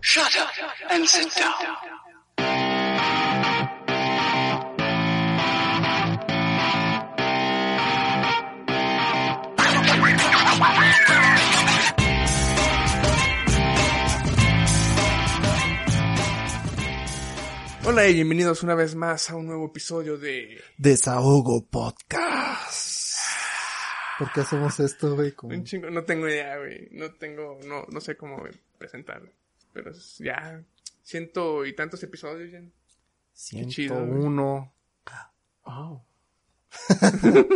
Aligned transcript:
Shut 0.00 0.36
up 0.36 0.50
and 0.90 1.08
sit 1.08 1.32
down. 1.36 1.52
Hola 17.86 18.08
y 18.08 18.14
bienvenidos 18.14 18.64
una 18.64 18.74
vez 18.74 18.96
más 18.96 19.30
a 19.30 19.36
un 19.36 19.46
nuevo 19.46 19.66
episodio 19.66 20.18
de... 20.18 20.60
Desahogo 20.78 21.64
Podcast. 21.66 22.93
¿Por 24.18 24.32
qué 24.32 24.40
hacemos 24.40 24.78
esto, 24.80 25.14
güey? 25.14 25.32
Como- 25.32 25.54
Un 25.54 25.64
chingo, 25.64 25.90
no 25.90 26.04
tengo 26.04 26.28
idea, 26.28 26.56
güey. 26.58 26.88
No 26.92 27.12
tengo, 27.14 27.58
no, 27.66 27.84
no 27.90 28.00
sé 28.00 28.16
cómo 28.16 28.42
presentarlo. 28.78 29.30
Pero 29.72 29.90
es 29.90 30.18
ya 30.18 30.62
ciento 31.02 31.64
y 31.66 31.74
tantos 31.74 32.02
episodios 32.02 32.50
ya. 32.52 32.60
chido, 33.68 33.96
101. 33.96 34.72
Oh. 35.64 36.04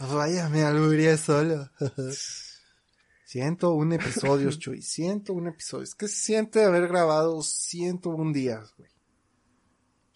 Vaya, 0.00 0.48
me 0.48 0.62
alburía 0.62 1.16
solo. 1.16 1.70
101 3.26 3.94
episodios, 3.94 4.58
Chuy. 4.58 4.82
101 4.82 5.48
episodios. 5.50 5.94
¿Qué 5.94 6.08
se 6.08 6.16
siente 6.16 6.62
haber 6.64 6.88
grabado 6.88 7.42
101 7.42 8.32
días, 8.32 8.74
güey? 8.76 8.90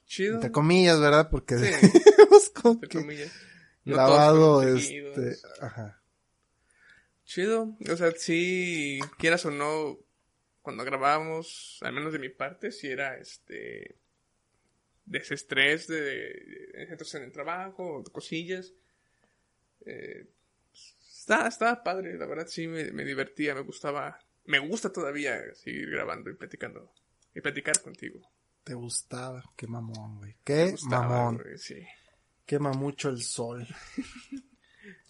Chido. 0.06 0.34
Entre 0.36 0.52
comillas, 0.52 1.00
¿verdad? 1.00 1.28
Porque 1.30 1.58
Sí. 1.58 1.66
Entre 2.64 2.88
que 2.88 2.98
comillas. 3.00 3.32
No 3.88 3.94
grabado, 3.96 4.62
todos 4.62 4.90
este... 4.90 5.36
Ajá. 5.60 6.00
Chido. 7.24 7.76
O 7.90 7.96
sea, 7.96 8.10
sí, 8.12 9.00
quieras 9.18 9.44
o 9.44 9.50
no, 9.50 9.98
cuando 10.62 10.84
grabábamos, 10.84 11.78
al 11.82 11.92
menos 11.92 12.12
de 12.12 12.18
mi 12.18 12.28
parte, 12.28 12.72
sí 12.72 12.88
era 12.88 13.16
este 13.18 13.96
desestrés 15.04 15.86
de, 15.86 16.00
de, 16.00 16.86
entonces 16.88 17.14
en 17.14 17.24
el 17.24 17.32
trabajo, 17.32 18.02
de 18.04 18.12
cosillas. 18.12 18.72
Eh, 19.86 20.26
está, 20.72 21.48
estaba 21.48 21.82
padre, 21.82 22.18
la 22.18 22.26
verdad 22.26 22.46
sí 22.48 22.66
me, 22.66 22.90
me 22.92 23.04
divertía, 23.04 23.54
me 23.54 23.62
gustaba, 23.62 24.18
me 24.44 24.58
gusta 24.58 24.92
todavía 24.92 25.38
seguir 25.54 25.90
grabando 25.90 26.30
y 26.30 26.34
platicando 26.34 26.92
y 27.34 27.40
platicar 27.40 27.80
contigo. 27.82 28.20
Te 28.64 28.74
gustaba. 28.74 29.42
Qué 29.56 29.66
mamón, 29.66 30.18
güey. 30.18 30.36
Qué 30.44 30.72
gustaba, 30.72 31.08
mamón. 31.08 31.38
güey, 31.38 31.56
sí. 31.58 31.86
Quema 32.48 32.72
mucho 32.72 33.10
el 33.10 33.22
sol. 33.22 33.68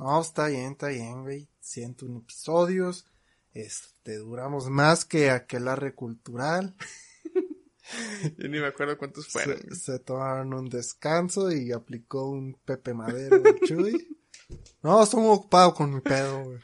No, 0.00 0.20
está 0.20 0.47
bien, 0.47 0.72
está 0.72 0.89
bien, 0.89 1.22
güey. 1.22 1.48
101 1.61 2.19
episodios. 2.20 3.05
Este, 3.53 4.17
duramos 4.19 4.69
más 4.70 5.05
que 5.05 5.31
aquelarre 5.31 5.92
cultural. 5.94 6.77
Yo 8.39 8.48
ni 8.48 8.61
me 8.61 8.66
acuerdo 8.66 8.97
cuántos 8.97 9.27
fueron. 9.28 9.59
Se, 9.70 9.75
se 9.75 9.98
tomaron 9.98 10.55
un 10.55 10.69
descanso 10.69 11.50
y 11.50 11.72
aplicó 11.72 12.28
un 12.28 12.55
Pepe 12.64 12.94
Madero 12.94 13.36
el 13.44 13.61
Chuy. 13.66 14.16
No, 14.83 15.03
estoy 15.03 15.20
muy 15.20 15.31
ocupado 15.34 15.75
con 15.75 15.92
mi 15.94 16.00
pedo, 16.00 16.44
güey. 16.44 16.59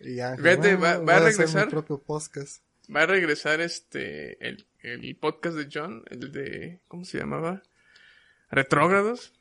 Y 0.00 0.14
ya, 0.16 0.36
Fíjate, 0.36 0.76
va- 0.76 0.98
va 0.98 1.16
a 1.16 1.20
regresar. 1.20 1.66
mi 1.66 1.70
propio 1.70 1.98
podcast. 1.98 2.62
Va 2.94 3.02
a 3.02 3.06
regresar 3.06 3.60
este 3.60 4.42
el, 4.46 4.66
el 4.80 5.16
podcast 5.16 5.56
de 5.56 5.68
John, 5.70 6.02
el 6.08 6.32
de 6.32 6.80
¿cómo 6.88 7.04
se 7.04 7.18
llamaba? 7.18 7.62
Retrógrados, 8.50 9.34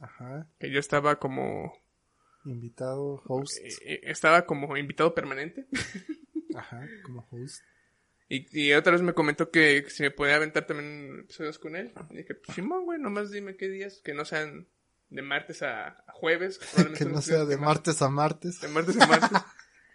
Ajá. 0.00 0.46
que 0.58 0.70
yo 0.70 0.78
estaba 0.80 1.18
como 1.18 1.72
Invitado, 2.44 3.22
host. 3.26 3.56
eh, 3.58 3.68
eh, 3.84 4.00
estaba 4.04 4.46
como 4.46 4.76
invitado 4.76 5.14
permanente 5.14 5.66
Ajá, 6.54 6.86
como 7.04 7.26
host. 7.30 7.62
y, 8.28 8.46
y 8.68 8.72
otra 8.72 8.92
vez 8.92 9.02
me 9.02 9.14
comentó 9.14 9.50
que 9.50 9.84
si 9.90 10.02
me 10.02 10.10
podía 10.10 10.36
aventar 10.36 10.66
también 10.66 11.20
episodios 11.20 11.58
con 11.58 11.74
él. 11.76 11.92
Y 12.10 12.18
dije, 12.18 12.34
pues 12.34 12.54
Simón, 12.54 12.84
güey, 12.84 13.00
nomás 13.00 13.30
dime 13.30 13.56
qué 13.56 13.68
días, 13.68 14.00
que 14.04 14.14
no 14.14 14.24
sean 14.24 14.68
de 15.10 15.22
martes 15.22 15.62
a, 15.62 16.04
jueves. 16.12 16.58
Que 16.96 17.04
no 17.04 17.20
sea 17.20 17.44
de 17.44 17.56
martes 17.56 18.00
a 18.02 18.08
martes. 18.08 18.60
De 18.60 18.68
martes 18.68 19.00
a 19.00 19.06
martes. 19.06 19.30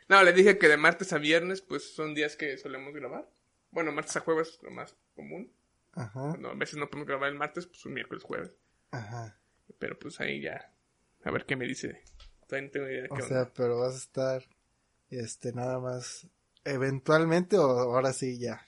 No, 0.09 0.21
le 0.23 0.33
dije 0.33 0.57
que 0.57 0.67
de 0.67 0.75
martes 0.75 1.13
a 1.13 1.19
viernes, 1.19 1.61
pues 1.61 1.93
son 1.95 2.13
días 2.13 2.35
que 2.35 2.57
solemos 2.57 2.93
grabar. 2.93 3.29
Bueno, 3.69 3.93
martes 3.93 4.17
a 4.17 4.19
jueves 4.19 4.59
lo 4.61 4.69
más 4.69 4.93
común. 5.15 5.53
Ajá, 5.93 6.35
No, 6.37 6.49
a 6.49 6.53
veces 6.55 6.75
no 6.77 6.89
podemos 6.89 7.07
grabar 7.07 7.29
el 7.29 7.37
martes, 7.37 7.65
pues 7.65 7.85
un 7.85 7.93
miércoles, 7.93 8.21
jueves. 8.21 8.51
ajá. 8.91 9.39
Pero 9.81 9.97
pues 9.97 10.19
ahí 10.21 10.39
ya. 10.41 10.71
A 11.23 11.31
ver 11.31 11.45
qué 11.47 11.55
me 11.55 11.65
dice. 11.65 12.03
Todavía 12.47 12.67
no 12.67 12.71
tengo 12.71 12.87
idea 12.87 13.01
de 13.01 13.07
qué 13.07 13.13
O 13.13 13.15
onda. 13.15 13.27
sea, 13.27 13.49
pero 13.53 13.79
vas 13.79 13.95
a 13.95 13.97
estar, 13.97 14.43
este, 15.09 15.53
nada 15.53 15.79
más, 15.79 16.27
eventualmente 16.63 17.57
o 17.57 17.63
ahora 17.63 18.13
sí 18.13 18.37
ya. 18.37 18.63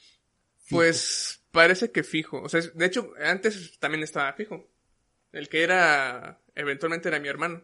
fijo? 0.63 0.77
Pues 0.79 1.43
parece 1.51 1.91
que 1.91 2.01
fijo. 2.03 2.41
O 2.41 2.49
sea, 2.49 2.61
de 2.61 2.85
hecho, 2.85 3.13
antes 3.23 3.77
también 3.79 4.03
estaba 4.03 4.33
fijo. 4.33 4.67
El 5.31 5.49
que 5.49 5.61
era. 5.61 6.41
Eventualmente 6.55 7.09
era 7.09 7.19
mi 7.19 7.27
hermano. 7.27 7.61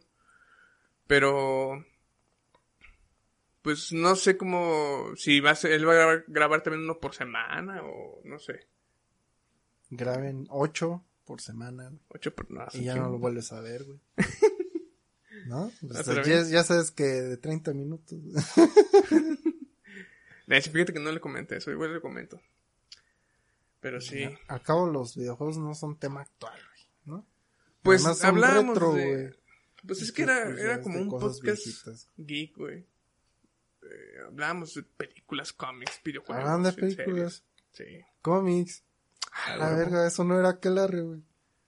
Pero. 1.08 1.84
Pues 3.64 3.92
no 3.92 4.16
sé 4.16 4.38
cómo. 4.38 5.08
Si 5.16 5.40
va 5.40 5.52
a 5.52 5.56
ser, 5.56 5.72
él 5.72 5.88
va 5.88 5.94
a 5.94 5.96
grabar, 5.96 6.24
grabar 6.28 6.62
también 6.62 6.84
uno 6.84 7.00
por 7.00 7.16
semana 7.16 7.82
o 7.84 8.22
no 8.26 8.38
sé. 8.38 8.68
Graben 9.90 10.46
ocho 10.52 11.04
por 11.30 11.42
semana 11.42 11.92
Ocho 12.08 12.34
por 12.34 12.50
no, 12.50 12.66
y 12.74 12.86
ya 12.86 12.96
no 12.96 13.12
lo 13.12 13.20
vuelves 13.20 13.52
a 13.52 13.62
ver, 13.62 13.84
güey. 13.84 14.00
¿No? 15.46 15.72
Pues, 15.80 16.00
¿Otra 16.00 16.24
ya, 16.24 16.64
sabes 16.64 16.90
que 16.90 17.04
de 17.04 17.38
30 17.38 17.72
minutos. 17.76 18.18
De 20.48 20.60
fíjate 20.60 20.92
que 20.92 21.00
no 21.00 21.12
le 21.12 21.20
comenté 21.20 21.58
eso, 21.58 21.70
igual 21.70 21.94
le 21.94 22.02
comento. 22.02 22.42
Pero 23.80 24.02
sí. 24.02 24.24
Al 24.48 24.64
cabo 24.64 24.88
los 24.88 25.16
videojuegos 25.16 25.60
no 25.60 25.76
son 25.76 26.00
tema 26.00 26.22
actual, 26.22 26.60
güey, 26.60 26.88
¿no? 27.06 27.28
Pues 27.84 28.04
Además, 28.08 28.56
retro, 28.66 28.94
de. 28.94 29.16
güey. 29.16 29.30
Pues 29.86 30.02
es 30.02 30.12
que 30.12 30.24
era, 30.24 30.46
pues, 30.46 30.58
era 30.58 30.82
como 30.82 30.96
de 30.98 31.04
un 31.04 31.10
podcast 31.10 31.44
viejitas. 31.44 32.10
geek, 32.18 32.58
güey. 32.58 32.88
Eh, 33.84 34.18
hablábamos 34.26 34.74
de 34.74 34.82
películas, 34.82 35.54
cómics, 35.54 36.02
videojuegos. 36.04 36.44
Hablan 36.44 36.64
de 36.64 36.70
en 36.70 36.76
series. 36.76 36.96
películas, 36.96 37.44
Sí. 37.74 38.02
cómics. 38.24 38.84
Ah, 39.32 39.54
A 39.54 39.58
la 39.58 39.70
verga, 39.76 40.08
eso 40.08 40.24
no 40.24 40.40
era 40.40 40.50
aquelarre, 40.50 41.02
güey. 41.02 41.22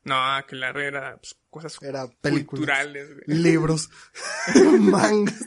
No, 0.03 0.15
que 0.47 0.55
la 0.55 0.71
red 0.71 0.87
era 0.87 1.17
pues, 1.17 1.35
cosas 1.49 1.77
Era 1.81 2.07
películas. 2.07 2.47
culturales, 2.47 3.07
güey. 3.13 3.37
Libros, 3.39 3.89
mangas. 4.79 5.39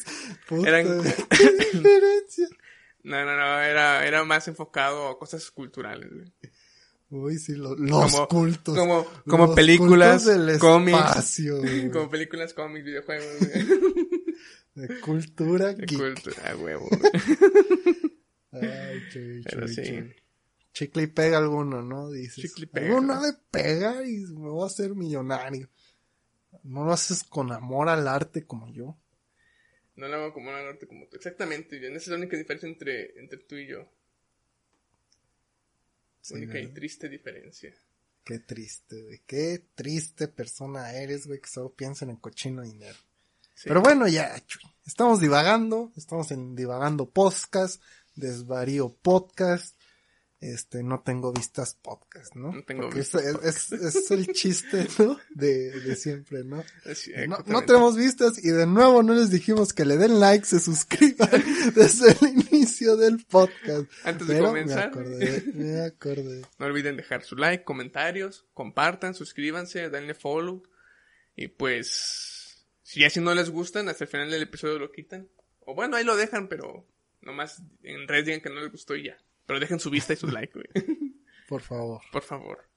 Puta, 0.49 0.69
Eran- 0.69 1.03
qué 1.31 1.53
diferencia. 1.73 2.49
No, 3.03 3.25
no, 3.25 3.37
no, 3.37 3.61
era, 3.61 4.07
era 4.07 4.25
más 4.25 4.47
enfocado 4.49 5.09
a 5.09 5.19
cosas 5.19 5.51
culturales, 5.51 6.09
güey. 6.13 6.33
Uy, 7.11 7.39
sí, 7.39 7.55
lo- 7.55 7.75
los 7.77 8.13
Como- 8.13 8.29
cultos. 8.29 8.79
Como, 8.79 9.07
como 9.29 9.47
Los 9.47 9.55
películas, 9.57 10.23
cultos 10.25 10.47
del 10.47 10.59
cómics. 10.59 10.99
espacio. 10.99 11.61
Como 11.93 12.11
películas, 12.11 12.55
cómics, 12.55 12.85
videojuegos, 12.85 13.27
güey. 13.41 13.67
De 14.75 15.01
cultura 15.01 15.73
De 15.75 15.85
geek. 15.87 15.99
cultura, 16.01 16.57
huevo. 16.57 16.89
Ay, 18.53 19.03
chuy, 19.13 19.43
Pero 19.45 19.67
chuy, 19.67 19.75
sí. 19.75 19.83
chuy. 19.85 20.17
Chicle 20.75 21.05
y 21.05 21.07
pega 21.07 21.39
alguno, 21.39 21.83
¿no? 21.83 22.11
Dices. 22.11 22.35
Chicle 22.35 22.65
y 22.65 22.67
pega. 22.67 22.87
Alguno 22.89 23.23
le 23.23 23.33
pega 23.51 24.05
y 24.07 24.19
me 24.27 24.51
voy 24.51 24.65
a 24.65 24.67
hacer 24.67 24.95
millonario. 24.95 25.71
No 26.65 26.85
lo 26.85 26.93
haces 26.93 27.23
con 27.23 27.53
amor 27.53 27.89
al 27.89 28.09
arte 28.09 28.45
como 28.45 28.69
yo. 28.73 28.99
No 29.95 30.09
lo 30.09 30.17
hago 30.17 30.35
como 30.35 30.51
una 30.51 30.65
norte 30.65 30.89
como 30.89 31.07
tú. 31.07 31.17
Exactamente, 31.17 31.79
bien. 31.79 31.95
Esa 31.95 32.05
es 32.05 32.09
la 32.09 32.17
única 32.17 32.37
diferencia 32.37 32.69
entre, 32.69 33.17
entre 33.21 33.39
tú 33.39 33.55
y 33.55 33.69
yo. 33.69 33.89
Sí, 36.21 36.35
única 36.35 36.59
y 36.59 36.63
¿verdad? 36.63 36.75
triste 36.75 37.09
diferencia. 37.09 37.73
Qué 38.25 38.41
triste, 38.41 39.01
güey. 39.03 39.21
Qué 39.27 39.63
triste 39.77 40.27
persona 40.27 40.93
eres, 40.93 41.29
güey, 41.29 41.41
que 41.41 41.49
solo 41.49 41.73
piensa 41.73 42.05
en 42.05 42.13
el 42.13 42.21
cochino 42.21 42.63
dinero. 42.63 42.99
Sí. 43.55 43.69
Pero 43.69 43.81
bueno, 43.81 44.09
ya, 44.09 44.45
chuy. 44.47 44.63
Estamos 44.85 45.21
divagando. 45.21 45.93
Estamos 45.97 46.33
en 46.33 46.57
Divagando 46.57 47.09
Podcast. 47.09 47.81
Desvarío 48.17 48.89
Podcast. 48.89 49.77
Este, 50.45 50.83
no 50.83 51.01
tengo 51.01 51.33
vistas 51.33 51.75
podcast, 51.81 52.35
¿no? 52.37 52.53
No 52.53 52.63
tengo 52.65 52.83
Porque 52.83 52.99
vistas 52.99 53.25
es, 53.25 53.73
es, 53.73 53.97
es 53.97 54.11
el 54.11 54.27
chiste, 54.35 54.87
¿no? 54.99 55.19
De, 55.31 55.71
de 55.81 55.97
siempre, 55.97 56.45
¿no? 56.45 56.63
Así, 56.85 57.13
No, 57.27 57.39
no 57.47 57.65
tenemos 57.65 57.97
vistas 57.97 58.45
y 58.45 58.51
de 58.51 58.67
nuevo 58.67 59.03
no 59.03 59.15
les 59.15 59.31
dijimos 59.31 59.73
que 59.73 59.87
le 59.87 59.97
den 59.97 60.21
like, 60.21 60.45
se 60.45 60.61
suscriban 60.61 61.31
desde 61.75 62.11
el 62.11 62.47
inicio 62.51 62.99
del 62.99 63.25
podcast. 63.25 63.91
Antes 64.05 64.29
de 64.29 64.39
comenzar. 64.39 64.95
me 64.95 65.01
acordé, 65.01 65.45
me 65.55 65.81
acordé. 65.81 66.43
No 66.59 66.67
olviden 66.67 66.99
dejar 66.99 67.25
su 67.25 67.37
like, 67.37 67.65
comentarios, 67.65 68.45
compartan, 68.53 69.15
suscríbanse, 69.15 69.89
denle 69.89 70.13
follow. 70.13 70.63
Y 71.37 71.49
pues, 71.49 72.67
si 72.83 73.01
ya 73.01 73.09
si 73.09 73.21
no 73.21 73.35
les 73.35 73.49
gustan, 73.49 73.89
hasta 73.89 74.05
el 74.05 74.11
final 74.11 74.31
del 74.31 74.43
episodio 74.43 74.79
lo 74.79 74.93
quitan. 74.93 75.27
O 75.61 75.75
bueno, 75.75 75.97
ahí 75.97 76.05
lo 76.05 76.17
dejan, 76.17 76.49
pero 76.49 76.87
nomás 77.23 77.63
en 77.83 78.07
redes 78.07 78.27
digan 78.27 78.43
que 78.43 78.51
no 78.51 78.61
les 78.61 78.71
gustó 78.71 78.95
y 78.95 79.05
ya. 79.05 79.17
Pero 79.47 79.61
dejen 79.61 79.81
su 79.81 79.91
vista 79.91 80.13
y 80.13 80.17
su 80.17 80.27
like, 80.29 80.53
güey. 80.53 80.67
Por 81.49 81.61
favor. 81.61 82.01
Por 82.11 82.23
favor. 82.23 82.69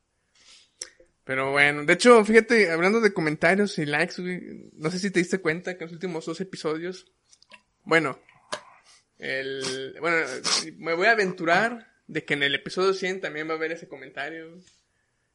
Pero 1.24 1.52
bueno, 1.52 1.84
de 1.84 1.94
hecho, 1.94 2.24
fíjate, 2.24 2.72
hablando 2.72 3.02
de 3.02 3.14
comentarios 3.14 3.78
y 3.80 3.86
likes, 3.86 4.22
güey, 4.22 4.70
no 4.74 4.90
sé 4.90 5.00
si 5.00 5.12
te 5.12 5.20
diste 5.20 5.40
cuenta 5.40 5.78
que 5.78 5.84
en 5.84 5.88
los 5.88 5.94
últimos 5.94 6.26
dos 6.26 6.40
episodios, 6.40 7.06
bueno, 7.84 8.18
El, 9.18 9.96
bueno, 10.00 10.18
me 10.78 10.94
voy 10.94 11.08
a 11.08 11.12
aventurar 11.12 11.92
de 12.08 12.24
que 12.24 12.36
en 12.36 12.44
el 12.44 12.56
episodio 12.56 12.94
100 12.94 13.22
también 13.22 13.48
va 13.50 13.54
a 13.54 13.58
haber 13.58 13.72
ese 13.72 13.88
comentario 13.88 14.58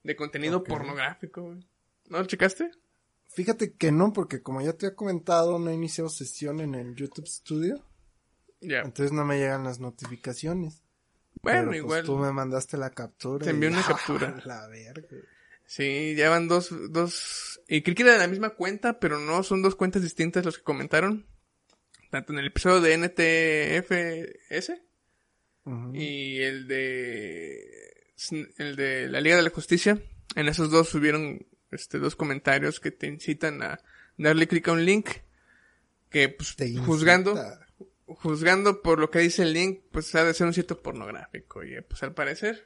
de 0.02 0.16
contenido 0.16 0.62
pornográfico. 0.64 1.42
güey. 1.42 1.66
¿No 2.08 2.18
lo 2.18 2.26
checaste? 2.26 2.70
Fíjate 3.26 3.74
que 3.74 3.92
no, 3.92 4.12
porque 4.12 4.42
como 4.42 4.60
ya 4.60 4.74
te 4.74 4.86
he 4.88 4.94
comentado, 4.94 5.58
no 5.58 5.70
he 5.70 5.74
iniciado 5.74 6.10
sesión 6.10 6.60
en 6.60 6.74
el 6.74 6.94
YouTube 6.94 7.26
Studio. 7.26 7.82
Ya. 8.60 8.80
Entonces 8.80 9.12
no 9.12 9.24
me 9.24 9.38
llegan 9.38 9.64
las 9.64 9.80
notificaciones. 9.80 10.81
Bueno, 11.42 11.58
Pero, 11.58 11.66
pues, 11.70 11.78
igual. 11.78 12.04
tú 12.04 12.16
me 12.18 12.32
mandaste 12.32 12.76
la 12.76 12.90
captura. 12.90 13.44
Te 13.44 13.50
envié 13.50 13.68
y- 13.70 13.72
una 13.72 13.82
captura. 13.86 14.40
La 14.44 14.66
verga. 14.68 15.08
Sí, 15.66 16.14
ya 16.16 16.28
van 16.30 16.48
dos, 16.48 16.68
dos, 16.92 17.60
y 17.66 17.82
creo 17.82 17.94
que 17.94 18.02
era 18.02 18.12
de 18.12 18.18
la 18.18 18.26
misma 18.28 18.50
cuenta, 18.50 18.98
pero 19.00 19.18
no, 19.18 19.42
son 19.42 19.62
dos 19.62 19.74
cuentas 19.74 20.02
distintas 20.02 20.44
los 20.44 20.58
que 20.58 20.64
comentaron. 20.64 21.26
Tanto 22.10 22.32
en 22.34 22.40
el 22.40 22.46
episodio 22.48 22.80
de 22.82 22.92
NTFS 22.98 24.82
y 25.94 26.42
el 26.42 26.66
de, 26.68 27.94
el 28.58 28.76
de 28.76 29.08
la 29.08 29.20
Liga 29.22 29.36
de 29.36 29.42
la 29.42 29.50
Justicia. 29.50 29.98
En 30.34 30.48
esos 30.48 30.70
dos 30.70 30.88
subieron, 30.90 31.46
este, 31.70 31.98
dos 31.98 32.16
comentarios 32.16 32.80
que 32.80 32.90
te 32.90 33.06
incitan 33.06 33.62
a 33.62 33.80
darle 34.18 34.46
clic 34.48 34.68
a 34.68 34.72
un 34.72 34.84
link 34.84 35.08
que, 36.10 36.28
pues, 36.28 36.54
Te 36.56 36.76
juzgando, 36.76 37.30
incita. 37.30 37.66
Juzgando 38.06 38.82
por 38.82 38.98
lo 38.98 39.10
que 39.10 39.20
dice 39.20 39.42
el 39.42 39.52
link, 39.52 39.80
pues 39.90 40.14
ha 40.14 40.24
de 40.24 40.34
ser 40.34 40.46
un 40.46 40.54
sitio 40.54 40.80
pornográfico. 40.82 41.62
Y 41.64 41.80
pues 41.82 42.02
al 42.02 42.14
parecer 42.14 42.64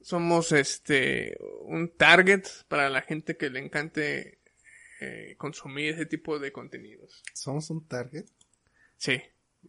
somos 0.00 0.52
este 0.52 1.36
un 1.62 1.94
target 1.96 2.44
para 2.68 2.88
la 2.88 3.02
gente 3.02 3.36
que 3.36 3.50
le 3.50 3.60
encante 3.60 4.38
eh, 5.00 5.34
consumir 5.38 5.94
ese 5.94 6.06
tipo 6.06 6.38
de 6.38 6.52
contenidos. 6.52 7.22
Somos 7.34 7.70
un 7.70 7.86
target. 7.86 8.26
Sí. 8.96 9.20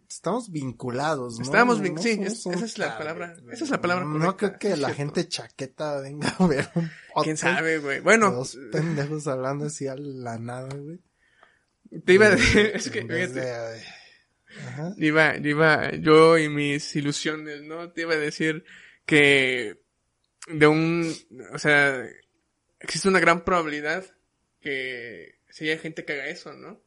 Estamos 0.08 0.52
vinculados, 0.52 1.38
¿no? 1.40 1.44
Estamos 1.44 1.82
vin- 1.82 1.96
No 1.96 2.02
sí, 2.02 2.12
es- 2.22 2.46
esa 2.46 2.64
es 2.66 2.78
la 2.78 2.86
target, 2.86 2.98
palabra- 3.00 3.36
güey. 3.42 3.54
esa 3.56 3.64
es 3.66 3.70
la 3.72 3.82
palabra 3.82 4.06
No 4.06 4.38
creo 4.38 4.58
que 4.58 4.70
la 4.70 4.76
cierto. 4.76 4.96
gente 4.96 5.28
chaqueta 5.28 6.00
venga 6.00 6.30
a 6.30 6.48
ver 6.48 6.70
un 6.76 6.90
podcast. 7.14 7.24
¿Quién 7.26 7.38
sabe, 7.38 7.78
güey? 7.80 8.00
Bueno, 8.00 8.32
Dos 8.32 8.58
pendejos 8.72 9.28
hablando 9.28 9.66
así 9.66 9.88
a 9.88 9.96
la 9.98 10.38
nada, 10.40 10.74
güey. 10.74 11.00
te 12.06 12.14
iba 12.14 12.28
a 12.28 12.30
decir, 12.30 12.72
es 12.74 12.90
que, 12.90 13.02
fíjate, 13.02 13.34
de- 13.42 13.84
Ajá. 14.68 14.94
iba, 14.98 15.38
iba, 15.38 15.92
yo 15.96 16.38
y 16.38 16.50
mis 16.50 16.96
ilusiones, 16.96 17.62
¿no? 17.64 17.92
Te 17.92 18.02
iba 18.02 18.14
a 18.14 18.18
decir 18.18 18.64
que 19.06 19.78
de 20.48 20.68
un, 20.68 21.14
o 21.54 21.58
sea, 21.60 22.06
existe 22.80 23.08
una 23.08 23.20
gran 23.20 23.44
probabilidad 23.46 24.06
que 24.60 25.36
si 25.50 25.70
haya 25.70 25.82
gente 25.82 26.06
que 26.06 26.14
haga 26.14 26.28
eso, 26.28 26.54
¿no? 26.54 26.82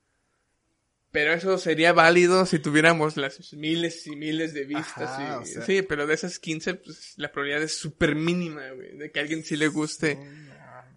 Pero 1.10 1.32
eso 1.32 1.58
sería 1.58 1.92
válido 1.92 2.44
si 2.44 2.58
tuviéramos 2.58 3.16
las 3.16 3.52
miles 3.52 4.04
y 4.08 4.16
miles 4.16 4.52
de 4.52 4.64
vistas. 4.64 5.10
Ajá, 5.10 5.38
y- 5.38 5.42
o 5.42 5.46
sea- 5.46 5.62
Sí, 5.62 5.82
pero 5.82 6.06
de 6.08 6.14
esas 6.14 6.38
15, 6.40 6.74
pues 6.74 7.14
la 7.16 7.30
probabilidad 7.30 7.62
es 7.62 7.76
súper 7.78 8.16
mínima, 8.16 8.68
güey, 8.70 8.96
de 8.96 9.12
que 9.12 9.20
a 9.20 9.22
alguien 9.22 9.44
sí 9.44 9.56
le 9.56 9.68
guste, 9.68 10.18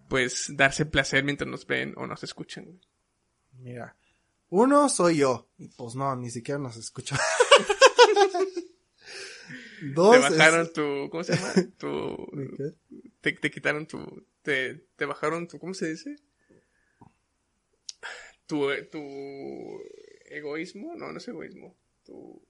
pues, 0.08 0.46
darse 0.56 0.86
placer 0.86 1.22
mientras 1.22 1.48
nos 1.48 1.66
ven 1.66 1.94
o 1.96 2.06
nos 2.08 2.24
escuchan. 2.24 2.80
Mira, 3.52 3.96
uno 4.50 4.88
soy 4.88 5.18
yo. 5.18 5.48
Y 5.58 5.68
pues 5.68 5.94
no, 5.94 6.14
ni 6.16 6.30
siquiera 6.30 6.58
nos 6.58 6.76
escucha. 6.76 7.18
Dos 9.94 10.12
Te 10.16 10.18
bajaron 10.20 10.66
es- 10.66 10.72
tu, 10.72 11.08
¿cómo 11.10 11.22
se 11.24 11.34
llama? 11.36 11.52
Tu, 11.78 11.88
¿De 12.32 12.50
qué? 12.56 12.74
te, 13.20 13.32
te 13.32 13.50
quitaron 13.50 13.86
tu, 13.86 14.26
te, 14.42 14.74
te 14.96 15.04
bajaron 15.04 15.46
tu, 15.46 15.58
¿cómo 15.58 15.74
se 15.74 15.88
dice? 15.90 16.16
Tu, 18.46 18.66
tu 18.90 18.98
egoísmo, 20.30 20.94
no, 20.96 21.12
no 21.12 21.18
es 21.18 21.28
egoísmo, 21.28 21.76
tu 22.04 22.42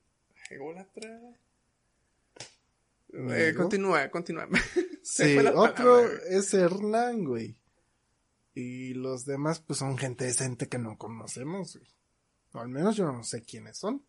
ególatra. 0.51 1.21
¿Mi 3.11 3.33
Eh, 3.35 3.55
continúa, 3.55 4.09
continúa. 4.11 4.49
Sí, 5.03 5.39
otro 5.39 5.75
palabra, 5.75 6.19
es 6.29 6.53
Hernán, 6.53 7.25
güey. 7.25 7.57
Y 8.59 8.93
los 8.93 9.25
demás, 9.25 9.61
pues 9.61 9.79
son 9.79 9.97
gente 9.97 10.25
decente 10.25 10.69
que 10.69 10.81
no 10.81 10.99
conocemos, 10.99 11.77
güey. 11.77 11.89
O 12.55 12.59
al 12.59 12.69
menos 12.69 12.97
yo 12.97 13.05
no 13.05 13.23
sé 13.23 13.43
quiénes 13.43 13.79
son. 13.79 14.05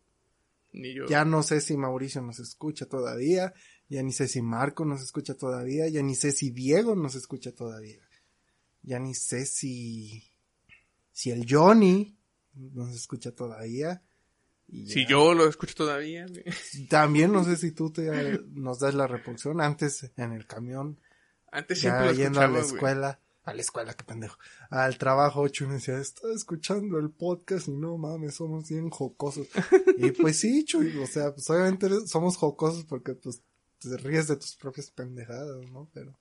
Ni 0.72 0.96
yo. 0.96 1.06
Ya 1.06 1.24
no 1.24 1.44
sé 1.44 1.62
si 1.62 1.78
Mauricio 1.78 2.24
nos 2.24 2.40
escucha 2.40 2.88
todavía. 2.88 3.54
Ya 3.90 4.01
ni 4.01 4.12
sé 4.12 4.28
si 4.28 4.42
Marco 4.42 4.86
nos 4.86 5.04
escucha 5.04 5.36
todavía. 5.36 5.88
Ya 5.90 6.01
ni 6.01 6.16
sé 6.16 6.31
si 6.31 6.50
Diego 6.50 6.96
nos 6.96 7.13
escucha 7.13 7.51
todavía. 7.51 8.01
Ya 8.81 8.98
ni 8.98 9.13
sé 9.13 9.46
si. 9.46 10.34
Si 11.12 11.30
el 11.30 11.46
Johnny 11.48 12.18
nos 12.56 12.96
escucha 12.96 13.31
todavía. 13.36 14.01
Si 14.68 15.06
yo 15.06 15.36
lo 15.36 15.48
escucho 15.48 15.75
todavía. 15.75 16.25
También 16.90 17.31
no 17.31 17.44
sé 17.44 17.56
si 17.56 17.72
tú 17.72 17.92
te, 17.92 18.40
nos 18.48 18.80
das 18.80 18.96
la 18.96 19.06
reproducción 19.06 19.62
antes 19.62 20.12
en 20.18 20.31
el 20.31 20.48
camión. 20.48 21.00
Antes 21.51 21.81
siempre 21.81 22.06
Ya 22.06 22.12
lo 22.12 22.18
yendo 22.18 22.42
a 22.42 22.48
la 22.48 22.60
escuela. 22.62 23.19
A 23.50 23.54
la 23.56 23.62
escuela, 23.62 23.96
qué 23.96 24.04
pendejo. 24.04 24.38
Al 24.69 25.00
trabajo, 25.00 25.48
Chu 25.48 25.66
me 25.66 25.74
decía, 25.74 25.98
estoy 25.98 26.36
escuchando 26.36 27.00
el 27.00 27.10
podcast 27.10 27.68
y 27.68 27.72
no 27.72 27.98
mames, 27.98 28.36
somos 28.36 28.69
bien 28.69 28.92
jocosos. 28.92 29.48
y 29.98 30.12
pues 30.12 30.38
sí, 30.38 30.63
Chuy, 30.66 30.96
o 31.00 31.07
sea, 31.07 31.34
pues 31.34 31.50
obviamente 31.50 31.90
somos 32.06 32.38
jocosos 32.38 32.86
porque 32.86 33.16
pues 33.16 33.42
te 33.80 33.98
ríes 33.98 34.28
de 34.28 34.36
tus 34.36 34.56
propias 34.56 34.92
pendejadas, 34.92 35.68
¿no? 35.72 35.90
Pero 35.96 36.16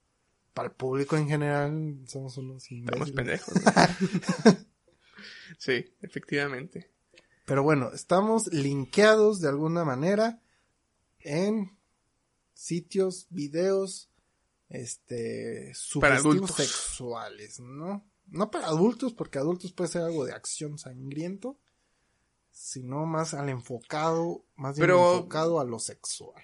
para 0.54 0.68
el 0.68 0.74
público 0.74 1.18
en 1.18 1.28
general 1.28 1.98
somos 2.06 2.38
unos 2.38 2.70
imbéciles. 2.70 3.12
pendejos. 3.12 3.54
güey. 3.62 4.56
sí, 5.58 5.94
efectivamente. 6.00 6.90
Pero 7.44 7.62
bueno, 7.62 7.90
estamos 7.92 8.50
linkeados 8.54 9.42
de 9.42 9.50
alguna 9.50 9.84
manera 9.84 10.40
en 11.20 11.76
sitios, 12.54 13.26
videos, 13.28 14.07
este, 14.68 15.72
sugestivos 15.74 16.50
sexuales, 16.52 17.60
¿no? 17.60 18.04
No 18.26 18.50
para 18.50 18.66
adultos, 18.66 19.14
porque 19.14 19.38
adultos 19.38 19.72
puede 19.72 19.90
ser 19.90 20.02
algo 20.02 20.24
de 20.24 20.32
acción 20.32 20.78
sangriento, 20.78 21.58
sino 22.50 23.06
más 23.06 23.34
al 23.34 23.48
enfocado, 23.48 24.44
más 24.56 24.76
bien 24.76 24.88
Pero- 24.88 25.14
enfocado 25.16 25.60
a 25.60 25.64
lo 25.64 25.78
sexual. 25.78 26.42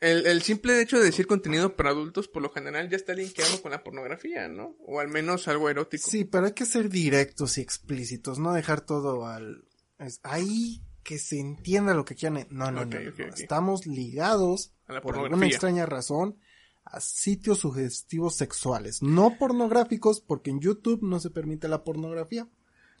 El, 0.00 0.26
el 0.26 0.40
simple 0.40 0.80
hecho 0.80 0.98
de 0.98 1.04
decir 1.04 1.26
contenido 1.26 1.76
para 1.76 1.90
adultos, 1.90 2.26
por 2.26 2.40
lo 2.40 2.48
general, 2.48 2.88
ya 2.88 2.96
está 2.96 3.12
linkeado 3.12 3.60
con 3.60 3.70
la 3.70 3.84
pornografía, 3.84 4.48
¿no? 4.48 4.74
O 4.86 4.98
al 4.98 5.08
menos 5.08 5.46
algo 5.46 5.68
erótico. 5.68 6.08
Sí, 6.10 6.24
pero 6.24 6.46
hay 6.46 6.52
que 6.52 6.64
ser 6.64 6.88
directos 6.88 7.58
y 7.58 7.60
explícitos, 7.60 8.38
no 8.38 8.54
dejar 8.54 8.80
todo 8.80 9.26
al... 9.26 9.62
es 9.98 10.20
ahí 10.22 10.82
que 11.02 11.18
se 11.18 11.38
entienda 11.38 11.92
lo 11.92 12.06
que 12.06 12.14
quieran. 12.14 12.46
No, 12.48 12.70
no, 12.70 12.86
no, 12.86 12.98
no. 12.98 13.34
Estamos 13.34 13.86
ligados 13.86 14.72
A 14.86 14.94
la 14.94 15.00
por 15.02 15.18
alguna 15.18 15.46
extraña 15.46 15.84
razón 15.84 16.38
a 16.92 17.00
sitios 17.00 17.58
sugestivos 17.60 18.34
sexuales, 18.36 19.02
no 19.02 19.36
pornográficos, 19.38 20.20
porque 20.20 20.50
en 20.50 20.60
YouTube 20.60 21.02
no 21.02 21.20
se 21.20 21.30
permite 21.30 21.68
la 21.68 21.84
pornografía. 21.84 22.48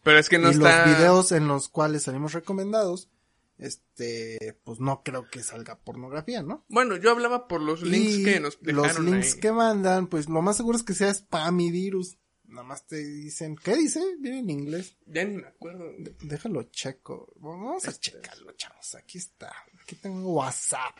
Pero 0.02 0.18
es 0.18 0.28
que 0.28 0.38
no 0.38 0.48
y 0.48 0.52
está... 0.54 0.86
los 0.86 0.96
videos 0.96 1.32
en 1.32 1.46
los 1.48 1.68
cuales 1.68 2.04
salimos 2.04 2.32
recomendados, 2.32 3.10
este, 3.58 4.58
pues 4.64 4.80
no 4.80 5.02
creo 5.02 5.28
que 5.28 5.42
salga 5.42 5.78
pornografía, 5.78 6.42
¿no? 6.42 6.64
Bueno, 6.68 6.96
yo 6.96 7.10
hablaba 7.10 7.46
por 7.46 7.60
los 7.60 7.82
links 7.82 8.18
Y 8.18 8.24
que 8.24 8.40
nos 8.40 8.58
los 8.62 8.82
dejaron 8.84 9.06
links 9.10 9.34
ahí. 9.34 9.40
que 9.40 9.52
mandan, 9.52 10.06
pues 10.06 10.28
lo 10.28 10.40
más 10.40 10.56
seguro 10.56 10.78
es 10.78 10.82
que 10.84 10.94
sea 10.94 11.10
spam 11.12 11.60
y 11.60 11.70
virus. 11.70 12.16
Nada 12.44 12.62
más 12.66 12.86
te 12.86 12.96
dicen, 12.96 13.54
¿qué 13.56 13.76
dice? 13.76 14.00
Viene 14.18 14.40
en 14.40 14.50
inglés. 14.50 14.96
Ya 15.06 15.24
ni 15.24 15.36
me 15.36 15.46
acuerdo. 15.46 15.84
Déjalo 16.22 16.62
checo. 16.64 17.32
Vamos 17.36 17.84
a 17.84 17.90
Este- 17.90 18.10
checarlo, 18.12 18.52
chavos. 18.56 18.94
Aquí 18.96 19.18
está. 19.18 19.52
Aquí 19.82 19.94
tengo 19.96 20.32
WhatsApp. 20.32 20.96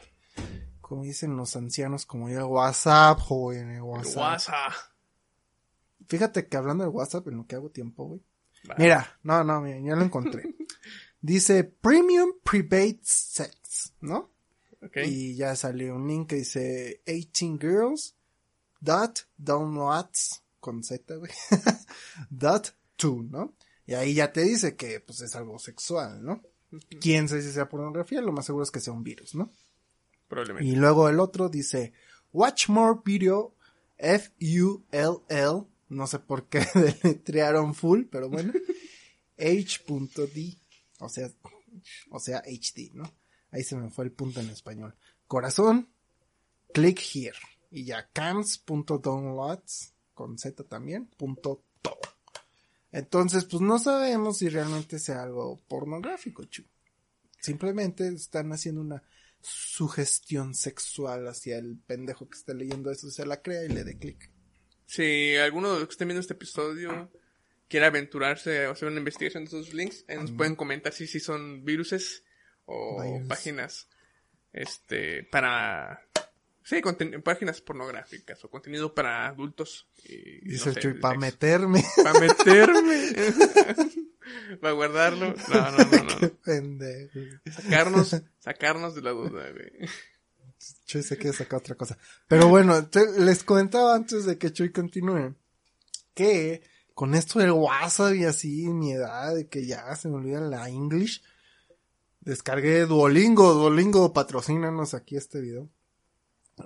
Como 0.90 1.04
dicen 1.04 1.36
los 1.36 1.54
ancianos, 1.54 2.04
como 2.04 2.28
yo, 2.28 2.48
WhatsApp, 2.48 3.20
joven, 3.20 3.76
eh, 3.76 3.80
WhatsApp. 3.80 4.16
WhatsApp. 4.16 4.72
Fíjate 6.08 6.48
que 6.48 6.56
hablando 6.56 6.82
de 6.82 6.90
WhatsApp, 6.90 7.28
en 7.28 7.36
lo 7.36 7.46
que 7.46 7.54
hago 7.54 7.70
tiempo, 7.70 8.06
güey. 8.06 8.20
Mira, 8.76 9.16
no, 9.22 9.44
no, 9.44 9.60
mira, 9.60 9.78
ya 9.78 9.94
lo 9.94 10.02
encontré. 10.02 10.42
Dice 11.20 11.62
Premium 11.62 12.32
Private 12.42 12.98
Sex, 13.04 13.94
¿no? 14.00 14.32
Ok. 14.82 14.96
Y 15.06 15.36
ya 15.36 15.54
salió 15.54 15.94
un 15.94 16.08
link 16.08 16.30
que 16.30 16.36
dice 16.36 17.02
18 17.06 17.58
girls 17.60 18.16
dot 18.80 19.28
downloads 19.36 20.42
con 20.58 20.82
Z, 20.82 21.14
güey. 21.14 21.30
dot 22.30 22.74
to, 22.96 23.22
¿no? 23.22 23.54
Y 23.86 23.94
ahí 23.94 24.14
ya 24.14 24.32
te 24.32 24.40
dice 24.40 24.74
que 24.74 24.98
pues 24.98 25.20
es 25.20 25.36
algo 25.36 25.56
sexual, 25.60 26.20
¿no? 26.24 26.42
Quién 27.00 27.28
sabe 27.28 27.42
si 27.42 27.52
sea 27.52 27.68
pornografía, 27.68 28.20
lo 28.20 28.32
más 28.32 28.46
seguro 28.46 28.64
es 28.64 28.72
que 28.72 28.80
sea 28.80 28.92
un 28.92 29.04
virus, 29.04 29.36
¿no? 29.36 29.52
Y 30.60 30.76
luego 30.76 31.08
el 31.08 31.20
otro 31.20 31.48
dice 31.48 31.92
Watch 32.32 32.68
More 32.68 33.00
Video 33.04 33.54
F-U-L-L, 33.98 35.64
no 35.88 36.06
sé 36.06 36.18
por 36.20 36.48
qué 36.48 36.64
deletrearon 37.02 37.74
full, 37.74 38.04
pero 38.10 38.28
bueno, 38.28 38.52
H.D, 39.38 40.56
o 41.00 41.08
sea, 41.08 41.30
o 42.10 42.18
sea, 42.18 42.42
HD, 42.46 42.92
¿no? 42.94 43.12
Ahí 43.50 43.62
se 43.62 43.76
me 43.76 43.90
fue 43.90 44.04
el 44.04 44.12
punto 44.12 44.40
en 44.40 44.50
español. 44.50 44.94
Corazón, 45.26 45.88
click 46.72 47.00
here. 47.14 47.36
Y 47.70 47.84
ya 47.84 48.08
cams.downloads, 48.12 49.92
con 50.14 50.38
Z 50.38 50.64
también, 50.64 51.06
punto 51.06 51.62
to. 51.82 51.98
Entonces, 52.92 53.44
pues 53.44 53.60
no 53.60 53.78
sabemos 53.78 54.38
si 54.38 54.48
realmente 54.48 54.98
sea 54.98 55.22
algo 55.22 55.60
pornográfico, 55.68 56.44
chu. 56.44 56.64
simplemente 57.40 58.08
están 58.08 58.52
haciendo 58.52 58.80
una 58.80 59.02
sugestión 59.42 60.54
sexual 60.54 61.26
hacia 61.28 61.58
el 61.58 61.78
pendejo 61.78 62.28
que 62.28 62.38
está 62.38 62.54
leyendo 62.54 62.90
eso, 62.90 63.10
se 63.10 63.26
la 63.26 63.42
crea 63.42 63.64
y 63.64 63.68
le 63.68 63.84
dé 63.84 63.98
clic. 63.98 64.30
Si 64.86 65.36
alguno 65.36 65.72
de 65.72 65.80
los 65.80 65.88
que 65.88 65.92
estén 65.92 66.08
viendo 66.08 66.20
este 66.20 66.34
episodio 66.34 67.10
quiere 67.68 67.86
aventurarse 67.86 68.66
a 68.66 68.70
hacer 68.70 68.88
una 68.88 68.98
investigación 68.98 69.44
de 69.44 69.48
esos 69.48 69.72
links, 69.72 70.04
nos 70.08 70.32
pueden 70.32 70.56
comentar 70.56 70.92
si, 70.92 71.06
si 71.06 71.20
son 71.20 71.64
viruses 71.64 72.24
o 72.66 73.02
Virus. 73.02 73.28
páginas 73.28 73.88
este 74.52 75.24
para 75.24 76.09
sí 76.62 76.80
páginas 77.24 77.60
pornográficas 77.60 78.44
o 78.44 78.50
contenido 78.50 78.94
para 78.94 79.26
adultos 79.28 79.88
y, 80.04 80.40
Dice 80.48 80.66
no 80.66 80.72
el 80.72 80.82
Chuy, 80.82 80.94
para 80.94 81.14
sexo". 81.14 81.26
meterme. 81.26 81.84
para 82.02 82.20
meterme 82.20 83.12
para 84.60 84.72
guardarlo 84.74 85.34
no 85.48 85.70
no 85.70 85.78
no, 85.78 86.20
no. 86.20 86.28
Pendejo. 86.44 87.18
sacarnos 87.50 88.16
sacarnos 88.38 88.94
de 88.94 89.02
la 89.02 89.10
duda 89.10 89.50
güey 89.50 89.72
Chuy 90.86 91.02
se 91.02 91.16
quiere 91.16 91.34
sacar 91.36 91.60
otra 91.60 91.74
cosa. 91.74 91.96
Pero 92.28 92.48
bueno, 92.48 92.86
te- 92.86 93.18
les 93.20 93.44
comentaba 93.44 93.94
antes 93.94 94.26
de 94.26 94.36
que 94.36 94.52
Chuy 94.52 94.70
continúe 94.70 95.34
que 96.14 96.62
con 96.94 97.14
esto 97.14 97.38
del 97.38 97.52
WhatsApp 97.52 98.14
y 98.16 98.24
así, 98.26 98.68
mi 98.68 98.92
edad, 98.92 99.34
de 99.34 99.48
que 99.48 99.64
ya 99.66 99.94
se 99.96 100.08
me 100.10 100.16
olvida 100.16 100.40
la 100.40 100.68
English, 100.68 101.22
descargué 102.20 102.84
Duolingo. 102.84 103.54
Duolingo, 103.54 104.12
patrocínanos 104.12 104.92
aquí 104.92 105.16
este 105.16 105.40
video. 105.40 105.70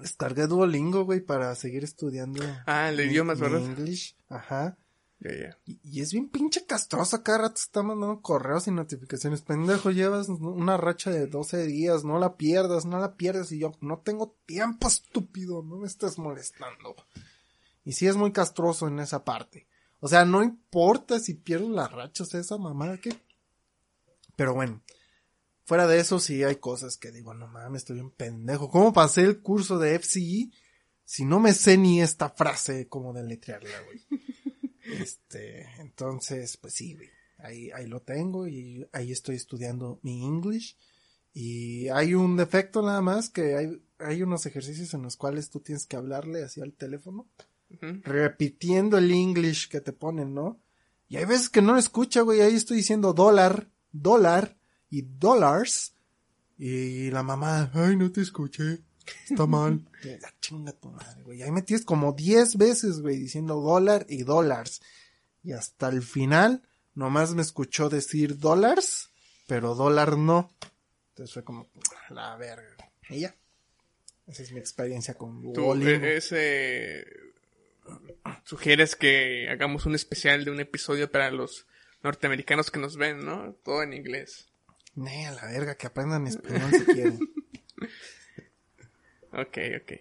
Descargué 0.01 0.47
Duolingo, 0.47 1.05
güey, 1.05 1.21
para 1.21 1.55
seguir 1.55 1.85
estudiando. 1.85 2.43
Ah, 2.67 2.91
el 2.91 2.97
mi 3.09 3.19
¿verdad? 3.19 3.61
English, 3.61 4.17
ajá. 4.29 4.77
ya 5.21 5.31
ya 5.33 5.59
Y, 5.67 5.79
y 5.83 6.01
es 6.01 6.13
bien 6.13 6.29
pinche 6.29 6.67
castroso, 6.67 7.23
cada 7.23 7.39
rato 7.39 7.57
está 7.57 7.83
mandando 7.83 8.21
correos 8.21 8.67
y 8.69 8.71
notificaciones. 8.71 9.43
Pendejo, 9.43 9.91
llevas 9.91 10.29
una 10.29 10.77
racha 10.77 11.11
de 11.11 11.27
12 11.27 11.67
días, 11.67 12.05
no 12.05 12.19
la 12.19 12.37
pierdas, 12.37 12.85
no 12.85 12.99
la 12.99 13.17
pierdas. 13.17 13.53
Y 13.53 13.59
yo, 13.59 13.73
no 13.81 13.99
tengo 13.99 14.37
tiempo, 14.47 14.89
estúpido, 14.89 15.63
no 15.63 15.77
me 15.77 15.87
estés 15.87 16.19
molestando. 16.19 16.97
Y 17.85 17.93
sí 17.93 18.07
es 18.07 18.17
muy 18.17 18.33
castroso 18.33 18.89
en 18.89 18.99
esa 19.01 19.25
parte. 19.25 19.67
O 20.01 20.09
sea, 20.09 20.25
no 20.25 20.43
importa 20.43 21.19
si 21.19 21.35
pierdo 21.35 21.71
la 21.71 21.89
racha, 21.89 22.25
o 22.25 22.27
sea, 22.27 22.41
esa 22.41 22.59
mamada 22.59 22.99
que... 22.99 23.17
Pero 24.37 24.53
bueno, 24.53 24.83
fuera 25.65 25.87
de 25.87 25.99
eso 25.99 26.21
sí 26.21 26.43
hay 26.45 26.57
cosas 26.57 26.97
que 26.97 27.11
digo, 27.11 27.35
no 27.35 27.49
mames, 27.49 27.83
estoy 27.83 27.97
bien 27.97 28.11
pendejo. 28.11 28.69
¿Cómo 28.69 28.93
pasé 28.93 29.23
el 29.23 29.41
curso 29.41 29.79
de 29.79 29.99
FCE 29.99 30.51
si 31.05 31.25
no 31.25 31.41
me 31.41 31.53
sé 31.53 31.77
ni 31.77 32.01
esta 32.01 32.31
frase 32.31 32.89
como 32.89 33.13
deletrearla, 33.13 33.81
güey? 33.87 34.01
Este, 34.85 35.67
entonces, 35.79 36.59
pues 36.59 36.75
sí, 36.75 36.93
güey. 36.93 37.09
Ahí, 37.39 37.71
ahí 37.71 37.87
lo 37.87 38.03
tengo 38.03 38.47
y 38.47 38.87
ahí 38.93 39.13
estoy 39.13 39.37
estudiando 39.37 39.99
mi 40.03 40.23
English. 40.23 40.77
Y 41.33 41.89
hay 41.89 42.15
un 42.15 42.37
defecto 42.37 42.83
nada 42.83 43.01
más 43.01 43.31
que 43.31 43.57
hay, 43.57 43.83
hay 43.99 44.23
unos 44.23 44.45
ejercicios 44.45 44.93
en 44.93 45.03
los 45.03 45.17
cuales 45.17 45.49
tú 45.49 45.61
tienes 45.61 45.87
que 45.87 45.97
hablarle 45.97 46.45
así 46.45 46.61
al 46.61 46.75
teléfono, 46.75 47.29
repitiendo 48.03 48.99
el 48.99 49.11
English 49.11 49.69
que 49.69 49.81
te 49.81 49.95
ponen, 49.95 50.35
¿no? 50.35 50.61
Y 51.09 51.17
hay 51.17 51.25
veces 51.25 51.49
que 51.49 51.63
no 51.63 51.73
lo 51.73 51.79
escucha, 51.79 52.21
güey. 52.21 52.43
Ahí 52.43 52.55
estoy 52.55 52.77
diciendo 52.77 53.15
dólar, 53.15 53.71
dólar 53.91 54.59
y 54.95 55.03
dollars. 55.03 55.93
Y 56.57 57.11
la 57.11 57.23
mamá, 57.23 57.71
ay, 57.75 57.97
no 57.97 58.13
te 58.13 58.21
escuché. 58.21 58.81
Está 59.29 59.47
mal. 59.47 59.81
Ya, 60.05 60.35
chinga 60.39 60.73
tu 60.73 60.91
madre, 60.91 61.23
güey. 61.23 61.43
Ahí 61.43 61.51
me 61.51 61.63
tienes 61.63 61.87
como 61.87 62.13
10 62.13 62.59
veces, 62.59 63.01
güey, 63.01 63.17
diciendo 63.17 63.59
dólar 63.63 64.05
y 64.07 64.23
dólares. 64.23 64.83
Y 65.43 65.53
hasta 65.53 65.89
el 65.89 66.03
final, 66.03 66.63
nomás 66.95 67.35
me 67.35 67.41
escuchó 67.41 67.89
decir 67.89 68.39
dólares, 68.39 69.09
pero 69.47 69.75
dólar 69.75 70.19
no. 70.19 70.51
Entonces 71.09 71.33
fue 71.33 71.43
como, 71.43 71.67
la 72.11 72.37
verga. 72.37 72.91
Y 73.09 73.21
ya. 73.21 73.35
Esa 74.27 74.43
es 74.43 74.53
mi 74.53 74.59
experiencia 74.59 75.15
con 75.15 75.55
Tú 75.55 75.73
eh, 75.75 76.17
ese 76.19 77.07
sugieres 78.45 78.95
que 78.95 79.49
hagamos 79.49 79.87
un 79.87 79.95
especial 79.95 80.45
de 80.45 80.51
un 80.51 80.61
episodio 80.61 81.11
para 81.11 81.31
los 81.31 81.67
norteamericanos 82.03 82.71
que 82.71 82.79
nos 82.79 82.97
ven, 82.97 83.25
¿no? 83.25 83.55
Todo 83.65 83.83
en 83.83 83.95
inglés. 83.95 84.49
Nee, 84.95 85.27
a 85.27 85.33
la 85.33 85.47
verga, 85.47 85.77
que 85.77 85.87
aprendan 85.87 86.27
español 86.27 86.71
si 86.73 86.85
quieren. 86.85 87.19
Ok, 89.37 89.59
ok. 89.83 89.93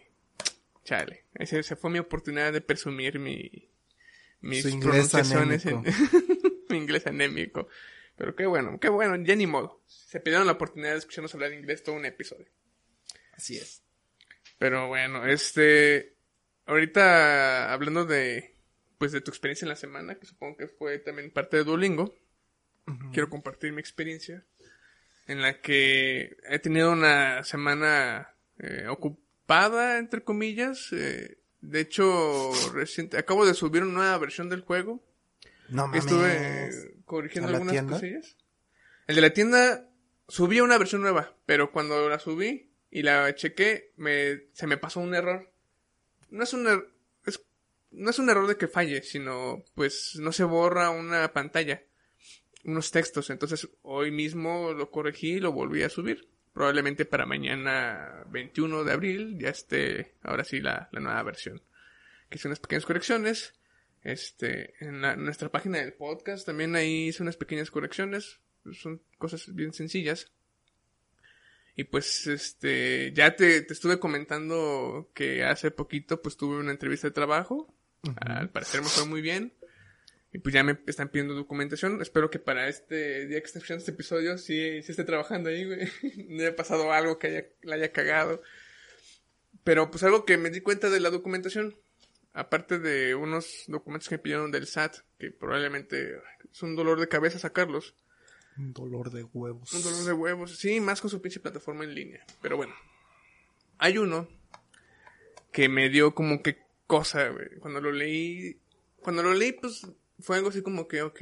Chale. 0.83 1.25
Esa 1.33 1.75
fue 1.75 1.89
mi 1.89 1.97
oportunidad 1.97 2.53
de 2.53 2.62
presumir 2.62 3.17
mi, 3.17 3.71
mis 4.41 4.65
inglés 4.65 5.09
pronunciaciones 5.09 5.65
en 5.65 5.81
mi 6.69 6.77
inglés 6.77 7.07
anémico. 7.07 7.67
Pero 8.15 8.35
qué 8.35 8.45
bueno, 8.45 8.79
qué 8.79 8.89
bueno, 8.89 9.15
ya 9.25 9.35
ni 9.35 9.47
modo. 9.47 9.81
Se 9.88 10.19
pidieron 10.19 10.45
la 10.45 10.53
oportunidad 10.53 10.91
de 10.91 11.00
escucharnos 11.00 11.33
hablar 11.33 11.51
inglés 11.53 11.81
todo 11.81 11.95
un 11.95 12.05
episodio. 12.05 12.47
Así 13.33 13.57
es. 13.57 13.81
Pero 14.59 14.88
bueno, 14.88 15.25
este, 15.25 16.15
ahorita 16.65 17.73
hablando 17.73 18.05
de, 18.05 18.55
pues 19.00 19.12
de 19.12 19.21
tu 19.21 19.31
experiencia 19.31 19.65
en 19.65 19.69
la 19.69 19.75
semana, 19.75 20.15
que 20.15 20.27
supongo 20.27 20.57
que 20.57 20.67
fue 20.67 21.00
también 21.00 21.31
parte 21.31 21.57
de 21.57 21.63
Duolingo, 21.63 22.13
quiero 23.12 23.29
compartir 23.29 23.71
mi 23.71 23.79
experiencia 23.79 24.45
en 25.27 25.42
la 25.42 25.62
que 25.62 26.38
he 26.50 26.60
tenido 26.60 26.92
una 26.92 27.44
semana 27.44 28.34
eh, 28.60 28.88
ocupada, 28.89 29.98
entre 29.98 30.24
comillas. 30.24 30.89
eh, 30.92 31.38
de 31.62 31.80
hecho, 31.80 32.51
reciente, 32.74 33.18
acabo 33.18 33.46
de 33.46 33.53
subir 33.53 33.84
una 33.84 33.94
nueva 33.94 34.18
versión 34.18 34.50
del 34.50 34.62
juego. 34.62 35.01
No 35.70 35.88
mames. 35.88 36.03
Estuve 36.06 36.72
corrigiendo 37.06 37.48
¿A 37.48 37.51
la 37.51 37.58
algunas 37.58 37.74
tienda? 37.74 37.94
cosillas. 37.94 38.36
El 39.08 39.15
de 39.15 39.22
la 39.22 39.34
tienda 39.34 39.89
subí 40.27 40.60
una 40.60 40.77
versión 40.77 41.01
nueva, 41.01 41.34
pero 41.46 41.72
cuando 41.72 42.10
la 42.10 42.20
subí 42.20 42.70
y 42.92 43.01
la 43.01 43.34
chequé, 43.36 43.92
me, 43.98 44.42
se 44.53 44.68
me 44.68 44.77
pasó 44.77 45.00
un 45.00 45.15
error. 45.15 45.51
No 46.30 46.44
es 46.44 46.53
un 46.53 46.65
er- 46.68 46.88
es- 47.25 47.42
no 47.92 48.10
es 48.10 48.20
un 48.20 48.30
error 48.30 48.48
de 48.48 48.58
que 48.58 48.68
falle, 48.68 49.01
sino 49.03 49.63
pues 49.75 50.15
no 50.20 50.32
se 50.32 50.44
borra 50.44 50.89
una 50.89 51.32
pantalla, 51.32 51.82
unos 52.63 52.91
textos. 52.91 53.29
Entonces 53.29 53.67
hoy 53.82 54.12
mismo 54.12 54.74
lo 54.74 54.89
corregí 54.91 55.34
y 55.34 55.39
lo 55.39 55.51
volví 55.51 55.84
a 55.84 55.89
subir. 55.89 56.27
Probablemente 56.53 57.05
para 57.05 57.25
mañana 57.25 58.24
21 58.29 58.84
de 58.84 58.91
abril 58.91 59.38
ya 59.39 59.50
esté 59.50 60.15
ahora 60.22 60.43
sí 60.43 60.60
la, 60.62 60.89
la 60.91 61.00
nueva 61.00 61.24
versión. 61.24 61.62
Que 62.29 62.38
hice 62.38 62.48
unas 62.48 62.60
pequeñas 62.60 62.86
correcciones. 62.86 63.53
Este, 64.03 64.74
en, 64.84 65.01
la- 65.01 65.13
en 65.13 65.24
nuestra 65.24 65.50
página 65.50 65.79
del 65.79 65.93
podcast 65.93 66.46
también 66.46 66.75
ahí 66.75 67.08
hice 67.08 67.24
unas 67.24 67.38
pequeñas 67.38 67.72
correcciones. 67.72 68.39
Son 68.74 69.01
cosas 69.17 69.53
bien 69.55 69.74
sencillas. 69.74 70.32
Y 71.75 71.86
pues, 71.86 72.27
este, 72.27 73.12
ya 73.15 73.36
te, 73.36 73.62
te 73.62 73.74
estuve 73.74 73.98
comentando 74.00 75.10
que 75.15 75.43
hace 75.43 75.72
poquito 75.72 76.22
pues 76.22 76.38
tuve 76.38 76.58
una 76.58 76.72
entrevista 76.72 77.08
de 77.08 77.13
trabajo. 77.13 77.74
Al 78.17 78.50
parecer 78.51 78.82
me 78.82 78.88
fue 78.89 79.05
muy 79.08 79.22
bien. 79.22 79.53
Y 80.33 80.39
pues 80.39 80.53
ya 80.53 80.63
me 80.63 80.79
están 80.87 81.09
pidiendo 81.09 81.35
documentación. 81.35 82.01
Espero 82.01 82.31
que 82.31 82.39
para 82.39 82.67
este 82.67 83.27
día 83.27 83.39
que 83.39 83.45
esté 83.45 83.59
escuchando 83.59 83.81
este 83.81 83.91
episodio 83.91 84.39
sí, 84.39 84.81
sí 84.81 84.91
esté 84.91 85.03
trabajando 85.03 85.49
ahí, 85.49 85.63
güey. 85.63 85.87
no 86.27 86.41
haya 86.41 86.55
pasado 86.55 86.91
algo 86.91 87.19
que 87.19 87.27
haya, 87.27 87.45
la 87.61 87.75
haya 87.75 87.91
cagado. 87.91 88.41
Pero 89.63 89.91
pues 89.91 90.01
algo 90.03 90.25
que 90.25 90.37
me 90.37 90.49
di 90.49 90.61
cuenta 90.61 90.89
de 90.89 90.99
la 90.99 91.11
documentación, 91.11 91.75
aparte 92.33 92.79
de 92.79 93.13
unos 93.13 93.65
documentos 93.67 94.09
que 94.09 94.15
me 94.15 94.23
pidieron 94.23 94.51
del 94.51 94.65
SAT, 94.65 94.97
que 95.19 95.29
probablemente 95.29 96.17
es 96.51 96.63
un 96.63 96.75
dolor 96.75 96.99
de 96.99 97.07
cabeza 97.07 97.37
sacarlos. 97.37 97.93
Un 98.57 98.73
dolor 98.73 99.11
de 99.11 99.23
huevos. 99.23 99.71
Un 99.71 99.83
dolor 99.83 100.03
de 100.03 100.13
huevos. 100.13 100.57
Sí, 100.57 100.79
más 100.79 100.99
con 100.99 101.11
su 101.11 101.21
pinche 101.21 101.41
plataforma 101.41 101.83
en 101.83 101.93
línea. 101.93 102.25
Pero 102.41 102.57
bueno. 102.57 102.73
Hay 103.77 103.99
uno 103.99 104.27
que 105.51 105.69
me 105.69 105.89
dio 105.89 106.15
como 106.15 106.41
que 106.41 106.57
cosa, 106.87 107.29
güey. 107.29 107.49
Cuando 107.59 107.81
lo 107.81 107.91
leí. 107.91 108.59
Cuando 108.99 109.21
lo 109.21 109.33
leí, 109.33 109.51
pues 109.51 109.85
fue 110.24 110.38
algo 110.38 110.50
así 110.50 110.62
como 110.62 110.88
que, 110.88 111.01
ok. 111.01 111.22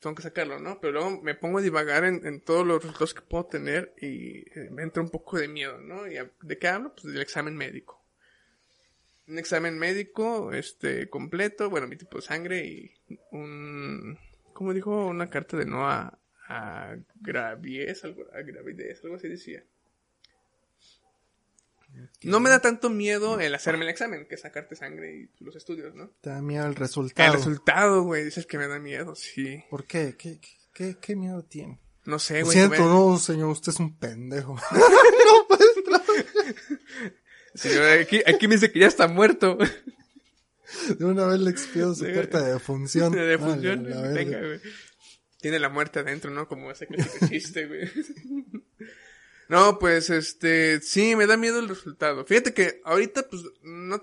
Tengo 0.00 0.14
que 0.14 0.22
sacarlo, 0.22 0.60
¿no? 0.60 0.80
Pero 0.80 0.92
luego 0.92 1.22
me 1.22 1.34
pongo 1.34 1.58
a 1.58 1.62
divagar 1.62 2.04
en, 2.04 2.26
en 2.26 2.42
todos 2.42 2.66
los 2.66 2.82
resultados 2.82 3.14
que 3.14 3.22
puedo 3.22 3.46
tener 3.46 3.94
y 4.00 4.40
eh, 4.58 4.68
me 4.70 4.82
entra 4.82 5.02
un 5.02 5.08
poco 5.08 5.38
de 5.38 5.48
miedo, 5.48 5.80
¿no? 5.80 6.06
¿Y 6.06 6.16
¿De 6.42 6.58
qué 6.58 6.68
hablo? 6.68 6.94
Pues 6.94 7.12
del 7.12 7.22
examen 7.22 7.56
médico. 7.56 8.04
Un 9.26 9.38
examen 9.38 9.78
médico, 9.78 10.52
este, 10.52 11.08
completo, 11.08 11.70
bueno, 11.70 11.88
mi 11.88 11.96
tipo 11.96 12.18
de 12.18 12.22
sangre 12.22 12.66
y 12.66 12.94
un, 13.30 14.18
¿cómo 14.52 14.74
dijo? 14.74 15.06
Una 15.06 15.30
carta 15.30 15.56
de 15.56 15.64
no 15.64 15.88
a, 15.88 16.18
a 16.46 16.96
graviez, 17.14 18.04
algo, 18.04 18.26
a 18.34 18.42
gravidez, 18.42 19.02
algo 19.02 19.16
así 19.16 19.28
decía. 19.28 19.64
No 22.22 22.40
me 22.40 22.50
da 22.50 22.60
tanto 22.60 22.90
miedo 22.90 23.38
el 23.40 23.54
hacerme 23.54 23.84
el 23.84 23.90
examen 23.90 24.26
que 24.26 24.36
sacarte 24.36 24.76
sangre 24.76 25.14
y 25.16 25.44
los 25.44 25.54
estudios, 25.56 25.94
¿no? 25.94 26.10
Te 26.20 26.30
da 26.30 26.40
miedo 26.42 26.64
el 26.64 26.70
El 26.70 26.76
resultado. 26.76 27.32
resultado, 27.34 28.02
güey, 28.02 28.24
dices 28.24 28.46
que 28.46 28.58
me 28.58 28.66
da 28.66 28.78
miedo, 28.78 29.14
sí. 29.14 29.62
¿Por 29.70 29.84
qué? 29.86 30.14
¿Qué, 30.18 30.40
qué, 30.72 30.96
qué, 31.00 31.16
miedo 31.16 31.42
tiene? 31.44 31.78
No 32.04 32.18
sé, 32.18 32.42
güey. 32.42 32.56
siento, 32.56 32.82
me- 32.82 32.88
no, 32.88 33.18
señor, 33.18 33.48
usted 33.50 33.72
es 33.72 33.78
un 33.80 33.96
pendejo. 33.96 34.56
Sí, 37.54 37.68
güey, 37.68 38.00
aquí, 38.02 38.20
aquí 38.26 38.48
me 38.48 38.56
dice 38.56 38.72
que 38.72 38.80
ya 38.80 38.88
está 38.88 39.06
muerto. 39.06 39.56
De 40.98 41.04
una 41.04 41.26
vez 41.26 41.38
le 41.38 41.50
expido 41.50 41.94
su 41.94 42.04
carta 42.12 42.42
de 42.44 42.54
defunción. 42.54 43.12
De 43.12 43.24
defunción, 43.24 43.84
venga, 44.12 44.40
güey. 44.40 44.60
tiene 45.40 45.60
la 45.60 45.68
muerte 45.68 46.00
adentro, 46.00 46.32
¿no? 46.32 46.48
Como 46.48 46.72
ese 46.72 46.88
clásico 46.88 47.28
chiste, 47.28 47.66
güey. 47.66 47.88
No, 49.48 49.78
pues, 49.78 50.10
este, 50.10 50.80
sí, 50.80 51.16
me 51.16 51.26
da 51.26 51.36
miedo 51.36 51.58
el 51.58 51.68
resultado. 51.68 52.24
Fíjate 52.24 52.54
que 52.54 52.80
ahorita, 52.84 53.28
pues, 53.28 53.42
no, 53.62 54.02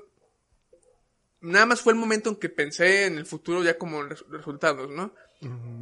nada 1.41 1.65
más 1.65 1.81
fue 1.81 1.93
el 1.93 2.00
momento 2.00 2.29
en 2.29 2.36
que 2.36 2.50
pensé 2.50 3.05
en 3.05 3.17
el 3.17 3.25
futuro 3.25 3.63
ya 3.63 3.77
como 3.77 4.03
res- 4.03 4.25
resultados, 4.29 4.89
¿no? 4.89 5.13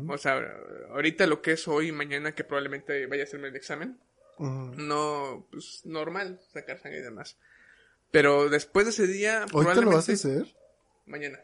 O 0.07 0.17
sea, 0.17 0.41
ahorita 0.91 1.27
lo 1.27 1.41
que 1.41 1.51
es 1.51 1.67
hoy 1.67 1.89
y 1.89 1.91
mañana 1.91 2.33
que 2.33 2.45
probablemente 2.45 3.05
vaya 3.07 3.23
a 3.23 3.25
hacerme 3.25 3.49
el 3.49 3.55
examen, 3.57 3.99
no, 4.39 5.45
pues, 5.51 5.81
normal, 5.83 6.39
sacar 6.53 6.79
sangre 6.79 6.99
y 6.99 7.03
demás. 7.03 7.35
Pero 8.11 8.49
después 8.49 8.85
de 8.85 8.91
ese 8.91 9.05
día, 9.07 9.45
¿Hoy 9.51 9.65
te 9.65 9.81
lo 9.81 9.91
vas 9.91 10.07
a 10.07 10.13
probablemente 10.13 10.13
hacer? 10.13 10.55
mañana. 11.05 11.39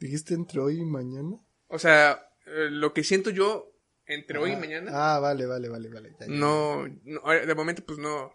¿Dijiste 0.00 0.34
entre 0.34 0.60
hoy 0.60 0.80
y 0.80 0.84
mañana? 0.84 1.38
O 1.68 1.78
sea, 1.78 2.28
eh, 2.46 2.68
lo 2.70 2.92
que 2.92 3.04
siento 3.04 3.30
yo 3.30 3.70
entre 4.08 4.38
hoy 4.38 4.52
y 4.52 4.56
mañana, 4.56 4.90
Ah, 4.94 5.20
vale, 5.20 5.46
vale, 5.46 5.68
vale, 5.68 5.88
vale. 5.88 6.10
ya, 6.18 6.26
ya. 6.26 6.32
no, 6.32 6.84
de 6.84 7.54
momento, 7.54 7.84
pues 7.84 7.98
no, 7.98 8.32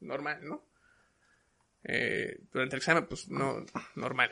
normal, 0.00 0.40
¿no? 0.42 0.64
Eh, 1.84 2.40
durante 2.52 2.76
el 2.76 2.80
examen, 2.80 3.06
pues 3.06 3.28
no, 3.28 3.64
normal. 3.94 4.30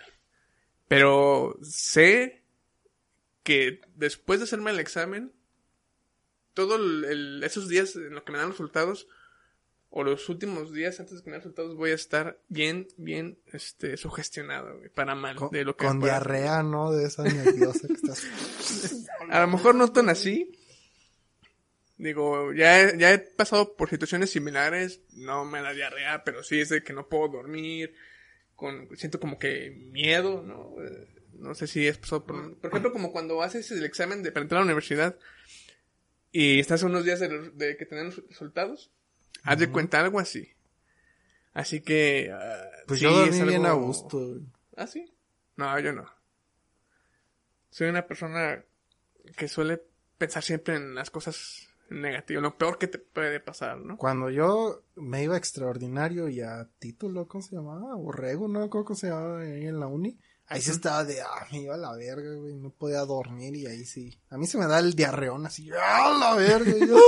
Pero 0.89 1.59
sé 1.63 2.43
que 3.43 3.81
después 3.95 4.41
de 4.41 4.45
hacerme 4.45 4.71
el 4.71 4.81
examen, 4.81 5.33
todos 6.55 6.81
esos 7.43 7.69
días 7.69 7.97
en 7.97 8.15
los 8.15 8.23
que 8.25 8.33
me 8.33 8.39
dan 8.39 8.49
los 8.49 8.59
resultados, 8.59 9.09
o 9.95 10.05
los 10.05 10.29
últimos 10.31 10.73
días 10.73 10.99
antes 11.01 11.19
de 11.19 11.23
que 11.23 11.31
me 11.31 11.37
den 11.37 11.41
los 11.41 11.45
resultados, 11.45 11.77
voy 11.77 11.91
a 11.91 11.95
estar 11.95 12.39
bien, 12.49 12.89
bien, 12.97 13.39
este, 13.53 13.99
sugestionado, 13.99 14.79
güey, 14.79 14.89
para 14.89 15.15
mal, 15.15 15.37
Con, 15.37 15.51
de 15.51 15.65
lo 15.65 15.77
que 15.77 15.87
con 15.87 16.01
diarrea, 16.01 16.63
¿no? 16.63 16.93
De 16.93 17.07
esa 17.07 17.23
nerviosa 17.25 17.89
que 17.89 17.95
estás. 17.95 18.23
A 19.31 19.41
lo 19.41 19.49
mejor 19.49 19.75
no 19.75 19.93
tan 19.93 20.09
así. 20.09 20.59
Digo, 22.03 22.53
ya 22.53 22.81
he, 22.81 22.99
ya 22.99 23.13
he 23.13 23.19
pasado 23.19 23.77
por 23.77 23.89
situaciones 23.89 24.31
similares. 24.31 25.01
No 25.15 25.45
me 25.45 25.63
da 25.63 25.73
diarrea, 25.73 26.25
pero 26.25 26.43
sí 26.43 26.61
es 26.61 26.69
de 26.69 26.83
que 26.83 26.93
no 26.93 27.09
puedo 27.09 27.29
dormir. 27.29 27.95
Con, 28.57 28.89
siento 28.97 29.21
como 29.21 29.39
que 29.39 29.71
miedo, 29.71 30.43
¿no? 30.43 30.75
Eh, 30.85 31.09
No 31.35 31.55
sé 31.55 31.67
si 31.67 31.87
es 31.87 31.99
pasado 31.99 32.27
por... 32.27 32.57
Por 32.59 32.71
ejemplo, 32.71 32.93
como 32.93 33.13
cuando 33.13 33.41
haces 33.43 33.71
el 33.71 33.85
examen 33.85 34.23
de, 34.23 34.33
para 34.33 34.43
entrar 34.43 34.59
a 34.59 34.63
la 34.63 34.67
universidad 34.67 35.17
y 36.33 36.59
estás 36.61 36.83
unos 36.83 37.05
días 37.05 37.21
de, 37.21 37.51
de 37.51 37.77
que 37.77 37.87
tengan 37.87 38.07
los 38.07 38.27
resultados. 38.29 38.91
Haz 39.45 39.59
de 39.59 39.71
cuenta 39.71 40.01
algo 40.01 40.19
así. 40.21 40.53
Así 41.53 41.81
que... 41.83 42.31
ah, 42.33 42.69
Pues 42.87 42.99
sí, 43.01 43.05
yo 43.05 43.13
dormí 43.13 43.37
es 43.39 43.47
bien 43.47 43.65
a 43.67 43.71
algo- 43.73 43.87
gusto. 43.87 44.41
¿Ah, 44.77 44.87
sí? 44.87 45.13
No, 45.57 45.79
yo 45.81 45.93
no. 45.93 46.07
Soy 47.71 47.89
una 47.89 48.07
persona 48.07 48.65
que 49.37 49.49
suele 49.49 49.81
pensar 50.19 50.43
siempre 50.43 50.75
en 50.77 50.95
las 50.95 51.11
cosas 51.11 51.69
negativas, 51.91 52.43
lo 52.43 52.57
peor 52.57 52.79
que 52.79 52.87
te 52.87 52.99
puede 52.99 53.41
pasar, 53.41 53.79
¿no? 53.79 53.97
Cuando 53.97 54.31
yo 54.31 54.83
me 54.95 55.23
iba 55.23 55.35
a 55.35 55.39
extraordinario 55.39 56.29
y 56.29 56.41
a 56.41 56.69
título, 56.79 57.29
¿cómo 57.29 57.43
se 57.43 57.57
llamaba? 57.57 57.95
Borrego, 57.95 58.49
¿no? 58.49 58.71
¿Cómo 58.71 58.95
se 58.95 59.09
llamaba 59.09 59.41
ahí 59.41 59.67
en 59.67 59.81
la 59.81 59.87
uni? 59.87 60.19
Ahí 60.47 60.61
sí 60.61 60.71
estaba 60.71 61.05
de, 61.05 61.21
ah, 61.23 61.47
me 61.51 61.63
iba 61.63 61.75
a 61.75 61.79
la 61.79 61.93
verga, 61.97 62.35
güey, 62.35 62.55
no 62.55 62.71
podía 62.71 63.01
dormir 63.01 63.55
y 63.57 63.67
ahí 63.67 63.85
sí. 63.85 64.21
A 64.29 64.37
mí 64.37 64.47
se 64.47 64.59
me 64.59 64.67
da 64.67 64.81
el 64.81 64.95
diarreón 64.95 65.47
así, 65.47 65.71
ah, 65.73 66.17
la 66.19 66.35
verga, 66.35 66.73
yo. 66.87 66.99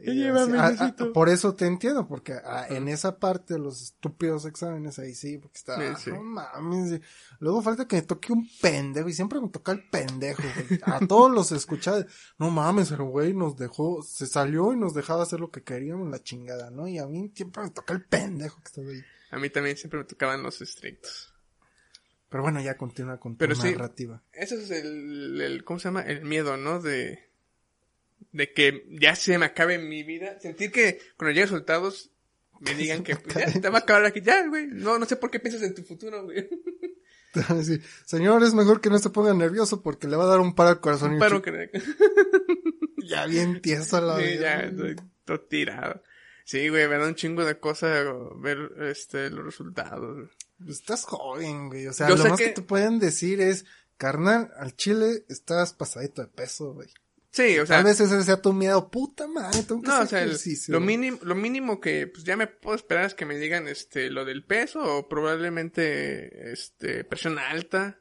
Llévame, 0.00 0.58
ah, 0.58 0.74
ah, 0.78 0.96
por 1.14 1.28
eso 1.28 1.54
te 1.54 1.66
entiendo, 1.66 2.08
porque 2.08 2.32
ah, 2.32 2.66
en 2.70 2.88
esa 2.88 3.18
parte, 3.18 3.58
los 3.58 3.82
estúpidos 3.82 4.44
exámenes, 4.46 4.98
ahí 4.98 5.14
sí, 5.14 5.38
porque 5.38 5.58
está, 5.58 5.96
Sí, 5.96 6.04
sí. 6.04 6.10
no 6.10 6.22
mames. 6.22 7.00
Luego 7.38 7.62
falta 7.62 7.86
que 7.86 7.96
me 7.96 8.02
toque 8.02 8.32
un 8.32 8.48
pendejo, 8.60 9.08
y 9.08 9.12
siempre 9.12 9.40
me 9.40 9.48
toca 9.48 9.72
el 9.72 9.88
pendejo, 9.88 10.42
güey. 10.42 10.80
A 10.82 11.06
todos 11.06 11.30
los 11.30 11.52
escuchaba, 11.52 12.04
no 12.38 12.50
mames, 12.50 12.90
el 12.90 13.02
güey 13.02 13.32
nos 13.34 13.56
dejó, 13.56 14.02
se 14.02 14.26
salió 14.26 14.72
y 14.72 14.76
nos 14.76 14.94
dejaba 14.94 15.22
hacer 15.22 15.40
lo 15.40 15.50
que 15.50 15.62
queríamos, 15.62 16.10
la 16.10 16.22
chingada, 16.22 16.70
¿no? 16.70 16.88
Y 16.88 16.98
a 16.98 17.06
mí 17.06 17.30
siempre 17.34 17.62
me 17.62 17.70
toca 17.70 17.94
el 17.94 18.04
pendejo 18.04 18.60
que 18.62 18.68
está 18.68 18.80
ahí. 18.80 19.04
A 19.30 19.38
mí 19.38 19.50
también 19.50 19.76
siempre 19.76 19.98
me 19.98 20.04
tocaban 20.04 20.42
los 20.42 20.60
estrictos. 20.60 21.32
Pero 22.28 22.42
bueno, 22.42 22.60
ya 22.62 22.76
continúa 22.76 23.18
con 23.20 23.32
tu 23.34 23.38
Pero 23.38 23.54
sí. 23.54 23.70
narrativa. 23.72 24.22
Ese 24.32 24.54
es 24.62 24.70
el, 24.70 25.40
el, 25.40 25.64
¿cómo 25.64 25.78
se 25.78 25.88
llama? 25.88 26.00
El 26.02 26.24
miedo, 26.24 26.56
¿no? 26.56 26.80
De, 26.80 27.30
de 28.30 28.52
que 28.52 28.86
ya 28.90 29.14
se 29.16 29.36
me 29.38 29.46
acabe 29.46 29.78
mi 29.78 30.02
vida. 30.02 30.38
Sentir 30.40 30.70
que 30.70 31.00
cuando 31.16 31.32
lleguen 31.32 31.48
resultados 31.48 32.10
me 32.60 32.74
digan 32.76 33.02
que 33.02 33.16
pues, 33.16 33.34
ya 33.34 33.60
te 33.60 33.68
va 33.68 33.78
a 33.78 33.82
acabar 33.82 34.04
aquí. 34.04 34.20
Ya, 34.20 34.46
güey. 34.46 34.66
No, 34.68 34.98
no 34.98 35.06
sé 35.06 35.16
por 35.16 35.30
qué 35.30 35.40
piensas 35.40 35.62
en 35.62 35.74
tu 35.74 35.82
futuro, 35.82 36.24
güey. 36.24 36.48
Te 37.32 37.40
van 37.40 37.52
a 37.52 37.54
decir, 37.56 37.82
señor, 38.04 38.42
es 38.42 38.52
mejor 38.52 38.80
que 38.80 38.90
no 38.90 38.98
se 38.98 39.08
ponga 39.10 39.32
nervioso 39.32 39.82
porque 39.82 40.06
le 40.06 40.16
va 40.16 40.24
a 40.24 40.28
dar 40.28 40.40
un 40.40 40.54
paro 40.54 40.68
al 40.70 40.80
corazón. 40.80 41.14
Un 41.14 41.18
paro 41.18 41.40
que... 41.42 41.70
Ya 43.04 43.26
bien 43.26 43.60
tieso 43.60 44.00
la 44.00 44.16
Sí, 44.20 44.38
ya 44.38 44.60
estoy 44.60 44.96
todo 45.24 45.40
tirado. 45.40 46.02
Sí, 46.44 46.68
güey, 46.68 46.88
me 46.88 46.98
da 46.98 47.06
un 47.06 47.14
chingo 47.14 47.44
de 47.44 47.58
cosas 47.58 48.06
ver 48.40 48.58
este 48.82 49.30
los 49.30 49.44
resultados. 49.44 50.30
Pues 50.58 50.78
Estás 50.78 51.04
joven, 51.04 51.68
güey. 51.68 51.86
O 51.86 51.92
sea, 51.92 52.08
Yo 52.08 52.16
lo 52.16 52.24
más 52.24 52.38
que... 52.38 52.46
que- 52.46 52.52
te 52.52 52.62
pueden 52.62 52.98
decir 52.98 53.40
es, 53.40 53.64
carnal, 53.96 54.52
al 54.56 54.76
chile 54.76 55.24
estás 55.28 55.72
pasadito 55.72 56.22
de 56.22 56.28
peso, 56.28 56.74
güey. 56.74 56.88
Sí, 57.34 57.58
o 57.58 57.64
sea, 57.66 57.76
Tal 57.78 57.84
vez 57.86 57.98
ese 57.98 58.22
sea 58.24 58.42
tu 58.42 58.52
miedo, 58.52 58.90
puta 58.90 59.26
madre, 59.26 59.62
tengo 59.62 59.80
que 59.80 59.88
no, 59.88 60.00
o 60.02 60.06
sea, 60.06 60.22
ejercicio. 60.22 60.70
lo 60.72 60.80
mínimo, 60.80 61.18
lo 61.22 61.34
mínimo 61.34 61.80
que 61.80 62.06
pues 62.06 62.24
ya 62.24 62.36
me 62.36 62.46
puedo 62.46 62.76
esperar 62.76 63.06
es 63.06 63.14
que 63.14 63.24
me 63.24 63.38
digan 63.38 63.68
este 63.68 64.10
lo 64.10 64.26
del 64.26 64.44
peso 64.44 64.80
o 64.98 65.08
probablemente 65.08 66.52
este 66.52 67.04
presión 67.04 67.38
alta. 67.38 67.98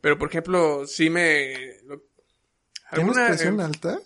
Pero 0.00 0.18
por 0.18 0.30
ejemplo, 0.30 0.84
sí 0.86 1.10
me 1.10 1.76
lo- 1.84 1.98
¿Tienes 2.92 3.16
alguna- 3.16 3.26
presión 3.28 3.60
eh, 3.60 3.64
alta? 3.64 4.00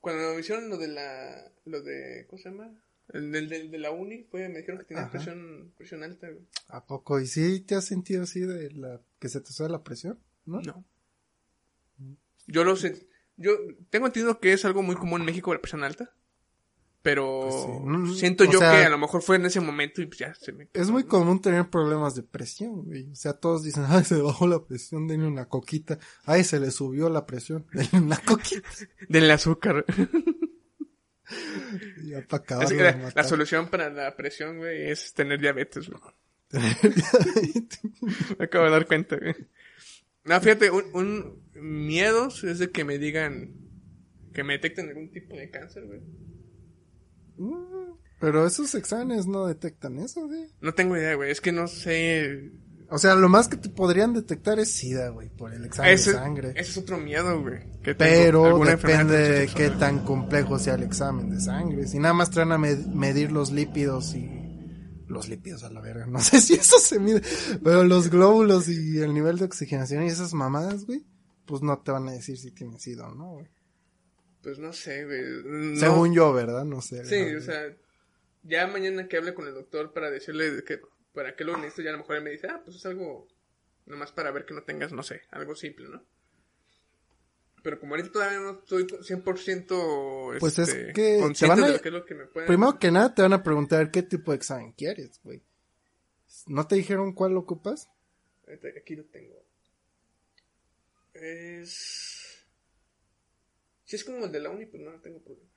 Cuando 0.00 0.32
me 0.34 0.40
hicieron 0.40 0.70
lo 0.70 0.78
de 0.78 0.88
la 0.88 1.52
lo 1.66 1.82
de 1.82 2.24
¿cómo 2.30 2.40
se 2.42 2.48
llama? 2.48 2.70
El 3.12 3.32
del, 3.32 3.48
del- 3.50 3.70
de 3.70 3.78
la 3.78 3.90
uni, 3.90 4.22
fue, 4.30 4.48
me 4.48 4.58
dijeron 4.60 4.78
que 4.78 4.84
tenía 4.86 5.02
Ajá. 5.02 5.12
presión 5.12 5.72
presión 5.76 6.02
alta. 6.04 6.28
güey. 6.30 6.46
¿A 6.68 6.86
poco? 6.86 7.20
¿Y 7.20 7.26
sí 7.26 7.60
te 7.60 7.74
has 7.74 7.84
sentido 7.84 8.22
así 8.22 8.40
de 8.40 8.70
la 8.70 9.00
que 9.18 9.28
se 9.28 9.40
te 9.42 9.52
sube 9.52 9.68
la 9.68 9.82
presión? 9.82 10.18
¿No? 10.46 10.62
No. 10.62 10.84
Yo 12.46 12.64
lo 12.64 12.74
sé. 12.76 13.06
Yo 13.38 13.52
tengo 13.90 14.06
entendido 14.06 14.38
que 14.40 14.52
es 14.52 14.64
algo 14.66 14.82
muy 14.82 14.94
común 14.96 15.22
en 15.22 15.26
México 15.26 15.54
la 15.54 15.60
presión 15.60 15.82
alta. 15.84 16.12
Pero 17.00 17.48
Pues 17.48 18.10
sí. 18.14 18.18
Siento 18.20 18.42
o 18.44 18.50
yo 18.50 18.58
sea- 18.58 18.72
que 18.72 18.84
a 18.84 18.90
lo 18.90 18.98
mejor 18.98 19.22
fue 19.22 19.36
en 19.36 19.46
ese 19.46 19.60
momento 19.60 20.02
y 20.02 20.06
pues 20.06 20.18
ya 20.18 20.34
se 20.34 20.52
me. 20.52 20.68
Es 20.74 20.90
muy 20.90 21.04
común 21.04 21.40
tener 21.40 21.70
problemas 21.70 22.16
de 22.16 22.24
presión, 22.24 22.84
güey. 22.84 23.08
O 23.12 23.14
sea, 23.14 23.32
todos 23.34 23.62
dicen, 23.62 23.84
ay, 23.88 24.04
se 24.04 24.20
bajó 24.20 24.46
la 24.48 24.64
presión, 24.64 25.06
denle 25.06 25.28
una 25.28 25.46
coquita. 25.46 25.98
Ay, 26.24 26.42
se 26.44 26.58
le 26.58 26.72
subió 26.72 27.08
la 27.08 27.24
presión, 27.24 27.66
denle 27.72 28.00
una 28.04 28.16
coquita. 28.18 28.68
Del 29.08 29.30
azúcar. 29.30 29.84
Ya 32.04 32.22
para 32.26 32.42
Así 32.62 32.74
acabarlo 32.74 33.08
que 33.10 33.14
la, 33.14 33.24
solución 33.24 33.68
para 33.68 33.90
la 33.90 34.16
presión, 34.16 34.56
güey, 34.56 34.90
es 34.90 35.12
tener 35.12 35.38
diabetes, 35.38 35.90
güey. 35.90 36.00
Me 38.38 38.44
acabo 38.46 38.64
de 38.64 38.70
dar 38.70 38.86
cuenta, 38.86 39.16
güey. 39.16 39.34
No, 40.28 40.40
fíjate, 40.40 40.70
un, 40.70 40.84
un 40.92 41.42
miedo 41.86 42.28
es 42.28 42.58
de 42.58 42.70
que 42.70 42.84
me 42.84 42.98
digan 42.98 43.54
que 44.32 44.44
me 44.44 44.54
detecten 44.54 44.88
algún 44.88 45.10
tipo 45.10 45.36
de 45.36 45.50
cáncer, 45.50 45.84
güey. 45.86 46.00
Mm, 47.38 47.94
Pero 48.20 48.46
esos 48.46 48.74
exámenes 48.74 49.26
no 49.26 49.46
detectan 49.46 49.98
eso, 49.98 50.26
güey. 50.26 50.46
No 50.60 50.74
tengo 50.74 50.96
idea, 50.96 51.14
güey. 51.14 51.30
Es 51.30 51.40
que 51.40 51.52
no 51.52 51.66
sé. 51.68 52.50
O 52.90 52.96
sea, 52.98 53.14
lo 53.14 53.28
más 53.28 53.48
que 53.48 53.56
te 53.58 53.68
podrían 53.68 54.14
detectar 54.14 54.58
es 54.58 54.70
SIDA, 54.72 55.10
güey, 55.10 55.28
por 55.28 55.52
el 55.52 55.64
examen 55.66 55.92
Ese, 55.92 56.12
de 56.12 56.16
sangre. 56.16 56.50
ese 56.52 56.60
es 56.70 56.78
otro 56.78 56.96
miedo, 56.98 57.42
güey. 57.42 57.58
Pero 57.98 58.58
depende 58.64 59.16
de 59.40 59.46
qué 59.48 59.68
tan 59.70 59.98
complejo 60.04 60.58
sea 60.58 60.74
el 60.74 60.84
examen 60.84 61.28
de 61.28 61.38
sangre. 61.40 61.86
Si 61.86 61.98
nada 61.98 62.14
más 62.14 62.30
te 62.30 62.38
van 62.40 62.52
a 62.52 62.56
med- 62.58 62.86
medir 62.86 63.30
los 63.30 63.52
lípidos 63.52 64.14
y... 64.14 64.37
Los 65.08 65.28
lípidos 65.28 65.64
a 65.64 65.70
la 65.70 65.80
verga. 65.80 66.06
No 66.06 66.20
sé 66.20 66.40
si 66.40 66.54
eso 66.54 66.78
se 66.78 66.98
mide. 67.00 67.22
Pero 67.64 67.84
los 67.84 68.10
glóbulos 68.10 68.68
y 68.68 68.98
el 69.00 69.12
nivel 69.14 69.38
de 69.38 69.46
oxigenación 69.46 70.04
y 70.04 70.08
esas 70.08 70.34
mamadas, 70.34 70.84
güey. 70.86 71.04
Pues 71.46 71.62
no 71.62 71.78
te 71.78 71.90
van 71.92 72.08
a 72.08 72.12
decir 72.12 72.36
si 72.38 72.50
tienes 72.50 72.82
SIDA 72.82 73.08
o 73.08 73.14
no, 73.14 73.32
güey. 73.32 73.48
Pues 74.42 74.58
no 74.58 74.72
sé, 74.72 75.04
güey. 75.04 75.22
No- 75.44 75.80
Según 75.80 76.12
yo, 76.14 76.32
¿verdad? 76.32 76.64
No 76.64 76.80
sé. 76.82 77.04
Sí, 77.06 77.34
o 77.34 77.40
sea, 77.40 77.74
ya 78.42 78.66
mañana 78.66 79.08
que 79.08 79.16
hable 79.16 79.34
con 79.34 79.48
el 79.48 79.54
doctor 79.54 79.92
para 79.92 80.10
decirle 80.10 80.62
que 80.64 80.80
para 81.14 81.34
qué 81.34 81.44
lo 81.44 81.56
necesito, 81.56 81.82
ya 81.82 81.88
a 81.90 81.92
lo 81.92 81.98
mejor 81.98 82.16
él 82.16 82.22
me 82.24 82.30
dice, 82.30 82.46
ah, 82.48 82.60
pues 82.64 82.76
es 82.76 82.86
algo 82.86 83.26
nomás 83.86 84.12
para 84.12 84.30
ver 84.30 84.44
que 84.44 84.54
no 84.54 84.62
tengas, 84.62 84.92
no 84.92 85.02
sé, 85.02 85.22
algo 85.30 85.54
simple, 85.56 85.88
¿no? 85.88 86.02
Pero 87.68 87.80
como 87.80 87.94
ahorita 87.96 88.12
todavía 88.12 88.38
no 88.38 88.60
estoy 88.60 88.84
100% 88.86 90.38
Pues 90.40 90.58
es 90.58 90.70
este, 90.70 90.92
que 90.94 91.16
te 91.16 91.20
consciente 91.20 91.54
van 91.54 91.64
a- 91.64 91.66
de 91.66 91.72
lo 91.74 91.82
que 91.82 91.88
es 91.88 91.92
lo 91.92 92.06
que 92.06 92.14
me 92.14 92.24
pueden... 92.24 92.46
Primero 92.46 92.78
que 92.78 92.90
nada 92.90 93.14
te 93.14 93.20
van 93.20 93.34
a 93.34 93.42
preguntar 93.42 93.90
qué 93.90 94.02
tipo 94.02 94.30
de 94.30 94.38
examen 94.38 94.72
quieres, 94.72 95.20
güey. 95.22 95.42
¿No 96.46 96.66
te 96.66 96.76
dijeron 96.76 97.12
cuál 97.12 97.36
ocupas? 97.36 97.90
Ahorita 98.46 98.68
Aquí 98.74 98.96
lo 98.96 99.04
tengo. 99.04 99.34
Es... 101.12 102.46
Si 103.84 103.96
es 103.96 104.02
como 104.02 104.24
el 104.24 104.32
de 104.32 104.40
la 104.40 104.48
uni, 104.48 104.64
pues 104.64 104.82
no, 104.82 104.90
no 104.90 105.00
tengo 105.02 105.22
problemas. 105.22 105.52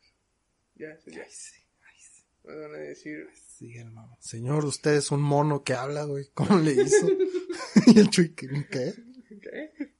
Ya, 0.75 0.99
sí, 0.99 1.11
ya. 1.11 1.25
Me 2.43 2.57
van 2.57 2.75
a 2.75 2.77
decir... 2.77 3.29
Sí, 3.57 3.77
el 3.77 3.89
mamá. 3.89 4.17
Señor, 4.19 4.65
usted 4.65 4.95
es 4.95 5.11
un 5.11 5.21
mono 5.21 5.63
que 5.63 5.75
habla, 5.75 6.03
güey. 6.03 6.27
¿Cómo 6.33 6.59
le 6.59 6.73
hizo? 6.73 7.07
y 7.87 7.99
el 7.99 8.09
Chuy, 8.09 8.33
¿qué? 8.35 8.49
¿qué? 8.69 9.91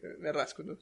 ¿Qué? 0.00 0.08
Me 0.18 0.32
rasco, 0.32 0.62
¿no? 0.62 0.78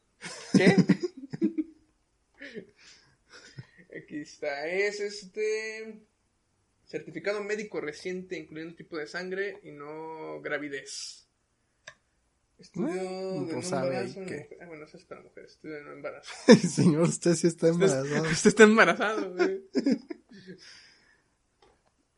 ¿Qué? 0.57 0.77
Aquí 3.96 4.20
está. 4.20 4.66
Es 4.68 5.01
este. 5.01 6.03
Certificado 6.87 7.42
médico 7.42 7.81
reciente, 7.81 8.37
incluyendo 8.37 8.77
tipo 8.77 8.98
de 8.98 9.07
sangre 9.07 9.61
y 9.62 9.70
no 9.72 10.40
gravidez. 10.42 11.27
Estudio 12.59 13.40
Ah, 13.40 13.44
de 13.46 13.53
no 13.55 13.62
sabe 13.62 13.96
ahí 13.96 14.07
embarazo. 14.09 14.20
mujer- 14.20 14.59
Ah, 14.61 14.66
bueno, 14.66 14.85
eso 14.85 14.96
es 14.98 15.05
para 15.05 15.22
mujeres. 15.22 15.53
Estudio 15.53 15.77
de 15.77 15.85
no 15.85 15.92
embarazo. 15.92 16.31
Señor, 16.68 17.03
usted 17.03 17.35
sí 17.35 17.46
está 17.46 17.68
embarazado. 17.68 18.22
Usted 18.31 18.48
está 18.51 18.62
embarazado, 18.64 19.35
güey. 19.35 19.62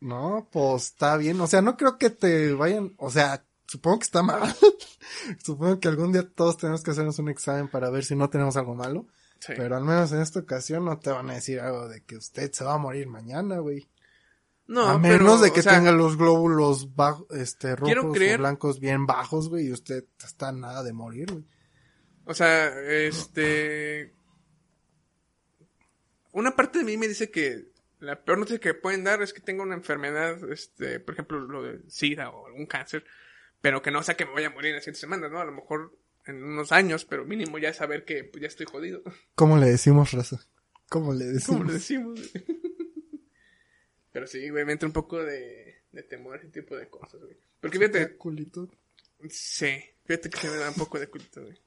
No, 0.00 0.48
pues 0.52 0.84
está 0.86 1.16
bien. 1.16 1.40
O 1.40 1.46
sea, 1.46 1.62
no 1.62 1.76
creo 1.76 1.98
que 1.98 2.10
te 2.10 2.52
vayan. 2.52 2.94
O 2.98 3.10
sea, 3.10 3.44
supongo 3.66 3.98
que 4.00 4.04
está 4.04 4.22
mal. 4.22 4.54
supongo 5.44 5.80
que 5.80 5.88
algún 5.88 6.12
día 6.12 6.28
todos 6.28 6.56
tenemos 6.56 6.82
que 6.82 6.90
hacernos 6.90 7.18
un 7.18 7.28
examen 7.28 7.68
para 7.68 7.90
ver 7.90 8.04
si 8.04 8.14
no 8.16 8.30
tenemos 8.30 8.56
algo 8.56 8.74
malo. 8.74 9.06
Sí. 9.40 9.52
Pero 9.56 9.76
al 9.76 9.84
menos 9.84 10.12
en 10.12 10.20
esta 10.20 10.40
ocasión 10.40 10.84
no 10.84 10.98
te 10.98 11.10
van 11.10 11.28
a 11.30 11.34
decir 11.34 11.60
algo 11.60 11.88
de 11.88 12.02
que 12.02 12.16
usted 12.16 12.50
se 12.52 12.64
va 12.64 12.74
a 12.74 12.78
morir 12.78 13.08
mañana, 13.08 13.58
güey. 13.58 13.88
No, 14.66 14.86
a 14.86 14.98
menos 14.98 15.18
pero, 15.18 15.38
de 15.38 15.52
que 15.52 15.60
o 15.60 15.62
sea, 15.62 15.74
tenga 15.74 15.92
los 15.92 16.16
glóbulos 16.16 16.88
este, 17.30 17.76
rojos 17.76 18.16
creer- 18.16 18.36
o 18.36 18.38
blancos 18.38 18.80
bien 18.80 19.04
bajos, 19.04 19.50
güey, 19.50 19.66
y 19.66 19.72
usted 19.72 20.04
está 20.24 20.52
nada 20.52 20.82
de 20.82 20.94
morir, 20.94 21.30
güey. 21.30 21.44
O 22.24 22.32
sea, 22.32 22.68
este. 22.80 24.14
Una 26.32 26.56
parte 26.56 26.78
de 26.78 26.84
mí 26.84 26.96
me 26.96 27.06
dice 27.06 27.30
que 27.30 27.74
la 28.00 28.22
peor 28.24 28.38
noticia 28.38 28.58
que 28.58 28.74
pueden 28.74 29.04
dar 29.04 29.22
es 29.22 29.32
que 29.32 29.40
tenga 29.40 29.62
una 29.62 29.74
enfermedad, 29.74 30.50
este, 30.50 30.98
por 31.00 31.14
ejemplo, 31.14 31.40
lo 31.40 31.62
de 31.62 31.80
SIDA 31.88 32.30
o 32.30 32.46
algún 32.46 32.66
cáncer, 32.66 33.04
pero 33.64 33.80
que 33.80 33.90
no 33.90 34.02
sea 34.02 34.14
que 34.14 34.26
me 34.26 34.32
vaya 34.32 34.48
a 34.48 34.50
morir 34.50 34.74
en 34.74 34.82
siguientes 34.82 35.00
semanas, 35.00 35.30
¿no? 35.32 35.40
A 35.40 35.44
lo 35.46 35.52
mejor 35.52 35.96
en 36.26 36.42
unos 36.44 36.70
años, 36.70 37.06
pero 37.06 37.24
mínimo 37.24 37.56
ya 37.58 37.72
saber 37.72 38.04
que 38.04 38.22
pues, 38.22 38.42
ya 38.42 38.48
estoy 38.48 38.66
jodido. 38.66 39.02
¿Cómo 39.34 39.56
le 39.56 39.64
decimos, 39.70 40.12
Raza? 40.12 40.38
¿Cómo 40.90 41.14
le 41.14 41.24
decimos? 41.24 41.46
¿Cómo 41.46 41.64
le 41.64 41.72
decimos? 41.72 42.20
pero 44.12 44.26
sí, 44.26 44.50
güey, 44.50 44.66
me 44.66 44.72
entra 44.72 44.86
un 44.86 44.92
poco 44.92 45.24
de, 45.24 45.76
de 45.92 46.02
temor 46.02 46.34
a 46.34 46.38
ese 46.40 46.48
tipo 46.48 46.76
de 46.76 46.88
cosas, 46.90 47.22
güey. 47.22 47.38
Porque 47.58 47.78
fíjate, 47.78 48.16
Culito. 48.18 48.68
Sí, 49.30 49.82
fíjate 50.04 50.28
que 50.28 50.36
se 50.36 50.50
me 50.50 50.56
da 50.56 50.68
un 50.68 50.74
poco 50.74 51.00
de 51.00 51.06
culto, 51.08 51.40
güey. 51.42 51.58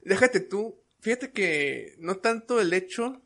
Déjate 0.00 0.40
tú, 0.40 0.80
fíjate 1.00 1.32
que 1.32 1.96
no 1.98 2.16
tanto 2.16 2.62
el 2.62 2.72
hecho, 2.72 3.20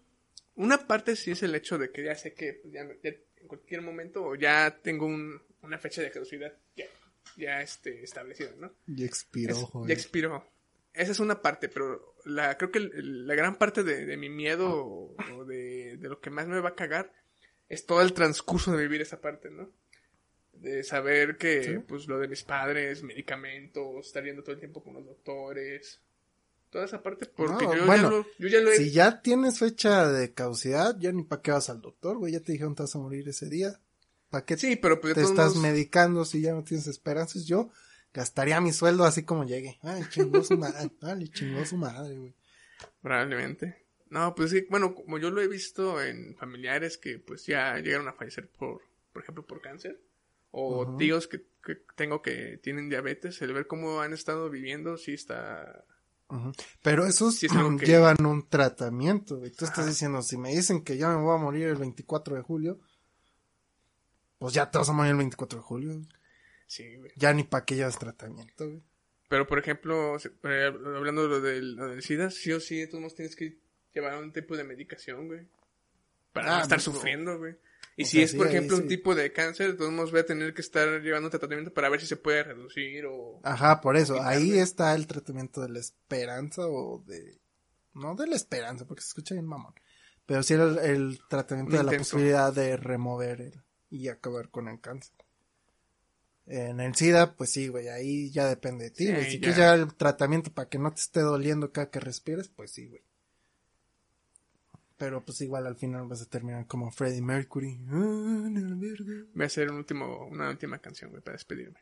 una 0.56 0.88
parte 0.88 1.14
sí 1.14 1.30
es 1.30 1.44
el 1.44 1.54
hecho 1.54 1.78
de 1.78 1.92
que 1.92 2.02
ya 2.02 2.16
sé 2.16 2.34
que 2.34 2.54
pues, 2.54 2.74
ya, 2.74 2.84
ya 3.04 3.10
en 3.36 3.46
cualquier 3.46 3.82
momento 3.82 4.24
o 4.24 4.34
ya 4.34 4.80
tengo 4.82 5.06
un- 5.06 5.40
una 5.62 5.78
fecha 5.78 6.02
de 6.02 6.10
caducidad 6.10 6.52
ya, 6.76 6.86
ya 7.36 7.60
este, 7.62 8.02
establecida, 8.02 8.50
¿no? 8.58 8.72
Y 8.86 9.04
expiró, 9.04 9.54
Es- 9.56 9.62
joder. 9.64 9.88
ya 9.88 9.94
expiró. 9.94 10.46
Esa 10.92 11.12
es 11.12 11.20
una 11.20 11.40
parte, 11.40 11.68
pero 11.68 12.14
la, 12.24 12.56
creo 12.58 12.70
que 12.72 12.80
la 12.80 13.34
gran 13.36 13.56
parte 13.56 13.82
de, 13.84 14.04
de 14.06 14.16
mi 14.16 14.28
miedo 14.28 14.68
o, 14.74 15.14
o 15.36 15.44
de, 15.44 15.96
de 15.98 16.08
lo 16.08 16.20
que 16.20 16.30
más 16.30 16.48
me 16.48 16.58
va 16.60 16.70
a 16.70 16.74
cagar 16.74 17.12
es 17.68 17.86
todo 17.86 18.02
el 18.02 18.12
transcurso 18.12 18.72
de 18.76 18.82
vivir 18.82 19.00
esa 19.00 19.20
parte, 19.20 19.50
¿no? 19.50 19.70
De 20.52 20.82
saber 20.82 21.36
que, 21.38 21.62
Sí. 21.62 21.78
pues, 21.86 22.08
lo 22.08 22.18
de 22.18 22.26
mis 22.28 22.42
padres, 22.42 23.02
medicamentos, 23.04 24.04
estar 24.06 24.24
yendo 24.24 24.42
todo 24.42 24.52
el 24.54 24.58
tiempo 24.58 24.82
con 24.82 24.94
los 24.94 25.06
doctores, 25.06 26.00
toda 26.70 26.84
esa 26.84 27.00
parte, 27.02 27.26
porque 27.26 27.64
No, 27.64 27.74
yo, 27.76 27.86
bueno, 27.86 28.02
ya 28.10 28.10
lo, 28.10 28.26
yo 28.38 28.48
ya 28.48 28.60
lo 28.60 28.70
he... 28.72 28.76
Si 28.76 28.90
ya 28.90 29.22
tienes 29.22 29.58
fecha 29.60 30.10
de 30.10 30.34
caducidad, 30.34 30.96
ya 30.98 31.12
ni 31.12 31.22
para 31.22 31.40
qué 31.40 31.52
vas 31.52 31.70
al 31.70 31.80
doctor, 31.80 32.18
güey. 32.18 32.32
Ya 32.32 32.40
te 32.40 32.52
dijeron 32.52 32.74
te 32.74 32.82
vas 32.82 32.94
a 32.94 32.98
morir 32.98 33.28
ese 33.28 33.48
día. 33.48 33.80
¿Para 34.30 34.44
qué 34.44 34.56
Sí, 34.56 34.76
pero 34.76 35.00
pues 35.00 35.14
te 35.14 35.22
estás 35.22 35.56
medicando 35.56 36.24
si 36.24 36.40
ya 36.40 36.54
no 36.54 36.62
tienes 36.64 36.86
esperanzas? 36.86 37.44
Yo 37.46 37.70
gastaría 38.14 38.60
mi 38.60 38.72
sueldo 38.72 39.04
así 39.04 39.24
como 39.24 39.44
llegue. 39.44 39.78
Ay, 39.82 40.04
chingó 40.10 40.42
su 40.44 40.56
madre. 40.58 40.90
Ay, 41.02 41.28
chingó 41.28 41.64
su 41.66 41.76
madre, 41.76 42.16
güey. 42.16 42.34
Probablemente. 43.02 43.84
No, 44.08 44.34
pues 44.34 44.50
sí, 44.50 44.66
bueno, 44.70 44.94
como 44.94 45.18
yo 45.18 45.30
lo 45.30 45.40
he 45.40 45.48
visto 45.48 46.02
en 46.02 46.34
familiares 46.36 46.98
que 46.98 47.18
pues 47.18 47.46
ya 47.46 47.76
llegaron 47.78 48.08
a 48.08 48.12
fallecer 48.12 48.48
por, 48.48 48.82
por 49.12 49.22
ejemplo, 49.22 49.44
por 49.46 49.60
cáncer. 49.60 50.00
O 50.52 50.96
tíos 50.96 51.28
que, 51.28 51.44
que 51.64 51.76
tengo 51.94 52.22
que 52.22 52.58
tienen 52.60 52.88
diabetes, 52.88 53.40
el 53.40 53.52
ver 53.52 53.68
cómo 53.68 54.00
han 54.00 54.12
estado 54.12 54.50
viviendo 54.50 54.96
sí 54.96 55.12
está... 55.12 55.84
Pero 56.82 57.06
esos 57.06 57.36
Sí, 57.36 57.46
es 57.46 57.52
algo 57.52 57.76
que- 57.76 57.86
llevan 57.86 58.24
un 58.26 58.48
tratamiento, 58.48 59.38
güey. 59.38 59.50
Tú 59.52 59.64
estás 59.64 59.86
diciendo, 59.86 60.22
si 60.22 60.36
me 60.36 60.50
dicen 60.50 60.82
que 60.82 60.96
ya 60.96 61.08
me 61.08 61.22
voy 61.22 61.34
a 61.36 61.40
morir 61.40 61.68
el 61.68 61.76
24 61.76 62.34
de 62.36 62.42
julio, 62.42 62.80
pues 64.40 64.52
ya 64.54 64.68
te 64.70 64.78
vas 64.78 64.88
a 64.88 64.92
morir 64.92 65.12
el 65.12 65.18
24 65.18 65.58
de 65.60 65.62
julio. 65.62 66.00
Sí, 66.66 66.96
güey. 66.96 67.12
Ya 67.14 67.32
ni 67.32 67.44
para 67.44 67.64
qué 67.64 67.76
llevas 67.76 67.96
tratamiento, 67.98 68.66
güey. 68.66 68.82
Pero 69.28 69.46
por 69.46 69.60
ejemplo, 69.60 70.16
eh, 70.16 70.72
hablando 70.96 71.22
de 71.22 71.28
lo 71.28 71.40
del, 71.40 71.76
lo 71.76 71.86
del 71.86 72.02
SIDA, 72.02 72.30
sí 72.32 72.50
o 72.52 72.58
sí, 72.58 72.78
de 72.80 72.88
todos 72.88 73.00
modos 73.00 73.14
tienes 73.14 73.36
que 73.36 73.58
llevar 73.94 74.18
un 74.18 74.32
tipo 74.32 74.56
de 74.56 74.64
medicación, 74.64 75.28
güey. 75.28 75.46
Para 76.32 76.54
Ah, 76.54 76.56
no 76.56 76.62
estar 76.62 76.76
pues, 76.78 76.84
sufriendo, 76.84 77.38
güey. 77.38 77.54
Y 77.96 78.04
si 78.06 78.16
sea, 78.16 78.24
es, 78.24 78.30
sí, 78.32 78.36
por 78.36 78.46
ahí 78.48 78.54
ejemplo, 78.56 78.76
un 78.76 78.82
sí. 78.84 78.88
tipo 78.88 79.14
de 79.14 79.32
cáncer, 79.32 79.72
de 79.72 79.76
todos 79.78 79.92
modos 79.92 80.10
voy 80.10 80.20
a 80.20 80.26
tener 80.26 80.54
que 80.54 80.62
estar 80.62 81.00
llevando 81.02 81.26
un 81.26 81.30
tratamiento 81.30 81.72
para 81.72 81.88
ver 81.88 82.00
si 82.00 82.06
se 82.06 82.16
puede 82.16 82.42
reducir 82.44 83.04
o... 83.06 83.40
Ajá, 83.44 83.80
por 83.80 83.96
eso. 83.96 84.20
Ahí 84.22 84.58
está 84.58 84.94
el 84.94 85.06
tratamiento 85.06 85.60
de 85.60 85.68
la 85.68 85.80
esperanza 85.80 86.62
o 86.66 87.02
de... 87.06 87.38
No 87.94 88.14
de 88.14 88.26
la 88.28 88.36
esperanza, 88.36 88.86
porque 88.86 89.02
se 89.02 89.08
escucha 89.08 89.34
bien 89.34 89.46
mamón. 89.46 89.74
Pero 90.24 90.42
sí 90.42 90.54
el, 90.54 90.78
el 90.78 91.20
tratamiento 91.28 91.76
de 91.76 91.82
la 91.84 91.92
posibilidad 91.98 92.52
de 92.54 92.76
remover 92.76 93.40
el- 93.40 93.62
y 93.90 94.08
acabar 94.08 94.48
con 94.48 94.68
el 94.68 94.80
cáncer. 94.80 95.14
En 96.46 96.80
el 96.80 96.94
SIDA, 96.94 97.36
pues 97.36 97.50
sí, 97.50 97.68
güey, 97.68 97.88
ahí 97.88 98.30
ya 98.30 98.46
depende 98.46 98.84
de 98.84 98.90
ti, 98.90 99.06
Sí, 99.06 99.12
güey. 99.12 99.24
Si 99.26 99.34
ya. 99.34 99.40
quieres 99.40 99.56
llevar 99.58 99.78
el 99.78 99.94
tratamiento 99.94 100.52
para 100.52 100.68
que 100.68 100.78
no 100.78 100.92
te 100.92 101.00
esté 101.00 101.20
doliendo 101.20 101.70
cada 101.72 101.90
que 101.90 102.00
respires, 102.00 102.48
pues 102.48 102.72
sí, 102.72 102.88
güey. 102.88 103.02
Pero 104.96 105.24
pues 105.24 105.40
igual 105.40 105.66
al 105.66 105.76
final 105.76 106.06
vas 106.08 106.22
a 106.22 106.26
terminar 106.26 106.66
como 106.66 106.90
Freddie 106.90 107.22
Mercury. 107.22 107.80
Ah. 107.88 108.48
Voy 109.34 109.42
a 109.42 109.46
hacer 109.46 109.70
un 109.70 109.76
último, 109.76 110.26
una 110.26 110.50
última 110.50 110.78
canción, 110.78 111.10
güey, 111.10 111.22
para 111.22 111.36
despedirme. 111.36 111.80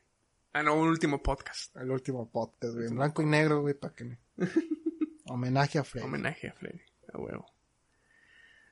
Ah, 0.53 0.63
no, 0.63 0.75
un 0.75 0.89
último 0.89 1.23
podcast. 1.23 1.77
El 1.77 1.91
último 1.91 2.31
podcast, 2.31 2.75
güey. 2.75 2.87
En 2.89 2.95
blanco 2.95 3.23
y 3.23 3.27
negro, 3.27 3.61
güey, 3.63 3.75
para 3.75 3.95
que 3.95 4.05
me... 4.05 4.19
Homenaje 5.27 5.79
a 5.79 5.85
Freddie. 5.85 6.07
Homenaje 6.07 6.49
a 6.49 6.53
Freddy, 6.53 6.81
a 7.13 7.19
huevo. 7.19 7.47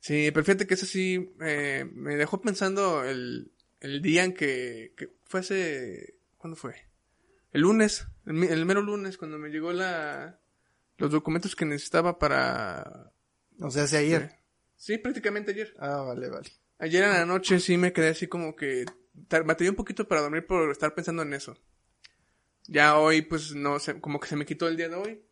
Sí, 0.07 0.31
pero 0.31 0.45
fíjate 0.45 0.69
que 0.69 0.75
eso 0.75 0.87
sí 0.87 1.35
eh, 1.41 1.85
me 1.93 2.15
dejó 2.15 2.41
pensando 2.41 3.03
el, 3.03 3.51
el 3.81 4.01
día 4.03 4.23
en 4.23 4.35
que, 4.35 4.95
que 4.97 5.17
fue 5.25 5.41
hace... 5.41 6.15
¿Cuándo 6.37 6.55
fue? 6.57 6.77
El 7.51 7.63
lunes, 7.63 8.07
el, 8.25 8.67
mero 8.67 8.83
lunes, 8.83 9.19
cuando 9.19 9.37
me 9.37 9.49
llegó 9.49 9.73
la 9.73 10.39
los 10.99 11.11
documentos 11.11 11.57
que 11.57 11.65
necesitaba 11.65 12.21
para... 12.21 13.11
O 13.59 13.69
sea, 13.69 13.89
si 13.89 13.97
ayer. 13.97 14.31
Sí, 14.77 14.97
prácticamente 14.97 15.51
ayer. 15.51 15.75
Ah, 15.77 16.03
vale, 16.03 16.29
vale. 16.29 16.53
Ayer 16.79 17.03
en 17.03 17.11
la 17.11 17.27
noche 17.27 17.59
sí 17.59 17.77
me 17.77 17.93
quedé 17.93 18.11
así 18.11 18.29
como 18.29 18.55
que 18.55 18.85
batallé 19.13 19.71
un 19.71 19.75
poquito 19.75 20.07
para 20.07 20.21
dormir 20.21 20.47
por 20.47 20.71
estar 20.71 20.95
pensando 20.95 21.23
en 21.23 21.35
eso. 21.35 21.59
Ya 22.69 22.97
hoy 22.97 23.23
pues 23.23 23.57
no 23.57 23.81
sé, 23.81 24.01
como 24.01 24.21
que 24.21 24.29
se 24.29 24.37
me 24.37 24.47
quitó 24.47 24.69
el 24.69 24.77
día 24.77 24.89
de 24.89 24.95
hoy. 24.95 25.25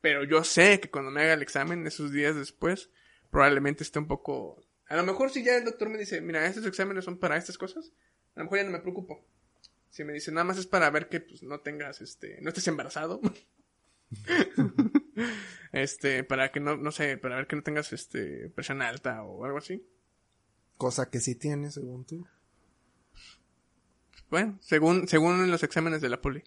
Pero 0.00 0.22
yo 0.22 0.44
sé 0.44 0.78
que 0.78 0.88
cuando 0.88 1.10
me 1.10 1.22
haga 1.22 1.32
el 1.32 1.42
examen 1.42 1.84
esos 1.84 2.12
días 2.12 2.36
después, 2.36 2.90
probablemente 3.34 3.82
esté 3.82 3.98
un 3.98 4.06
poco... 4.06 4.62
A 4.86 4.94
lo 4.94 5.02
mejor 5.02 5.28
si 5.28 5.42
ya 5.42 5.56
el 5.56 5.64
doctor 5.64 5.88
me 5.88 5.98
dice, 5.98 6.20
mira, 6.20 6.46
estos 6.46 6.64
exámenes 6.66 7.04
son 7.04 7.18
para 7.18 7.36
estas 7.36 7.58
cosas, 7.58 7.90
a 8.36 8.38
lo 8.38 8.44
mejor 8.44 8.58
ya 8.58 8.64
no 8.64 8.70
me 8.70 8.78
preocupo. 8.78 9.26
Si 9.90 10.04
me 10.04 10.12
dice, 10.12 10.30
nada 10.30 10.44
más 10.44 10.56
es 10.56 10.68
para 10.68 10.88
ver 10.90 11.08
que 11.08 11.18
pues 11.18 11.42
no 11.42 11.58
tengas, 11.58 12.00
este, 12.00 12.38
no 12.42 12.50
estés 12.50 12.68
embarazado. 12.68 13.20
este, 15.72 16.22
para 16.22 16.52
que 16.52 16.60
no, 16.60 16.76
no 16.76 16.92
sé, 16.92 17.18
para 17.18 17.34
ver 17.34 17.48
que 17.48 17.56
no 17.56 17.64
tengas, 17.64 17.92
este, 17.92 18.50
presión 18.50 18.82
alta 18.82 19.24
o 19.24 19.44
algo 19.44 19.58
así. 19.58 19.84
Cosa 20.76 21.10
que 21.10 21.18
sí 21.18 21.34
tiene, 21.34 21.72
según 21.72 22.04
tú. 22.04 22.24
Bueno, 24.30 24.58
según, 24.60 25.08
según 25.08 25.50
los 25.50 25.64
exámenes 25.64 26.00
de 26.00 26.08
la 26.08 26.20
poli. 26.20 26.44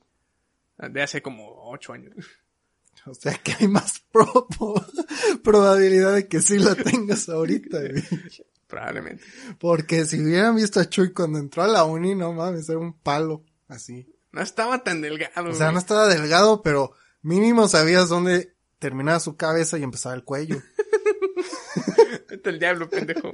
De 0.77 1.01
hace 1.01 1.21
como 1.21 1.69
ocho 1.69 1.91
años. 1.91 2.15
O 3.11 3.13
sea 3.15 3.33
que 3.37 3.53
hay 3.59 3.67
más 3.67 4.03
pro- 4.11 4.47
probabilidad 5.43 6.13
de 6.15 6.27
que 6.27 6.41
sí 6.41 6.57
la 6.59 6.75
tengas 6.75 7.29
ahorita, 7.29 7.79
güey. 7.79 8.03
Probablemente. 8.67 9.23
Porque 9.59 10.05
si 10.05 10.21
hubieran 10.21 10.55
visto 10.55 10.79
a 10.79 10.89
Chuy 10.89 11.13
cuando 11.13 11.39
entró 11.39 11.63
a 11.63 11.67
la 11.67 11.83
uni, 11.85 12.15
no 12.15 12.33
mames, 12.33 12.67
era 12.69 12.79
un 12.79 12.93
palo. 12.99 13.45
Así. 13.67 14.13
No 14.31 14.41
estaba 14.41 14.83
tan 14.83 15.01
delgado. 15.01 15.49
O 15.49 15.53
sea, 15.53 15.67
güey. 15.67 15.73
no 15.73 15.79
estaba 15.79 16.07
delgado, 16.07 16.61
pero 16.61 16.91
mínimo 17.21 17.67
sabías 17.67 18.09
dónde 18.09 18.55
terminaba 18.79 19.19
su 19.21 19.35
cabeza 19.37 19.77
y 19.77 19.83
empezaba 19.83 20.15
el 20.15 20.23
cuello. 20.23 20.57
Vete 22.29 22.49
al 22.49 22.59
diablo, 22.59 22.89
pendejo. 22.89 23.31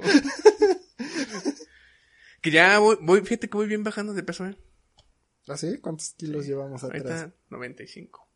que 2.40 2.50
ya 2.50 2.78
voy, 2.78 2.96
voy, 3.00 3.20
fíjate 3.22 3.48
que 3.48 3.56
voy 3.56 3.66
bien 3.66 3.82
bajando 3.84 4.12
de 4.14 4.22
peso, 4.22 4.46
eh. 4.46 4.56
¿Así? 5.48 5.78
¿Cuántos 5.78 6.10
kilos 6.10 6.46
llevamos 6.46 6.84
atrás? 6.84 7.02
Ahorita 7.04 7.34
95. 7.50 8.28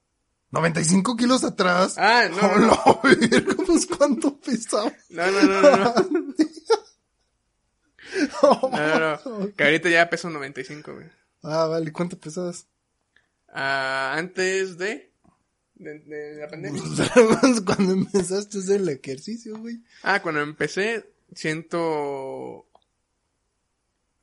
95 0.51 1.17
kilos 1.17 1.45
atrás. 1.45 1.95
Ah, 1.99 2.29
no, 2.31 2.59
no, 2.59 2.67
no. 2.67 2.73
Hola, 3.03 3.17
verga, 3.31 3.55
pues 3.67 3.87
cuánto 3.87 4.39
pesaba. 4.39 4.93
No, 5.11 5.31
no, 5.31 5.43
no, 5.43 5.61
no, 5.61 5.77
no. 5.77 5.95
No, 8.43 8.71
no, 8.73 9.39
no. 9.41 9.55
Que 9.55 9.65
ahorita 9.65 9.91
ya 9.91 10.09
peso 10.09 10.31
95, 10.31 10.95
güey. 10.95 11.07
Ah, 11.43 11.67
vale, 11.67 11.93
¿cuánto 11.93 12.19
pesabas? 12.19 12.67
Ah, 13.53 14.15
antes 14.17 14.79
de, 14.79 15.13
de, 15.75 15.99
de 16.01 16.41
la 16.41 16.49
pandemia. 16.49 16.83
Cuando 17.67 17.93
empezaste 17.93 18.59
a 18.59 18.61
hacer 18.63 18.81
el 18.81 18.89
ejercicio, 18.89 19.59
güey. 19.59 19.83
Ah, 20.03 20.23
cuando 20.23 20.41
empecé, 20.41 21.13
ciento... 21.35 22.67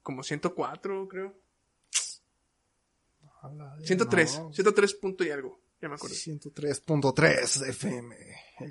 Como 0.01 0.23
104, 0.23 1.07
creo. 1.07 1.35
103. 3.83 4.39
No. 4.39 4.53
103 4.53 4.93
punto 4.95 5.23
y 5.23 5.29
algo. 5.29 5.59
Ya 5.81 5.89
me 5.89 5.95
acuerdo. 5.95 6.15
103.3 6.15 7.67
FM. 7.69 8.15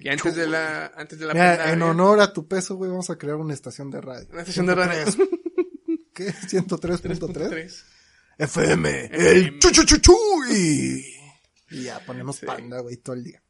Y 0.01 0.09
antes 0.09 0.35
de 0.35 0.47
la, 0.47 0.87
antes 0.97 1.19
de 1.19 1.27
la 1.27 1.35
Mira, 1.35 1.47
pandemia. 1.57 1.73
en 1.75 1.83
honor 1.83 2.21
a 2.21 2.33
tu 2.33 2.49
peso, 2.49 2.77
güey, 2.77 2.91
vamos 2.91 3.11
a 3.11 3.19
crear 3.19 3.37
una 3.37 3.53
estación 3.55 3.91
de 3.91 4.01
radio. 4.01 4.27
Una 4.31 4.41
estación 4.41 4.67
de 4.67 4.75
radio. 4.75 5.05
103. 5.13 5.29
¿Qué? 6.15 6.27
¿103.3? 6.33 7.19
3.3. 7.19 7.85
FM. 8.39 9.05
FM. 9.05 9.11
El 9.13 9.59
chuchuchuchuy. 9.59 11.05
Y 11.71 11.83
ya 11.85 12.01
ponemos 12.05 12.37
Sí. 12.37 12.47
panda, 12.47 12.81
güey, 12.81 12.97
todo 12.99 13.17
el 13.17 13.25
día. 13.25 13.43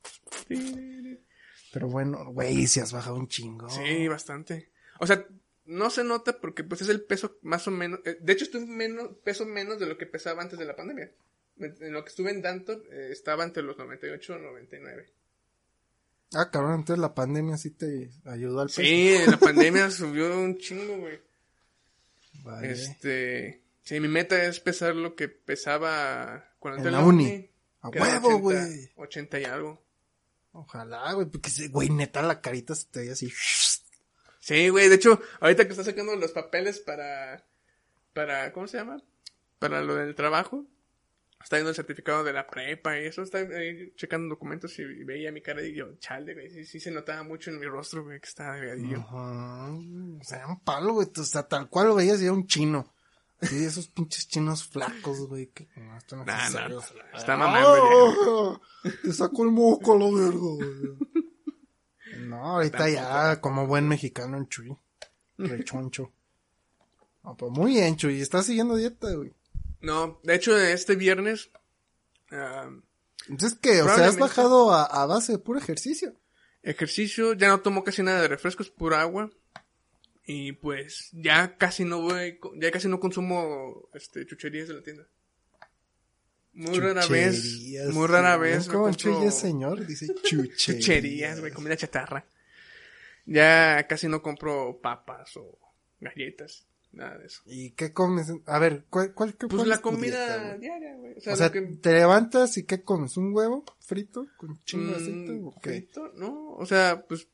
Pero 1.72 1.88
bueno, 1.88 2.32
güey, 2.32 2.66
si 2.66 2.80
has 2.80 2.92
bajado 2.92 3.16
un 3.16 3.28
chingo. 3.28 3.68
Sí, 3.68 4.06
bastante. 4.08 4.70
O 5.00 5.06
sea, 5.06 5.26
no 5.66 5.90
se 5.90 6.04
nota 6.04 6.38
porque 6.40 6.62
pues 6.64 6.82
es 6.82 6.88
el 6.88 7.02
peso 7.02 7.36
más 7.42 7.66
o 7.66 7.70
menos. 7.70 8.00
eh, 8.04 8.16
De 8.20 8.32
hecho, 8.32 8.44
estuve 8.44 8.66
menos, 8.66 9.10
peso 9.24 9.44
menos 9.46 9.78
de 9.80 9.86
lo 9.86 9.98
que 9.98 10.06
pesaba 10.06 10.42
antes 10.42 10.58
de 10.58 10.64
la 10.66 10.76
pandemia. 10.76 11.10
En 11.58 11.92
lo 11.92 12.02
que 12.04 12.10
estuve 12.10 12.30
en 12.30 12.42
Danton 12.42 12.82
eh, 12.90 13.08
estaba 13.12 13.44
entre 13.44 13.62
los 13.62 13.76
98 13.78 14.36
y 14.38 14.42
99. 14.42 15.06
Ah, 16.32 16.50
cabrón, 16.50 16.80
entonces 16.80 17.00
la 17.00 17.14
pandemia 17.14 17.56
sí 17.56 17.70
te 17.70 18.10
ayudó 18.24 18.60
al 18.60 18.66
peso. 18.66 18.80
Sí, 18.82 19.14
la 19.26 19.36
pandemia 19.36 19.90
subió 19.92 20.36
un 20.38 20.58
chingo, 20.58 20.98
güey. 20.98 21.20
Vale. 22.42 22.72
Este. 22.72 23.62
Sí, 23.82 24.00
mi 24.00 24.08
meta 24.08 24.42
es 24.44 24.58
pesar 24.60 24.96
lo 24.96 25.14
que 25.14 25.28
pesaba 25.28 26.44
cuando 26.58 26.88
En 26.88 26.92
la 26.92 27.04
uni. 27.04 27.48
A 27.82 27.88
huevo, 27.90 28.28
80, 28.28 28.40
güey. 28.40 28.90
80 28.96 29.40
y 29.40 29.44
algo. 29.44 29.82
Ojalá, 30.52 31.12
güey, 31.12 31.26
porque, 31.26 31.50
ese- 31.50 31.68
güey, 31.68 31.90
neta, 31.90 32.22
la 32.22 32.40
carita 32.40 32.74
se 32.74 32.86
te 32.86 33.00
veía 33.00 33.12
así. 33.12 33.30
Sí, 34.40 34.68
güey, 34.70 34.88
de 34.88 34.94
hecho, 34.96 35.20
ahorita 35.40 35.64
que 35.64 35.70
está 35.70 35.84
sacando 35.84 36.16
los 36.16 36.32
papeles 36.32 36.78
para, 36.80 37.44
para, 38.12 38.52
¿cómo 38.52 38.66
se 38.68 38.78
llama? 38.78 39.02
Para 39.58 39.82
lo 39.82 39.94
del 39.96 40.14
trabajo, 40.14 40.64
está 41.44 41.56
viendo 41.56 41.70
el 41.70 41.76
certificado 41.76 42.24
de 42.24 42.32
la 42.32 42.46
prepa 42.46 42.98
y 42.98 43.06
eso, 43.06 43.22
está 43.22 43.38
ahí 43.38 43.92
checando 43.96 44.34
documentos 44.34 44.76
y 44.78 44.84
veía 45.04 45.30
mi 45.30 45.42
cara 45.42 45.62
y 45.62 45.74
yo, 45.74 45.94
chale, 45.98 46.34
güey, 46.34 46.50
sí, 46.50 46.64
sí 46.64 46.80
se 46.80 46.90
notaba 46.90 47.22
mucho 47.22 47.50
en 47.50 47.60
mi 47.60 47.66
rostro, 47.66 48.02
güey, 48.02 48.18
que 48.18 48.26
estaba 48.28 48.56
delgadillo. 48.56 48.98
Ajá. 49.00 49.70
O 49.72 50.24
sea, 50.24 50.46
un 50.48 50.60
palo, 50.60 50.94
güey. 50.94 51.08
O 51.16 51.24
sea, 51.24 51.46
tal 51.46 51.68
cual 51.68 51.88
lo 51.88 51.94
veías 51.94 52.20
y 52.20 52.24
era 52.24 52.32
un 52.32 52.46
chino. 52.46 52.92
Sí, 53.42 53.62
esos 53.62 53.88
pinches 53.88 54.26
chinos 54.26 54.64
flacos, 54.64 55.26
güey. 55.28 55.48
Que 55.48 55.68
no, 55.76 55.96
esto 55.98 56.16
no 56.16 56.24
Nah, 56.24 56.46
es 56.46 56.54
nah, 56.54 56.60
serio. 56.62 56.82
está 57.14 57.36
mamando 57.36 58.60
¡Ah! 58.84 58.90
Te 59.02 59.12
sacó 59.12 59.44
el 59.44 59.50
moco, 59.50 59.96
lo 59.98 60.12
verga, 60.12 60.38
güey. 60.38 60.98
No, 62.26 62.36
ahorita 62.36 62.88
ya, 62.88 63.40
como 63.40 63.66
buen 63.66 63.86
mexicano, 63.86 64.38
el 64.38 64.48
Chuy. 64.48 64.74
Rechoncho. 65.36 66.10
No, 67.22 67.36
pues 67.36 67.52
muy 67.52 67.72
bien, 67.72 67.96
Chuy. 67.96 68.20
Estás 68.22 68.46
siguiendo 68.46 68.76
dieta, 68.76 69.12
güey. 69.12 69.32
No, 69.84 70.20
de 70.22 70.34
hecho, 70.34 70.58
este 70.58 70.96
viernes, 70.96 71.50
ah, 72.30 72.70
Entonces, 73.28 73.58
¿qué? 73.60 73.82
O 73.82 73.84
sea, 73.84 74.06
has 74.06 74.18
bajado 74.18 74.72
a, 74.72 74.84
a 74.84 75.06
base 75.06 75.32
de 75.32 75.38
puro 75.38 75.58
ejercicio. 75.58 76.14
ejercicio, 76.62 77.34
ya 77.34 77.48
no 77.48 77.60
tomo 77.60 77.84
casi 77.84 78.02
nada 78.02 78.22
de 78.22 78.28
refrescos, 78.28 78.70
pura 78.70 79.02
agua. 79.02 79.30
Y 80.26 80.52
pues 80.52 81.10
ya 81.12 81.56
casi 81.58 81.84
no 81.84 82.00
voy, 82.00 82.38
ya 82.56 82.70
casi 82.70 82.88
no 82.88 82.98
consumo 82.98 83.90
este 83.92 84.24
chucherías 84.26 84.68
de 84.68 84.74
la 84.74 84.82
tienda. 84.82 85.06
Muy 86.54 86.78
rara 86.78 87.06
vez, 87.06 87.42
Chucherías, 87.42 87.88
muy 87.92 88.06
rara 88.06 88.36
vez. 88.38 88.68
Como 88.68 88.84
compro 88.84 89.30
señor, 89.30 89.86
dice 89.86 90.06
chucherías. 90.22 90.56
chucherías, 90.56 91.40
güey, 91.40 91.52
comida 91.52 91.76
chatarra. 91.76 92.24
Ya 93.26 93.86
casi 93.86 94.08
no 94.08 94.22
compro 94.22 94.80
papas 94.80 95.36
o 95.36 95.58
galletas, 96.00 96.66
nada 96.94 97.18
de 97.18 97.26
eso. 97.26 97.42
¿Y 97.46 97.70
qué 97.72 97.92
comes? 97.92 98.32
A 98.46 98.58
ver, 98.58 98.84
¿cuál, 98.90 99.12
cuál, 99.14 99.34
qué- 99.36 99.46
Pues 99.48 99.66
la 99.66 99.78
comida 99.78 100.54
dieta, 100.56 100.58
diaria, 100.58 100.96
güey. 100.96 101.14
O 101.16 101.20
sea, 101.20 101.32
O 101.32 101.36
sea, 101.36 101.46
lo 101.48 101.52
que... 101.52 101.60
te 101.62 101.92
levantas 101.92 102.56
y 102.56 102.64
¿qué 102.64 102.82
comes? 102.82 103.16
¿Un 103.16 103.34
huevo 103.34 103.64
frito 103.80 104.26
con 104.36 104.58
chingo 104.64 104.90
de 104.92 104.96
aceite? 104.96 105.32
Mm, 105.32 105.46
¿O 105.46 105.54
qué? 105.60 105.70
frito, 105.70 106.12
No, 106.16 106.50
o 106.52 106.66
sea, 106.66 107.04
pues 107.08 107.28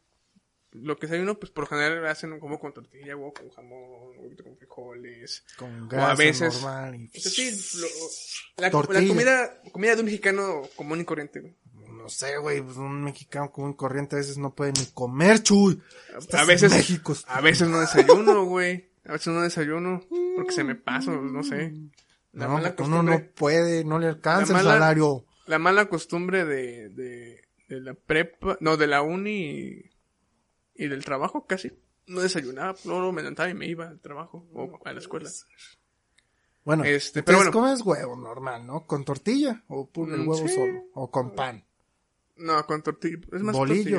lo 0.73 0.97
que 0.99 1.09
desayuno, 1.09 1.37
pues 1.37 1.51
por 1.51 1.67
general 1.67 2.07
hacen 2.07 2.39
como 2.39 2.61
con 2.61 2.73
tortilla, 2.73 3.17
huevo 3.17 3.33
con 3.33 3.51
jamón, 3.51 4.17
huevito 4.19 4.45
con 4.45 4.57
frijoles. 4.57 5.45
Con 5.59 5.85
a 5.85 5.87
grasa 5.89 6.15
veces- 6.15 6.55
normal 6.63 6.95
y... 6.95 7.07
O 7.17 7.21
sea, 7.21 7.31
sí, 7.33 7.79
lo- 7.81 8.63
la, 8.63 8.71
comida, 8.71 9.61
comida 9.73 9.95
de 9.95 10.01
un 10.01 10.05
mexicano 10.07 10.63
común 10.77 11.01
y 11.01 11.05
corriente, 11.05 11.41
güey. 11.41 11.57
No 11.91 12.09
sé, 12.09 12.39
güey, 12.39 12.63
pues 12.63 12.77
un 12.79 13.03
mexicano 13.03 13.51
común 13.51 13.73
y 13.73 13.75
corriente 13.75 14.15
a 14.17 14.21
veces 14.21 14.39
no 14.39 14.55
puede 14.55 14.73
ni 14.73 14.87
comer, 14.95 15.43
chuy. 15.43 15.83
Estás 16.17 16.41
A 16.41 16.43
en 16.43 16.49
veces, 16.49 16.71
México. 16.73 17.15
a 17.27 17.41
veces 17.43 17.69
no 17.69 17.81
desayuno, 17.81 18.45
güey. 18.47 18.90
A 19.05 19.13
veces 19.13 19.29
no 19.33 19.41
desayuno 19.43 20.03
porque 20.37 20.53
se 20.53 20.65
me 20.65 20.75
paso, 20.75 21.13
no 21.13 21.43
sé. 21.43 21.73
La 22.33 22.47
no, 22.47 22.55
mala 22.55 22.69
porque 22.77 22.83
uno 22.83 22.97
costumbre, 22.99 23.19
no 23.29 23.35
puede, 23.35 23.85
no 23.85 23.99
le 23.99 24.07
alcanza 24.09 24.57
el 24.59 24.65
salario. 24.65 25.25
la 25.47 25.59
mala 25.59 25.87
costumbre 25.89 26.45
de, 26.45 26.91
de, 26.91 27.41
de 27.69 27.81
la 27.81 27.95
prepa, 27.95 28.57
no, 28.61 28.77
de 28.77 28.87
la 28.87 29.03
uni 29.03 29.41
y, 29.51 29.91
y 30.75 30.89
del 30.89 31.05
trabajo 31.05 31.47
casi. 31.47 31.73
No 32.07 32.21
desayunaba, 32.21 32.75
luego 32.85 33.13
me 33.13 33.23
levantaba 33.23 33.49
y 33.49 33.55
me 33.55 33.67
iba 33.67 33.89
al 33.89 34.01
trabajo 34.01 34.47
o 34.53 34.79
a 34.85 34.93
la 34.93 34.99
escuela. 35.01 35.31
Bueno, 36.65 36.85
Este, 36.85 37.23
pero 37.23 37.39
bueno. 37.39 37.53
comes 37.53 37.81
huevo 37.83 38.17
normal, 38.17 38.67
¿no? 38.67 38.87
¿Con 38.87 39.05
tortilla? 39.05 39.65
¿O 39.69 39.89
puro 39.89 40.15
el 40.15 40.21
Mm, 40.23 40.29
huevo 40.29 40.47
sí. 40.49 40.55
solo? 40.55 40.85
¿O 40.95 41.11
con 41.11 41.35
pan? 41.35 41.65
No, 42.37 42.65
con 42.67 42.83
tortilla. 42.83 43.19
Es 43.33 43.43
más 43.43 43.57
Bolillo. 43.57 43.99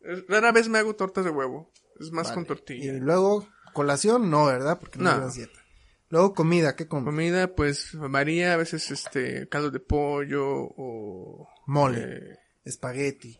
tortilla. 0.00 0.24
Rara 0.28 0.52
vez 0.52 0.68
me 0.68 0.78
hago 0.78 0.94
tortas 0.96 1.24
de 1.24 1.30
huevo. 1.30 1.70
Es 2.00 2.10
más 2.10 2.24
Vale. 2.28 2.34
con 2.34 2.44
tortilla. 2.46 2.92
Y 2.94 3.00
luego, 3.00 3.46
colación, 3.74 4.30
no, 4.30 4.46
¿verdad? 4.46 4.78
Porque 4.80 4.98
no, 4.98 5.14
No. 5.18 5.30
dieta. 5.30 5.60
Luego 6.08 6.32
comida, 6.32 6.76
¿qué 6.76 6.86
comes? 6.88 7.04
Comida, 7.06 7.54
pues, 7.54 7.90
varía. 7.94 8.54
A 8.54 8.56
veces, 8.56 8.90
este, 8.90 9.48
caldo 9.48 9.70
de 9.70 9.80
pollo 9.80 10.46
o... 10.48 11.48
Mole, 11.66 12.02
eh, 12.02 12.38
espagueti, 12.64 13.38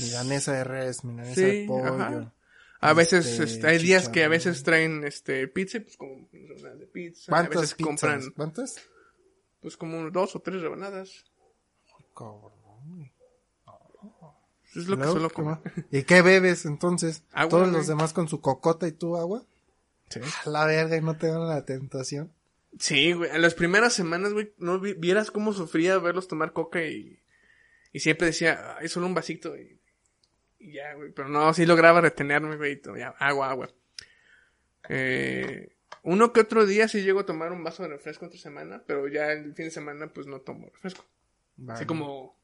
milanesa 0.00 0.52
de 0.52 0.64
res, 0.64 1.04
milanesa 1.04 1.34
Sí, 1.34 1.42
de 1.42 1.64
pollo. 1.66 1.94
ajá. 1.94 2.32
a 2.80 2.92
veces, 2.94 3.26
este, 3.26 3.44
este, 3.44 3.66
hay 3.66 3.78
días 3.78 4.08
que 4.08 4.24
a 4.24 4.28
veces 4.28 4.62
traen, 4.62 5.04
este, 5.04 5.46
pizza, 5.48 5.80
pues, 5.80 5.96
como 5.96 6.28
rebanadas 6.32 6.78
de 6.80 6.86
pizza. 6.86 7.32
A 7.32 7.34
¿Cuántas 7.34 7.60
veces 7.62 7.74
pizzas? 7.74 7.86
compran, 7.88 8.30
¿Cuántas? 8.36 8.76
pues, 9.60 9.76
como 9.76 10.10
dos 10.10 10.36
o 10.36 10.40
tres 10.40 10.60
rebanadas. 10.62 11.24
Cabrón. 12.16 12.52
Es 14.74 14.86
lo 14.86 14.96
que 14.96 15.02
Luego, 15.02 15.12
suelo 15.12 15.28
¿qué 15.28 15.34
comer. 15.34 15.58
¿Y 15.90 16.02
qué 16.04 16.22
bebes 16.22 16.64
entonces? 16.66 17.24
Agua, 17.32 17.50
Todos 17.50 17.68
los 17.68 17.86
demás 17.86 18.12
con 18.12 18.28
su 18.28 18.40
cocota 18.40 18.86
y 18.88 18.92
tú 18.92 19.16
agua. 19.16 19.44
Sí. 20.12 20.20
A 20.44 20.50
la 20.50 20.66
verga, 20.66 20.96
y 20.96 21.00
no 21.00 21.16
te 21.16 21.28
dan 21.28 21.48
la 21.48 21.64
tentación. 21.64 22.32
Sí, 22.78 23.12
güey. 23.12 23.30
En 23.30 23.42
las 23.42 23.54
primeras 23.54 23.92
semanas, 23.92 24.32
güey, 24.32 24.52
no 24.58 24.80
vi- 24.80 24.94
vieras 24.94 25.30
cómo 25.30 25.52
sufría 25.52 25.98
verlos 25.98 26.28
tomar 26.28 26.52
coca 26.52 26.82
y, 26.84 27.20
y 27.92 28.00
siempre 28.00 28.26
decía, 28.28 28.76
ay, 28.78 28.88
solo 28.88 29.06
un 29.06 29.14
vasito 29.14 29.56
y, 29.56 29.78
y 30.58 30.72
ya, 30.74 30.94
güey. 30.94 31.12
Pero 31.12 31.28
no, 31.28 31.52
sí 31.54 31.66
lograba 31.66 32.00
retenerme, 32.00 32.56
güey. 32.56 32.80
ya, 32.98 33.08
agua, 33.18 33.50
agua. 33.50 33.70
Eh, 34.88 35.74
uno 36.02 36.32
que 36.32 36.40
otro 36.40 36.66
día 36.66 36.88
sí 36.88 37.02
llego 37.02 37.20
a 37.20 37.26
tomar 37.26 37.52
un 37.52 37.62
vaso 37.62 37.82
de 37.82 37.90
refresco 37.90 38.24
entre 38.24 38.40
semana, 38.40 38.82
pero 38.86 39.06
ya 39.08 39.30
el 39.32 39.54
fin 39.54 39.66
de 39.66 39.70
semana 39.70 40.08
pues 40.12 40.26
no 40.26 40.40
tomo 40.40 40.70
refresco. 40.72 41.04
Vale. 41.56 41.76
Así 41.76 41.86
como, 41.86 42.36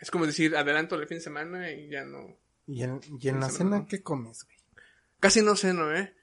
es 0.00 0.10
como 0.10 0.26
decir, 0.26 0.56
adelanto 0.56 0.96
el 0.96 1.06
fin 1.06 1.18
de 1.18 1.24
semana 1.24 1.70
y 1.72 1.88
ya 1.88 2.04
no. 2.04 2.36
¿Y 2.66 2.82
en, 2.82 3.00
y 3.20 3.28
en 3.28 3.40
la 3.40 3.48
cena 3.48 3.78
no. 3.78 3.86
qué 3.86 4.02
comes, 4.02 4.44
güey? 4.44 4.56
Casi 5.18 5.42
no 5.42 5.56
ceno, 5.56 5.94
¿eh? 5.94 6.14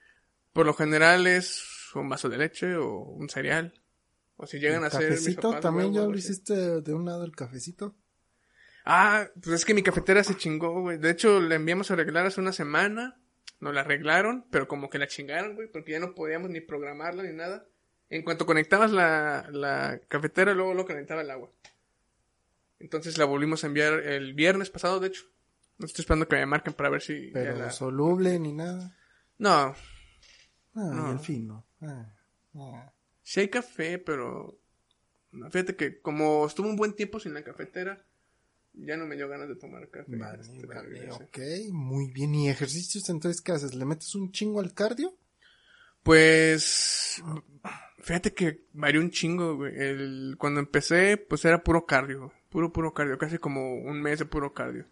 Por 0.58 0.66
lo 0.66 0.74
general 0.74 1.28
es 1.28 1.92
un 1.94 2.10
vaso 2.10 2.30
de 2.30 2.38
leche 2.40 2.76
o 2.78 2.98
un 2.98 3.30
cereal. 3.30 3.80
O 4.38 4.48
si 4.48 4.58
llegan 4.58 4.84
a 4.84 4.88
¿El 4.88 4.92
hacer 4.92 5.10
cafecito? 5.10 5.60
¿También 5.60 5.92
huevo, 5.92 6.06
ya 6.08 6.12
lo 6.12 6.18
hiciste 6.18 6.82
de 6.82 6.94
un 6.96 7.06
lado 7.06 7.24
el 7.26 7.36
cafecito? 7.36 7.96
Ah, 8.84 9.28
pues 9.40 9.54
es 9.54 9.66
que 9.66 9.76
mi 9.76 9.84
cafetera 9.84 10.24
se 10.24 10.36
chingó, 10.36 10.82
güey. 10.82 10.98
De 10.98 11.12
hecho, 11.12 11.40
la 11.42 11.54
enviamos 11.54 11.92
a 11.92 11.94
arreglar 11.94 12.26
hace 12.26 12.42
una 12.42 12.54
semana. 12.54 13.20
Nos 13.60 13.72
la 13.76 13.82
arreglaron, 13.82 14.48
pero 14.50 14.68
como 14.68 14.90
que 14.90 14.98
la 14.98 15.06
chingaron, 15.06 15.54
güey, 15.54 15.68
porque 15.72 15.92
ya 15.92 16.00
no 16.00 16.16
podíamos 16.16 16.50
ni 16.50 16.60
programarla 16.60 17.22
ni 17.22 17.34
nada. 17.34 17.68
En 18.10 18.24
cuanto 18.24 18.48
conectabas 18.48 18.90
la, 18.92 19.48
la 19.52 20.02
cafetera, 20.08 20.56
luego 20.56 20.74
lo 20.74 20.88
conectaba 20.88 21.22
el 21.22 21.30
agua. 21.30 21.52
Entonces 22.80 23.20
la 23.20 23.26
volvimos 23.26 23.64
a 23.64 23.68
enviar 23.68 23.94
el 24.00 24.34
viernes 24.34 24.72
pasado, 24.72 25.00
de 25.00 25.10
hecho. 25.10 25.24
No 25.78 25.86
estoy 25.86 26.02
esperando 26.02 26.28
que 26.28 26.36
me 26.38 26.48
marquen 26.48 26.74
para 26.74 26.90
ver 26.90 27.04
si 27.04 27.30
Pero 27.32 27.56
la- 27.58 27.70
soluble 27.70 28.40
ni 28.40 28.54
nada. 28.54 28.98
No, 29.38 29.76
Ah, 30.78 30.92
No. 30.94 31.10
y 31.10 31.12
el 31.14 31.20
fino. 31.20 31.66
Ah, 31.82 32.14
ah. 32.56 32.94
sí 33.24 33.40
hay 33.42 33.50
café, 33.50 33.98
pero... 33.98 34.60
no, 35.32 35.50
fíjate 35.50 35.76
que 35.76 36.00
como 36.00 36.46
estuvo 36.46 36.70
un 36.70 36.76
buen 36.76 36.94
tiempo 36.94 37.20
sin 37.20 37.34
la 37.34 37.44
cafetera, 37.44 38.06
ya 38.74 38.96
no 38.96 39.06
me 39.06 39.16
dio 39.16 39.28
ganas 39.28 39.50
de 39.50 39.56
tomar 39.56 39.90
café. 39.90 40.16
Vale, 40.16 40.42
Este, 40.42 40.66
vale, 40.68 41.12
ok, 41.12 41.38
muy 41.72 42.12
bien. 42.12 42.36
¿Y 42.36 42.50
ejercicios 42.50 43.10
entonces 43.10 43.42
qué 43.42 43.54
haces? 43.54 43.74
¿Le 43.74 43.86
metes 43.86 44.14
un 44.16 44.32
chingo 44.32 44.60
al 44.60 44.74
cardio? 44.74 45.18
Pues, 46.04 47.22
fíjate 48.00 48.34
que 48.34 48.66
varió 48.74 49.02
un 49.02 49.10
chingo, 49.12 49.58
güey. 49.58 49.74
El, 49.76 50.36
cuando 50.38 50.60
empecé, 50.60 51.18
pues 51.18 51.44
era 51.44 51.64
puro 51.64 51.86
cardio. 51.86 52.32
Puro, 52.50 52.72
puro 52.72 52.94
cardio. 52.94 53.18
Casi 53.18 53.40
como 53.40 53.76
un 53.76 54.02
mes 54.02 54.20
de 54.20 54.26
puro 54.26 54.54
cardio. 54.54 54.86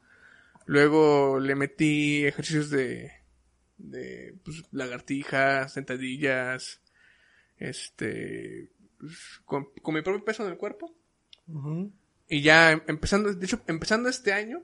Luego 0.65 1.39
le 1.39 1.55
metí 1.55 2.25
ejercicios 2.25 2.69
de, 2.71 3.11
de 3.77 4.35
pues, 4.43 4.63
lagartijas, 4.71 5.73
sentadillas, 5.73 6.81
este, 7.57 8.71
pues, 8.99 9.41
con, 9.45 9.67
con 9.81 9.95
mi 9.95 10.01
propio 10.01 10.23
peso 10.23 10.43
en 10.45 10.51
el 10.51 10.57
cuerpo. 10.57 10.95
Y 12.27 12.41
ya 12.41 12.71
em- 12.71 12.81
empezando, 12.87 13.33
de 13.33 13.45
hecho, 13.45 13.61
empezando 13.67 14.09
este 14.09 14.33
año, 14.33 14.63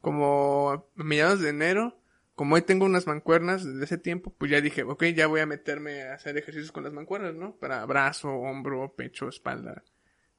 como 0.00 0.70
a 0.72 0.84
mediados 0.94 1.40
de 1.40 1.50
enero, 1.50 1.98
como 2.34 2.54
hoy 2.56 2.62
tengo 2.62 2.84
unas 2.84 3.06
mancuernas 3.06 3.64
desde 3.64 3.84
ese 3.84 3.98
tiempo, 3.98 4.32
pues 4.36 4.50
ya 4.50 4.60
dije, 4.60 4.82
ok, 4.82 5.04
ya 5.06 5.26
voy 5.26 5.40
a 5.40 5.46
meterme 5.46 6.02
a 6.02 6.14
hacer 6.14 6.36
ejercicios 6.36 6.72
con 6.72 6.84
las 6.84 6.92
mancuernas, 6.92 7.34
¿no? 7.34 7.56
Para 7.56 7.84
brazo, 7.86 8.28
hombro, 8.28 8.92
pecho, 8.94 9.28
espalda, 9.28 9.82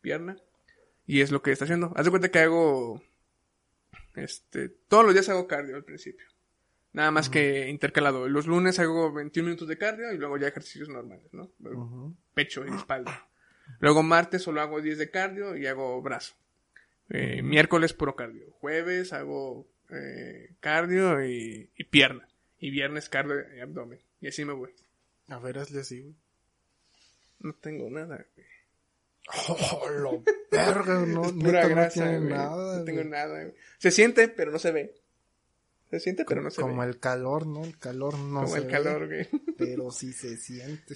pierna. 0.01 0.38
Y 1.08 1.21
es 1.21 1.32
lo 1.32 1.41
que 1.41 1.51
está 1.51 1.63
haciendo. 1.65 1.93
Haz 1.95 2.06
de 2.06 2.12
cuenta 2.12 2.30
que 2.30 2.39
hago, 2.39 3.01
este, 4.15 4.69
todos 4.69 5.06
los 5.06 5.13
días 5.13 5.30
hago 5.30 5.47
cardio 5.47 5.75
al 5.75 5.86
principio. 5.86 6.27
Nada 6.98 7.12
más 7.12 7.30
que 7.30 7.70
intercalado. 7.70 8.28
Los 8.28 8.48
lunes 8.48 8.80
hago 8.80 9.14
21 9.14 9.46
minutos 9.50 9.68
de 9.68 9.78
cardio 9.78 10.12
y 10.12 10.18
luego 10.18 10.36
ya 10.40 10.48
ejercicios 10.48 10.90
normales, 10.90 11.32
¿no? 11.32 11.52
Pecho 12.34 12.66
y 12.66 12.76
espalda. 12.76 13.30
Luego 13.80 14.02
martes 14.02 14.42
solo 14.42 14.62
hago 14.62 14.82
10 14.82 14.98
de 14.98 15.12
cardio 15.12 15.56
y 15.56 15.68
hago 15.68 16.02
brazo. 16.02 16.34
Eh, 17.12 17.44
miércoles 17.44 17.94
puro 17.94 18.16
cardio. 18.16 18.50
Jueves 18.54 19.14
hago 19.14 19.68
eh, 19.92 20.56
cardio 20.60 21.24
y, 21.24 21.70
y 21.78 21.84
pierna. 21.84 22.28
Y 22.58 22.72
viernes 22.72 23.10
cardio 23.10 23.46
y 23.56 23.60
abdomen. 23.60 24.00
Y 24.20 24.30
así 24.30 24.44
me 24.44 24.54
voy. 24.54 24.72
A 25.28 25.38
ver, 25.38 25.60
hazle 25.60 25.82
así, 25.82 26.02
güey. 26.02 26.16
No 27.42 27.54
tengo 27.54 27.92
nada. 27.92 28.26
güey. 28.36 28.48
Oh, 29.50 29.88
lo 29.92 30.24
verga, 30.52 31.06
no, 31.06 31.26
Es 31.26 31.32
pura 31.34 31.68
neta, 31.68 31.76
no 31.76 31.90
tiene 31.90 32.20
nada. 32.22 32.80
no 32.80 32.84
tengo 32.86 33.04
nada. 33.04 33.44
güey. 33.44 33.54
Se 33.78 33.92
siente, 33.92 34.30
pero 34.30 34.50
no 34.50 34.58
se 34.58 34.72
ve. 34.72 34.96
Se 35.89 36.00
siente, 36.00 36.26
pero 36.26 36.41
no 36.41 36.50
se 36.52 36.62
Como 36.62 36.82
ve. 36.82 36.88
el 36.88 37.00
calor, 37.00 37.47
¿no? 37.47 37.63
El 37.63 37.78
calor 37.78 38.17
no 38.17 38.41
Como 38.41 38.47
se 38.54 38.58
el 38.60 38.65
ve, 38.65 38.71
calor, 38.71 39.08
güey. 39.08 39.28
pero 39.58 39.89
sí 39.91 40.12
se 40.13 40.38
siente. 40.38 40.95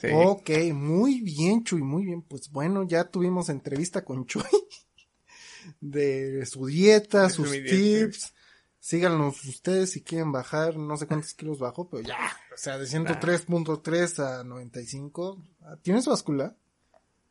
Sí. 0.00 0.08
Ok, 0.14 0.50
muy 0.72 1.20
bien, 1.20 1.62
Chuy, 1.64 1.82
muy 1.82 2.04
bien. 2.06 2.22
Pues 2.22 2.50
bueno, 2.50 2.84
ya 2.86 3.04
tuvimos 3.04 3.48
entrevista 3.48 4.04
con 4.04 4.24
Chuy 4.26 4.42
de 5.80 6.46
su 6.46 6.66
dieta, 6.66 7.24
De 7.24 7.30
sus 7.30 7.50
mi 7.50 7.60
dieta. 7.60 8.06
tips. 8.06 8.34
Síganos 8.78 9.44
ustedes 9.44 9.90
si 9.90 10.02
quieren 10.02 10.32
bajar, 10.32 10.76
no 10.76 10.96
sé 10.96 11.06
cuántos 11.06 11.34
kilos 11.34 11.58
bajó, 11.58 11.90
pero 11.90 12.02
ya, 12.02 12.16
o 12.54 12.56
sea, 12.56 12.78
de 12.78 12.86
103.3 12.86 14.18
a 14.40 14.42
95. 14.44 15.44
¿Tienes 15.82 16.06
báscula? 16.06 16.56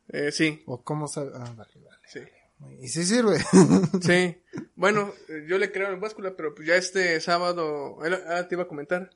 Eh, 0.08 0.30
sí, 0.30 0.62
¿O 0.66 0.80
cómo 0.82 1.08
sabe? 1.08 1.32
Ah, 1.34 1.52
vale, 1.56 1.72
vale. 1.84 1.98
sí. 2.06 2.20
Y 2.80 2.88
sí 2.88 3.04
sirve. 3.04 3.38
Sí. 4.02 4.36
Bueno, 4.74 5.12
yo 5.46 5.58
le 5.58 5.72
creo 5.72 5.92
en 5.92 6.00
báscula, 6.00 6.34
pero 6.36 6.54
pues 6.54 6.66
ya 6.66 6.76
este 6.76 7.20
sábado, 7.20 7.98
ah, 8.02 8.48
te 8.48 8.54
iba 8.54 8.64
a 8.64 8.68
comentar. 8.68 9.10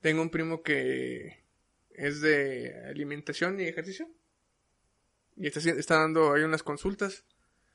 Tengo 0.00 0.22
un 0.22 0.30
primo 0.30 0.62
que 0.62 1.38
es 1.90 2.20
de 2.20 2.74
alimentación 2.88 3.60
y 3.60 3.64
ejercicio. 3.64 4.08
Y 5.36 5.46
está, 5.46 5.60
está 5.70 5.98
dando 6.00 6.32
ahí 6.32 6.42
unas 6.42 6.62
consultas. 6.62 7.24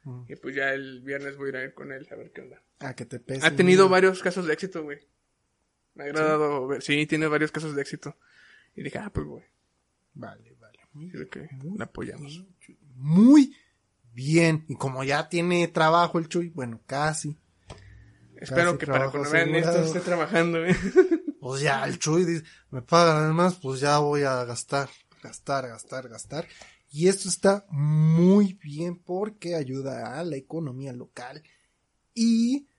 Mm. 0.04 0.24
Y 0.28 0.36
pues 0.36 0.56
ya 0.56 0.74
el 0.74 1.02
viernes 1.02 1.38
voy 1.38 1.48
a 1.48 1.50
ir 1.50 1.56
a 1.58 1.63
ir 1.63 1.74
con 1.74 1.92
él 1.92 2.08
a 2.12 2.16
ver 2.16 2.32
qué 2.32 2.42
onda. 2.42 2.62
Ah, 2.80 2.96
que 2.96 3.06
te 3.06 3.20
pese. 3.20 3.46
Ha 3.46 3.56
tenido 3.56 3.88
varios 3.89 4.22
casos 4.22 4.46
de 4.48 4.54
éxito, 4.54 4.84
güey. 4.84 5.00
Me 5.96 6.04
ha 6.04 6.08
agradado 6.08 6.68
ver. 6.68 6.82
Sí, 6.82 7.06
tiene 7.06 7.28
varios 7.28 7.52
casos 7.52 7.76
de 7.76 7.82
éxito. 7.82 8.18
Y 8.76 8.84
dije, 8.84 8.98
ah, 8.98 9.12
pues 9.13 9.26
güey. 9.28 9.44
Vale, 10.16 10.56
vale. 10.60 10.80
Muy 10.94 11.10
Creo 11.10 11.30
que 11.30 11.50
le 11.78 11.84
apoyamos. 11.84 12.46
Muy 12.96 13.56
bien. 14.13 14.65
Y 14.67 14.76
como 14.76 15.04
ya 15.04 15.30
tiene 15.30 15.67
trabajo 15.67 16.19
el 16.19 16.28
Chuy, 16.28 16.49
bueno, 16.49 16.82
casi. 16.86 17.38
Espero 18.36 18.73
Casi 18.73 18.78
que 18.80 18.88
para 18.88 19.10
cuando 19.10 19.30
vean 19.30 19.56
esto 19.56 19.84
esté 19.84 19.99
trabajando, 19.99 20.60
güey. 20.60 20.76
Pues 21.39 21.62
ya 21.62 21.84
el 21.84 21.99
Chuy 21.99 22.23
dice, 22.23 22.45
me 22.71 22.82
pagan 22.82 23.36
más, 23.36 23.56
pues 23.56 23.82
ya 23.82 23.99
voy 23.99 24.23
a 24.23 24.45
gastar, 24.45 24.89
gastar, 25.21 25.67
gastar, 25.67 26.08
gastar. 26.08 26.47
Y 26.89 27.10
esto 27.10 27.28
está 27.28 27.65
muy 27.69 28.54
bien 28.63 28.97
porque 28.97 29.56
ayuda 29.56 30.17
a 30.17 30.23
la 30.23 30.38
economía 30.38 30.93
local 30.93 31.43
y 32.13 32.69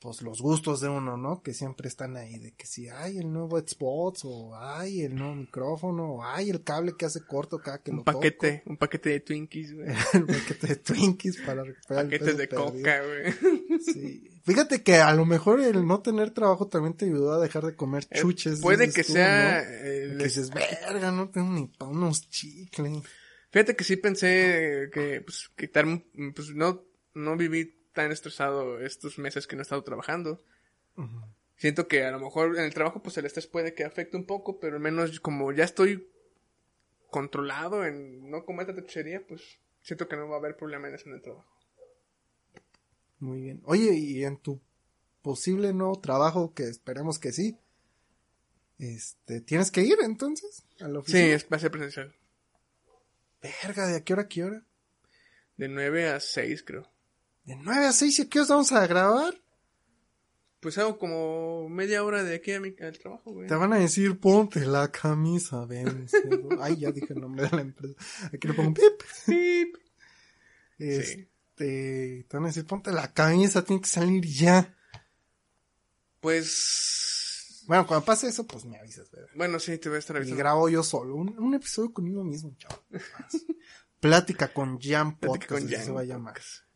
pues 0.00 0.22
los 0.22 0.40
gustos 0.40 0.80
de 0.80 0.88
uno, 0.88 1.16
¿no? 1.16 1.42
Que 1.42 1.52
siempre 1.52 1.88
están 1.88 2.16
ahí, 2.16 2.38
de 2.38 2.52
que 2.54 2.66
si 2.66 2.88
hay 2.88 3.18
el 3.18 3.32
nuevo 3.32 3.58
Xbox 3.58 4.20
o 4.24 4.56
hay 4.56 5.02
el 5.02 5.16
nuevo 5.16 5.34
micrófono 5.34 6.14
o 6.14 6.24
hay 6.24 6.50
el 6.50 6.62
cable 6.62 6.92
que 6.96 7.06
hace 7.06 7.24
corto 7.26 7.58
cada 7.60 7.82
que 7.82 7.90
un 7.90 7.98
lo 7.98 8.04
toco. 8.04 8.18
paquete, 8.18 8.62
un 8.66 8.76
paquete 8.76 9.10
de 9.10 9.20
Twinkies, 9.20 9.74
güey. 9.74 9.88
el 10.14 10.24
paquete 10.26 10.66
de 10.68 10.76
Twinkies 10.76 11.38
para 11.44 11.64
recuperar 11.64 12.04
Paquetes 12.04 12.36
de 12.36 12.46
perdido. 12.46 12.72
coca, 12.72 13.02
güey. 13.04 13.80
Sí. 13.80 14.40
Fíjate 14.44 14.82
que 14.82 14.96
a 14.96 15.12
lo 15.14 15.26
mejor 15.26 15.60
el 15.60 15.86
no 15.86 16.00
tener 16.00 16.30
trabajo 16.30 16.68
también 16.68 16.94
te 16.94 17.04
ayudó 17.04 17.32
a 17.32 17.40
dejar 17.40 17.64
de 17.66 17.74
comer 17.74 18.06
Eh, 18.10 18.20
chuches. 18.20 18.60
Puede 18.60 18.90
que 18.90 19.02
tú, 19.04 19.12
sea... 19.14 19.62
¿no? 19.62 19.68
el- 19.68 20.18
Que 20.18 20.24
dices, 20.24 20.50
verga, 20.50 21.10
no 21.10 21.28
tengo 21.28 21.50
ni 21.52 21.66
para 21.66 21.90
unos 21.90 22.28
chicles. 22.30 23.02
Fíjate 23.50 23.74
que 23.76 23.84
sí 23.84 23.96
pensé 23.96 24.90
que, 24.92 25.22
pues, 25.22 25.50
quitarme, 25.56 26.04
pues, 26.34 26.50
no, 26.54 26.84
no 27.14 27.36
viví 27.36 27.77
tan 27.98 28.12
estresado 28.12 28.80
estos 28.80 29.18
meses 29.18 29.48
que 29.48 29.56
no 29.56 29.62
he 29.62 29.64
estado 29.64 29.82
trabajando. 29.82 30.40
Siento 31.56 31.88
que 31.88 32.04
a 32.04 32.12
lo 32.12 32.20
mejor 32.20 32.56
en 32.56 32.62
el 32.62 32.72
trabajo, 32.72 33.02
pues, 33.02 33.18
el 33.18 33.26
estrés 33.26 33.48
puede 33.48 33.74
que 33.74 33.82
afecte 33.82 34.16
un 34.16 34.24
poco, 34.24 34.60
pero 34.60 34.76
al 34.76 34.80
menos 34.80 35.18
como 35.18 35.50
ya 35.50 35.64
estoy 35.64 36.08
controlado 37.10 37.84
en 37.84 38.30
no 38.30 38.44
comer 38.44 38.66
tanta 38.66 38.82
chuchería, 38.82 39.26
pues, 39.26 39.58
siento 39.82 40.06
que 40.06 40.14
no 40.14 40.28
va 40.28 40.36
a 40.36 40.38
haber 40.38 40.56
problema 40.56 40.86
en 40.86 40.94
el 40.94 41.20
trabajo. 41.20 41.52
Muy 43.18 43.40
bien. 43.40 43.62
Oye, 43.64 43.92
y 43.94 44.22
en 44.22 44.36
tu 44.36 44.60
posible 45.20 45.72
nuevo 45.72 45.98
trabajo, 45.98 46.54
que 46.54 46.68
esperemos 46.68 47.18
que 47.18 47.32
sí, 47.32 47.58
este, 48.78 49.40
¿tienes 49.40 49.72
que 49.72 49.80
ir 49.80 49.98
entonces 50.04 50.64
a 50.78 50.86
la 50.86 51.02
Sí, 51.04 51.18
es, 51.18 51.48
va 51.52 51.56
a 51.56 51.58
ser 51.58 51.72
presencial. 51.72 52.14
Verga, 53.42 53.88
¿de 53.88 53.96
a 53.96 54.04
qué 54.04 54.12
hora 54.12 54.22
a 54.22 54.28
qué 54.28 54.44
hora? 54.44 54.64
De 55.56 55.66
9 55.66 56.10
a 56.10 56.20
6, 56.20 56.62
creo. 56.62 56.88
De 57.48 57.56
9 57.56 57.86
a 57.86 57.92
6, 57.92 58.18
¿y 58.18 58.22
a 58.22 58.28
qué 58.28 58.40
hora 58.40 58.48
vamos 58.50 58.72
a 58.72 58.86
grabar? 58.86 59.34
Pues 60.60 60.76
hago 60.76 60.98
como 60.98 61.66
media 61.70 62.04
hora 62.04 62.22
de 62.22 62.34
aquí 62.34 62.52
a 62.52 62.60
mi, 62.60 62.74
al 62.78 62.98
trabajo, 62.98 63.32
güey. 63.32 63.48
Te 63.48 63.54
van 63.54 63.72
a 63.72 63.78
decir, 63.78 64.20
ponte 64.20 64.66
la 64.66 64.92
camisa, 64.92 65.64
vencedor. 65.64 66.58
Ay, 66.60 66.76
ya 66.76 66.92
dije 66.92 67.14
el 67.14 67.22
nombre 67.22 67.48
de 67.48 67.56
la 67.56 67.62
empresa. 67.62 67.94
Aquí 68.26 68.48
le 68.48 68.52
pongo 68.52 68.74
pip. 68.74 69.02
Pip. 69.24 69.76
Este, 70.78 71.30
te 71.56 72.36
van 72.36 72.44
a 72.44 72.46
decir, 72.48 72.66
ponte 72.66 72.92
la 72.92 73.14
camisa, 73.14 73.64
tiene 73.64 73.80
que 73.80 73.88
salir 73.88 74.26
ya. 74.26 74.76
Pues... 76.20 77.64
Bueno, 77.66 77.86
cuando 77.86 78.04
pase 78.04 78.28
eso, 78.28 78.46
pues 78.46 78.66
me 78.66 78.78
avisas, 78.78 79.10
¿verdad? 79.10 79.30
Bueno, 79.36 79.58
sí, 79.58 79.78
te 79.78 79.88
voy 79.88 79.96
a 79.96 80.00
estar 80.00 80.16
Y 80.16 80.18
avisando. 80.18 80.38
grabo 80.38 80.68
yo 80.68 80.82
solo. 80.82 81.14
Un, 81.14 81.34
un 81.38 81.54
episodio 81.54 81.94
conmigo 81.94 82.22
mismo, 82.24 82.54
chavo. 82.58 82.84
Plática 84.00 84.52
con 84.52 84.78
Jan 84.78 85.18
Plática 85.18 85.46
Podcast, 85.46 85.48
con 85.48 85.64
así 85.64 85.74
Jan 85.74 85.84
se 85.86 85.92
va 85.92 86.00
a 86.02 86.04
llamar. 86.04 86.34
Podcast. 86.34 86.67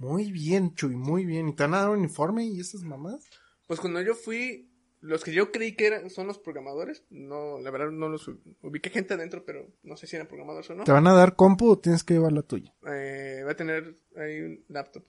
Muy 0.00 0.32
bien, 0.32 0.74
Chuy, 0.74 0.96
muy 0.96 1.26
bien. 1.26 1.50
¿Y 1.50 1.52
te 1.52 1.62
van 1.62 1.74
a 1.74 1.80
dar 1.80 1.90
un 1.90 1.98
uniforme 1.98 2.46
y 2.46 2.58
esas 2.58 2.82
mamás? 2.82 3.28
Pues 3.66 3.80
cuando 3.80 4.00
yo 4.00 4.14
fui, 4.14 4.66
los 5.02 5.22
que 5.22 5.34
yo 5.34 5.52
creí 5.52 5.76
que 5.76 5.88
eran, 5.88 6.08
son 6.08 6.26
los 6.26 6.38
programadores, 6.38 7.04
no, 7.10 7.60
la 7.60 7.70
verdad 7.70 7.90
no 7.90 8.08
los 8.08 8.26
ubiqué 8.62 8.88
gente 8.88 9.12
adentro, 9.12 9.44
pero 9.44 9.68
no 9.82 9.98
sé 9.98 10.06
si 10.06 10.16
eran 10.16 10.26
programadores 10.26 10.70
o 10.70 10.74
no. 10.74 10.84
¿Te 10.84 10.92
van 10.92 11.06
a 11.06 11.12
dar 11.12 11.36
compu 11.36 11.72
o 11.72 11.78
tienes 11.78 12.02
que 12.02 12.14
llevar 12.14 12.32
la 12.32 12.40
tuya? 12.40 12.72
Eh, 12.86 13.42
va 13.44 13.52
a 13.52 13.56
tener 13.56 13.94
ahí 14.16 14.40
un 14.40 14.64
laptop. 14.68 15.04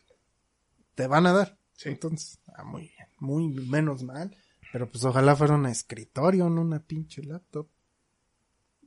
Te 0.93 1.07
van 1.07 1.25
a 1.25 1.31
dar. 1.31 1.57
Sí. 1.71 1.87
Entonces, 1.87 2.41
ah, 2.53 2.65
muy 2.65 2.81
bien. 2.81 3.07
Muy 3.19 3.47
menos 3.47 4.03
mal. 4.03 4.35
Pero 4.73 4.89
pues 4.89 5.05
ojalá 5.05 5.37
fuera 5.37 5.55
un 5.55 5.67
escritorio, 5.67 6.49
no 6.49 6.61
una 6.61 6.79
pinche 6.79 7.23
laptop. 7.23 7.69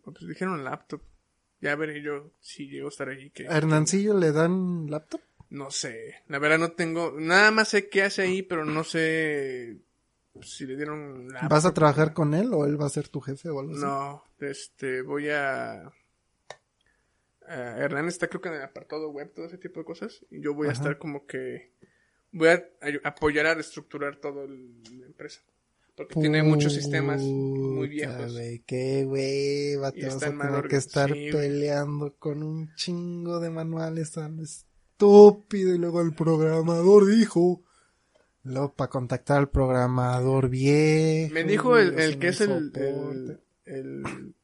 Pues 0.03 0.29
dijeron 0.29 0.65
laptop. 0.65 1.01
Ya 1.63 1.77
veré 1.77 2.03
yo 2.03 2.31
si 2.41 2.69
llego 2.69 2.89
a 2.89 2.91
estar 2.91 3.09
ahí. 3.09 3.31
Que... 3.31 3.49
¿A 3.49 3.57
Hernancillo 3.57 4.13
le 4.13 4.33
dan 4.33 4.91
laptop? 4.91 5.23
No 5.51 5.71
sé. 5.71 6.17
La 6.29 6.39
verdad 6.39 6.59
no 6.59 6.73
tengo. 6.73 7.15
Nada 7.19 7.51
más 7.51 7.69
sé 7.69 7.89
qué 7.89 8.03
hace 8.03 8.23
ahí, 8.23 8.43
pero 8.43 8.65
no 8.65 8.85
sé 8.85 9.79
si 10.43 10.67
le 10.67 10.77
dieron 10.77 11.29
laptop. 11.29 11.51
¿Vas 11.51 11.65
a 11.65 11.75
trabajar 11.75 12.13
con 12.13 12.35
él 12.35 12.53
o 12.53 12.67
él 12.67 12.81
va 12.81 12.87
a 12.87 12.91
ser 12.91 13.09
tu 13.09 13.21
jefe 13.21 13.49
o 13.51 13.61
algo 13.61 13.73
así? 13.73 13.81
No, 13.81 14.25
este, 14.41 15.03
voy 15.03 15.31
a... 15.31 15.93
Hernán 17.47 18.09
está 18.09 18.27
creo 18.29 18.41
que 18.41 18.49
en 18.49 18.55
el 18.55 18.63
apartado 18.63 19.11
web, 19.11 19.31
todo 19.35 19.47
ese 19.47 19.59
tipo 19.59 19.81
de 19.81 19.87
cosas. 19.87 20.25
Y 20.31 20.41
yo 20.41 20.55
voy 20.55 20.69
a 20.69 20.73
estar 20.73 20.99
como 20.99 21.27
que... 21.27 21.73
Voy 22.33 22.49
a 22.49 22.65
apoyar 23.05 23.47
a 23.47 23.55
reestructurar 23.55 24.17
toda 24.17 24.47
la 24.47 25.07
empresa. 25.07 25.41
Porque 25.95 26.21
tiene 26.21 26.43
muchos 26.43 26.73
sistemas 26.73 27.21
muy 27.21 27.89
viejos. 27.89 28.33
güey, 28.33 28.65
qué 28.67 29.05
hueva, 29.07 29.93
Y 29.95 30.01
te 30.01 30.07
vas 30.07 30.23
a 30.23 30.31
tener 30.31 30.69
que 30.69 30.77
estar 30.77 31.13
sí, 31.13 31.29
peleando 31.31 32.17
con 32.17 32.43
un 32.43 32.75
chingo 32.75 33.39
de 33.39 33.51
manuales 33.51 34.11
tan 34.11 34.41
estúpido 34.99 35.75
y 35.75 35.79
luego 35.79 36.01
el 36.01 36.15
programador 36.15 37.07
dijo, 37.07 37.63
luego 38.45 38.75
para 38.75 38.91
contactar 38.91 39.39
al 39.39 39.51
programador 39.51 40.49
viejo. 40.49 41.35
Me 41.35 41.45
dijo 41.45 41.77
el, 41.77 41.99
el 41.99 42.19
que 42.19 42.29
es 42.29 42.41
el, 42.41 42.71
el, 42.75 43.41
el 43.65 44.35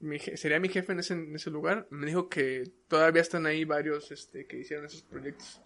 mi 0.00 0.18
je- 0.18 0.36
sería 0.36 0.58
mi 0.58 0.68
jefe 0.68 0.92
en 0.92 0.98
ese, 0.98 1.14
en 1.14 1.34
ese 1.34 1.50
lugar, 1.50 1.86
me 1.90 2.06
dijo 2.06 2.28
que 2.28 2.64
todavía 2.88 3.22
están 3.22 3.46
ahí 3.46 3.64
varios 3.64 4.10
este, 4.10 4.46
que 4.46 4.58
hicieron 4.58 4.86
esos 4.86 5.02
proyectos. 5.02 5.60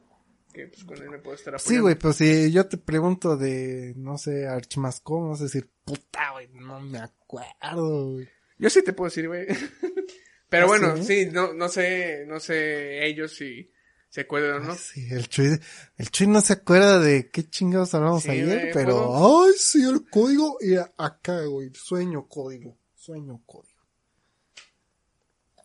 Que 0.53 0.69
pues 0.69 0.85
con 0.85 0.97
él 1.03 1.11
me 1.11 1.19
puedo 1.19 1.35
estar 1.37 1.55
apoyando. 1.55 1.75
Sí, 1.75 1.81
güey, 1.81 1.95
pues 1.97 2.17
si 2.17 2.51
yo 2.51 2.67
te 2.67 2.79
pregunto 2.79 3.37
de, 3.37 3.93
no 3.97 4.17
sé, 4.17 4.47
Archmascom, 4.47 5.31
vas 5.31 5.41
a 5.41 5.45
decir, 5.45 5.69
puta, 5.85 6.33
güey, 6.33 6.49
no 6.55 6.81
me 6.81 6.99
acuerdo, 6.99 8.13
güey. 8.13 8.29
Yo 8.59 8.71
sí 8.71 8.83
te 8.83 8.95
puedo 8.95 9.09
decir, 9.09 9.27
güey. 9.29 9.47
Pero 10.49 10.65
¿Ah, 10.65 10.69
bueno, 10.69 10.97
sí? 10.99 11.05
sí, 11.27 11.31
no, 11.31 11.53
no 11.53 11.69
sé, 11.69 12.25
no 12.27 12.41
sé 12.41 13.07
ellos 13.07 13.33
si 13.35 13.71
se 14.09 14.23
acuerdan 14.23 14.63
o 14.63 14.65
no. 14.67 14.73
Ay, 14.73 14.79
sí, 14.79 15.07
el 15.11 15.29
Chuy, 15.29 15.61
el 15.97 16.11
Chuy 16.11 16.27
no 16.27 16.41
se 16.41 16.55
acuerda 16.55 16.99
de 16.99 17.31
qué 17.31 17.49
chingados 17.49 17.95
hablamos 17.95 18.23
Sí, 18.23 18.31
ayer, 18.31 18.47
güey, 18.47 18.73
pero, 18.73 19.07
¿puedo? 19.07 19.45
ay, 19.45 19.53
sí, 19.59 19.83
el 19.83 20.09
código, 20.09 20.59
y 20.61 20.77
acá, 20.77 21.45
güey, 21.45 21.71
sueño 21.75 22.27
código, 22.29 22.77
sueño 22.95 23.43
código. 23.47 23.75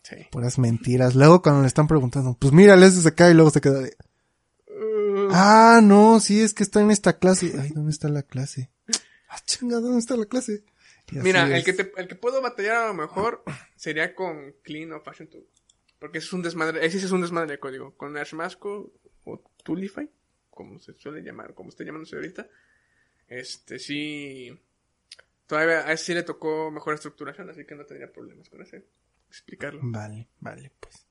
Sí. 0.02 0.16
Puras 0.30 0.58
mentiras. 0.58 1.14
Luego 1.14 1.42
cuando 1.42 1.62
le 1.62 1.68
están 1.68 1.86
preguntando, 1.86 2.36
pues 2.38 2.52
mira, 2.52 2.74
ese 2.74 3.00
se 3.00 3.14
cae 3.14 3.30
y 3.30 3.34
luego 3.34 3.50
se 3.50 3.60
queda 3.60 3.80
de, 3.80 3.96
Uh, 4.82 5.28
ah, 5.30 5.80
no, 5.82 6.18
sí, 6.18 6.40
es 6.40 6.54
que 6.54 6.62
está 6.62 6.80
en 6.80 6.90
esta 6.90 7.18
clase. 7.18 7.52
Ay, 7.60 7.70
¿dónde 7.70 7.90
está 7.92 8.08
la 8.08 8.22
clase? 8.22 8.70
Ah, 9.28 9.38
chinga, 9.44 9.78
¿dónde 9.80 9.98
está 9.98 10.16
la 10.16 10.26
clase? 10.26 10.64
Mira, 11.10 11.56
el 11.56 11.62
que, 11.62 11.72
te, 11.72 11.92
el 11.96 12.08
que 12.08 12.14
puedo 12.14 12.40
batallar 12.40 12.76
a 12.76 12.86
lo 12.88 12.94
mejor 12.94 13.42
sería 13.76 14.14
con 14.14 14.54
Clean 14.62 14.92
o 14.92 15.00
Fashion 15.00 15.28
Tool. 15.28 15.46
Porque 16.02 16.18
ese 16.18 16.26
es 16.26 16.32
un 16.32 16.42
desmadre, 16.42 16.84
ese 16.84 16.96
es 16.96 17.12
un 17.12 17.20
desmadre 17.20 17.52
de 17.52 17.60
código. 17.60 17.96
Con 17.96 18.16
Archmasco 18.16 18.92
o 19.22 19.38
Toolify, 19.62 20.10
como 20.50 20.80
se 20.80 20.94
suele 20.94 21.22
llamar, 21.22 21.54
como 21.54 21.68
está 21.68 21.84
llamándose 21.84 22.16
ahorita. 22.16 22.48
Este 23.28 23.78
sí. 23.78 24.50
Todavía 25.46 25.86
a 25.86 25.92
ese 25.92 26.06
sí 26.06 26.14
le 26.14 26.24
tocó 26.24 26.72
mejor 26.72 26.94
estructuración, 26.94 27.48
así 27.50 27.64
que 27.64 27.76
no 27.76 27.86
tendría 27.86 28.12
problemas 28.12 28.48
con 28.48 28.62
ese. 28.62 28.84
Explicarlo. 29.28 29.78
Vale, 29.84 30.26
vale, 30.40 30.72
pues. 30.80 31.06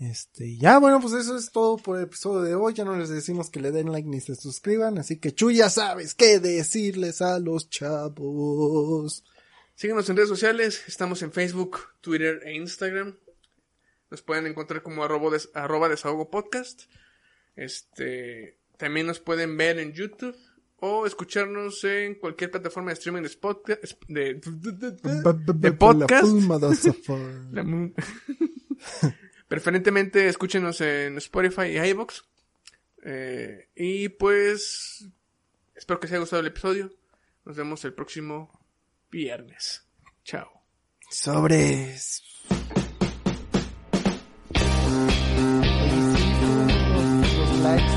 Este, 0.00 0.56
ya, 0.56 0.80
bueno, 0.80 1.00
pues 1.00 1.14
eso 1.14 1.36
es 1.36 1.52
todo 1.52 1.76
por 1.76 1.96
el 1.96 2.02
episodio 2.02 2.40
de 2.40 2.56
hoy. 2.56 2.74
Ya 2.74 2.84
no 2.84 2.96
les 2.96 3.10
decimos 3.10 3.48
que 3.48 3.60
le 3.60 3.70
den 3.70 3.92
like 3.92 4.08
ni 4.08 4.20
se 4.20 4.34
suscriban. 4.34 4.98
Así 4.98 5.20
que 5.20 5.36
Chuy, 5.36 5.58
ya 5.58 5.70
sabes 5.70 6.16
qué 6.16 6.40
decirles 6.40 7.22
a 7.22 7.38
los 7.38 7.70
chavos. 7.70 9.22
Síguenos 9.76 10.10
en 10.10 10.16
redes 10.16 10.30
sociales, 10.30 10.82
estamos 10.88 11.22
en 11.22 11.30
Facebook, 11.30 11.78
Twitter 12.00 12.42
e 12.44 12.56
Instagram. 12.56 13.14
Nos 14.10 14.22
pueden 14.22 14.46
encontrar 14.46 14.82
como 14.82 15.04
arroba, 15.04 15.30
des- 15.30 15.50
arroba 15.54 15.88
desahogo 15.88 16.30
podcast. 16.30 16.82
Este, 17.56 18.58
también 18.76 19.06
nos 19.06 19.20
pueden 19.20 19.56
ver 19.56 19.78
en 19.78 19.92
YouTube 19.92 20.36
o 20.78 21.06
escucharnos 21.06 21.82
en 21.84 22.16
cualquier 22.16 22.50
plataforma 22.50 22.90
de 22.90 22.94
streaming 22.94 23.22
de, 23.22 23.30
podcast, 23.30 23.82
de, 24.08 24.34
de 24.34 25.72
podcast. 25.72 26.24
Preferentemente 29.48 30.28
escúchenos 30.28 30.80
en 30.80 31.16
Spotify 31.18 31.62
y 31.68 31.78
iVoox. 31.78 32.22
Eh, 33.04 33.68
y 33.76 34.08
pues 34.10 35.06
espero 35.74 36.00
que 36.00 36.06
les 36.06 36.12
haya 36.12 36.20
gustado 36.20 36.40
el 36.40 36.48
episodio. 36.48 36.92
Nos 37.44 37.56
vemos 37.56 37.84
el 37.84 37.94
próximo 37.94 38.50
viernes. 39.10 39.84
Chao. 40.24 40.50
Sobres. 41.10 42.22
Los 47.62 47.95